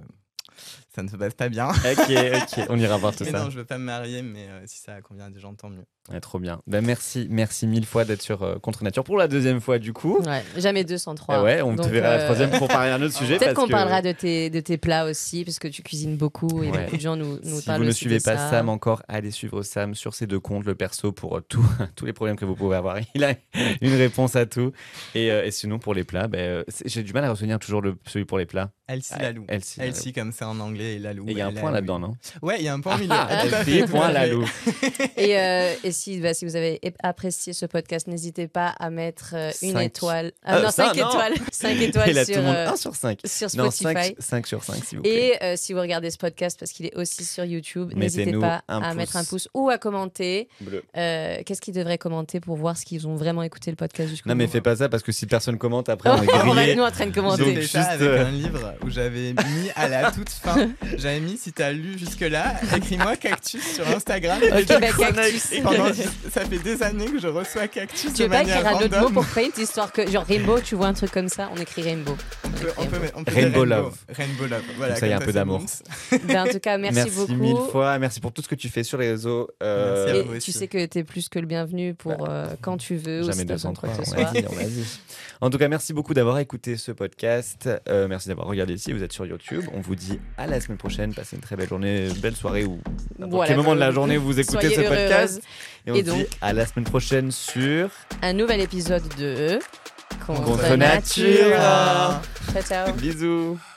ça 0.98 1.04
ne 1.04 1.10
se 1.10 1.16
passe 1.16 1.36
pas 1.36 1.48
bien. 1.48 1.68
Ok, 1.70 2.10
ok, 2.10 2.66
on 2.70 2.80
ira 2.80 2.98
voir 2.98 3.16
tout 3.16 3.24
Mais 3.24 3.30
ça. 3.30 3.44
non, 3.44 3.52
je 3.52 3.58
veux 3.60 3.66
pas 3.66 3.78
me 3.78 3.84
marier, 3.84 4.24
mais 4.24 4.48
euh, 4.50 4.64
si 4.66 4.80
ça 4.80 5.00
convient 5.02 5.26
à 5.26 5.30
des 5.30 5.40
gens, 5.40 5.54
tant 5.54 5.70
mieux. 5.70 5.86
Ouais, 6.12 6.20
trop 6.20 6.40
bien. 6.40 6.60
Ben, 6.66 6.84
merci, 6.84 7.28
merci 7.30 7.68
mille 7.68 7.86
fois 7.86 8.04
d'être 8.04 8.22
sur 8.24 8.42
euh, 8.42 8.58
Contre 8.58 8.84
Nature 8.84 9.04
pour 9.04 9.18
la 9.18 9.28
deuxième 9.28 9.60
fois 9.62 9.78
du 9.78 9.94
coup. 9.94 10.20
Ouais, 10.26 10.42
jamais 10.58 10.84
203. 10.86 11.38
Eh 11.40 11.44
ouais, 11.44 11.62
on 11.62 11.76
te 11.76 11.88
verra 11.88 12.16
la 12.18 12.22
euh, 12.22 12.24
troisième 12.26 12.50
pour 12.50 12.68
parler 12.68 12.90
d'un 12.90 13.02
autre 13.06 13.14
sujet. 13.18 13.38
Peut-être 13.38 13.54
qu'on 13.56 13.66
que 13.68 13.72
parlera 13.72 14.02
de 14.02 14.12
tes, 14.14 14.50
de 14.50 14.60
tes 14.60 14.78
plats 14.78 15.06
aussi, 15.06 15.44
parce 15.46 15.60
que 15.60 15.68
tu 15.68 15.84
cuisines 15.84 16.18
beaucoup 16.18 16.64
et 16.64 16.72
Ouais. 16.72 16.84
beaucoup 16.86 16.96
de 16.96 17.02
gens 17.02 17.16
nous, 17.16 17.38
nous 17.44 17.60
Si 17.60 17.66
parlent 17.66 17.80
vous 17.80 17.84
ne 17.84 17.90
aussi 17.90 18.00
suivez 18.00 18.20
pas 18.22 18.38
ça. 18.38 18.50
Sam 18.50 18.70
encore, 18.70 19.04
allez 19.08 19.30
suivre 19.32 19.62
Sam 19.64 19.94
sur 19.96 20.16
ses 20.16 20.26
deux 20.28 20.40
comptes, 20.40 20.66
le 20.66 20.74
perso 20.76 21.12
pour 21.12 21.38
euh, 21.38 21.42
tout- 21.42 21.64
tous 21.96 22.06
les 22.06 22.14
problèmes 22.14 22.38
que 22.38 22.46
vous 22.46 22.56
pouvez 22.56 22.78
avoir. 22.78 22.98
Il 23.14 23.24
a 23.24 23.34
une 23.82 23.94
réponse 23.96 24.36
à 24.38 24.46
tout. 24.48 24.72
Et, 25.14 25.30
euh, 25.30 25.46
et 25.46 25.52
sinon 25.52 25.78
pour 25.78 25.94
les 25.94 26.06
plats, 26.06 26.28
ben, 26.28 26.64
j'ai 26.86 27.04
du 27.04 27.12
mal 27.14 27.26
à 27.26 27.32
retenir 27.32 27.60
toujours 27.60 27.82
le, 27.82 27.96
celui 28.08 28.24
pour 28.26 28.38
les 28.40 28.46
plats. 28.46 28.72
Elsie 28.88 29.14
Ah, 29.18 29.24
Lalou. 29.24 29.46
Elsie, 29.50 30.14
comme 30.14 30.32
c'est 30.32 30.46
en 30.46 30.62
anglais 30.62 30.87
et 30.96 31.00
Lalou. 31.00 31.26
Et 31.28 31.32
il 31.32 31.38
y 31.38 31.42
a 31.42 31.48
un 31.48 31.54
point 31.54 31.72
là-dedans, 31.72 32.00
non 32.00 32.16
Ouais, 32.42 32.56
il 32.60 32.66
y 32.66 32.68
a 32.68 32.74
un 32.74 32.80
point 32.80 32.96
au 32.96 33.00
milieu. 33.00 33.14
Ah, 33.14 33.28
point. 33.90 34.12
Lalou. 34.12 34.46
Et, 35.18 35.38
euh, 35.40 35.74
et 35.84 35.92
si, 35.92 36.20
bah, 36.20 36.34
si 36.34 36.46
vous 36.46 36.56
avez 36.56 36.80
apprécié 37.04 37.54
ce 37.54 37.66
podcast, 37.66 38.08
n'hésitez 38.08 38.48
pas 38.48 38.68
à 38.80 38.90
mettre 38.90 39.32
euh, 39.34 39.52
une 39.62 39.74
Cinq. 39.74 39.82
étoile. 39.82 40.32
Ah, 40.44 40.60
non, 40.62 40.70
ça, 40.70 40.94
5 40.94 40.96
non. 40.98 41.10
étoiles. 41.10 41.34
5 41.52 41.82
étoiles 41.82 42.10
Et 42.10 42.14
là, 42.14 42.26
sur, 42.26 42.36
le 42.38 42.42
monde, 42.44 42.56
euh, 42.56 42.70
1 42.70 42.76
sur 42.76 42.96
5. 42.96 43.20
sur 43.26 43.48
Non, 43.56 43.72
Spotify. 43.72 43.94
5, 43.94 44.16
5 44.20 44.48
sur 44.48 44.64
5, 44.64 44.84
s'il 44.86 44.98
vous 45.00 45.04
plaît. 45.04 45.38
Et 45.40 45.44
euh, 45.44 45.54
si 45.58 45.74
vous 45.74 45.80
regardez 45.80 46.12
ce 46.12 46.18
podcast, 46.18 46.60
parce 46.60 46.72
qu'il 46.72 46.86
est 46.86 46.96
aussi 46.96 47.26
sur 47.26 47.44
YouTube, 47.46 47.92
n'hésitez 47.96 48.26
Mettez-nous 48.26 48.42
pas 48.42 48.64
un 48.68 48.82
à 48.82 48.88
pouce. 48.90 48.96
mettre 48.98 49.16
un 49.18 49.24
pouce 49.24 49.50
ou 49.54 49.70
à 49.70 49.78
commenter. 49.78 50.48
Bleu. 50.62 50.84
Euh, 50.96 51.38
Qu'est-ce 51.46 51.62
qu'ils 51.62 51.74
devraient 51.74 51.98
commenter 51.98 52.40
pour 52.40 52.56
voir 52.58 52.78
ce 52.78 52.86
qu'ils 52.86 53.08
ont 53.08 53.16
vraiment 53.16 53.44
écouté 53.44 53.72
le 53.72 53.78
podcast 53.78 54.10
jusqu'au 54.10 54.30
Non, 54.30 54.36
mais 54.36 54.46
bout 54.46 54.52
fais 54.52 54.62
pas 54.62 54.76
ça 54.76 54.88
parce 54.90 55.04
que 55.04 55.12
si 55.12 55.26
personne 55.26 55.58
commente, 55.58 55.90
après, 55.90 56.10
on 56.10 56.22
est 56.22 56.28
on 56.44 56.54
va 56.54 56.62
grillé. 56.62 56.76
nous 56.76 56.84
en 56.84 56.92
train 56.92 57.06
de 57.06 57.14
J'ai 57.14 57.16
commenter. 57.22 57.56
Fait 57.56 57.62
ça 57.68 57.80
juste, 57.80 57.92
avec 57.92 58.08
euh, 58.08 58.26
un 58.26 58.32
livre 58.32 58.74
où 58.84 58.90
j'avais 58.90 59.34
mis 59.34 59.70
à 59.76 59.88
la 59.88 60.12
toute 60.12 60.30
fin, 60.30 60.70
j'avais 60.98 61.20
mis 61.20 61.38
si 61.38 61.52
t'as 61.52 61.72
lu 61.72 61.98
jusque-là, 61.98 62.56
écris-moi 62.76 63.16
cactus 63.18 63.62
sur 63.76 63.88
Instagram. 63.88 64.40
Ok, 64.44 64.68
bah, 64.68 64.88
cactus. 65.14 65.52
pendant- 65.64 65.94
ça 66.32 66.46
fait 66.46 66.60
des 66.60 66.84
années 66.84 67.06
que 67.08 67.20
je 67.20 67.28
reçois 67.28 67.68
cactus 67.68 68.14
Tu 68.14 68.20
de 68.20 68.24
veux 68.24 68.30
pas 68.30 68.38
manière 68.40 68.58
écrire 68.60 68.78
un 68.78 68.82
autre 68.82 68.90
mot 68.90 68.96
random. 69.08 69.14
pour 69.14 69.26
paint 69.26 69.62
histoire 69.62 69.92
que 69.92 70.10
genre 70.10 70.24
rainbow, 70.26 70.60
tu 70.60 70.76
vois 70.76 70.88
un 70.88 70.94
truc 70.94 71.12
comme 71.12 71.30
ça, 71.30 71.50
on 71.56 71.60
écrit 71.60 71.82
rainbow. 71.82 72.16
On 72.46 72.50
peut, 72.50 72.72
on 72.78 72.86
peut- 72.86 72.98
on 73.16 73.24
peut 73.24 73.34
Rainbow 73.36 73.66
love. 73.66 73.98
Rainbow 74.10 74.46
love. 74.48 74.64
Voilà, 74.78 74.96
ça, 74.96 75.08
y 75.08 75.12
a 75.12 75.16
comme 75.16 75.24
un 75.24 75.26
peu 75.26 75.32
c'est 75.32 75.38
d'amour. 75.38 75.60
bon. 75.60 76.18
Ben, 76.28 76.44
en 76.48 76.52
tout 76.52 76.60
cas, 76.60 76.78
merci, 76.78 77.10
beaucoup. 77.12 77.34
mille 77.34 77.58
fois. 77.72 77.98
Merci 78.00 78.20
pour 78.20 78.32
tout 78.32 78.42
ce 78.42 78.48
que 78.48 78.56
tu 78.56 78.70
fais 78.70 78.84
sur 78.84 78.98
les 78.98 79.10
réseaux. 79.10 79.50
Euh, 79.62 80.06
Merci 80.06 80.12
à 80.12 80.20
Et 80.20 80.24
vous 80.24 80.32
tu 80.34 80.38
aussi. 80.38 80.52
sais 80.54 80.68
que 80.68 80.86
tu 80.86 81.00
es 81.00 81.04
plus 81.04 81.30
que 81.30 81.40
le 81.40 81.46
bienvenu 81.46 81.94
pour 81.94 82.28
euh, 82.30 82.48
quand 82.62 82.78
tu 82.78 82.96
veux 82.96 83.22
ou 83.22 83.26
Jamais 83.26 83.34
si 83.42 83.46
t'as 83.46 83.54
besoin 83.54 83.72
de 83.72 83.76
203, 83.78 83.90
quoi 83.90 83.98
que 83.98 84.06
ce 84.06 84.12
on 84.12 84.18
l'a 84.20 84.30
soit. 84.32 84.42
dit, 84.42 84.48
on 84.52 84.56
l'a 84.58 84.64
dit. 84.64 85.00
En 85.42 85.50
tout 85.50 85.58
cas, 85.58 85.68
merci 85.68 85.94
beaucoup 85.94 86.14
d'avoir 86.14 86.40
écouté 86.40 86.78
ce 86.78 86.92
podcast. 86.92 87.70
Euh, 87.88 88.08
merci 88.08 88.28
d'avoir 88.30 88.48
regardé 88.48 88.78
si 88.78 88.92
vous 88.94 89.04
êtes 89.04 89.14
sur 89.14 89.26
YouTube. 89.26 89.64
On 89.74 89.82
vous 89.82 89.96
dit 89.96 90.20
à 90.38 90.48
la 90.48 90.60
semaine 90.68 90.78
prochaine. 90.78 91.14
Passez 91.14 91.36
une 91.36 91.42
très 91.42 91.56
belle 91.56 91.68
journée, 91.70 92.10
belle 92.22 92.36
soirée 92.36 92.66
ou 92.66 92.80
n'importe 93.18 93.32
Voilà, 93.32 93.48
quel 93.48 93.58
moment 93.58 93.74
de 93.76 93.80
la 93.80 93.88
euh, 93.88 93.92
journée 93.94 94.18
vous 94.18 94.40
écoutez 94.40 94.70
ce 94.70 94.82
podcast. 94.82 95.42
Et 95.86 95.92
on 95.92 95.96
Et 95.96 96.00
se 96.00 96.04
dit 96.04 96.10
donc- 96.20 96.28
à 96.42 96.54
la 96.54 96.66
semaine 96.66 96.86
prochaine 96.86 97.32
sur 97.32 97.90
Un 98.22 98.34
nouvel 98.34 98.62
épisode 98.62 99.04
de 99.18 99.60
Contre, 100.26 100.44
Contre 100.44 100.76
nature. 100.76 101.50
nature. 101.58 102.22
Ciao 102.54 102.64
ciao. 102.64 102.94
Bisous. 102.94 103.77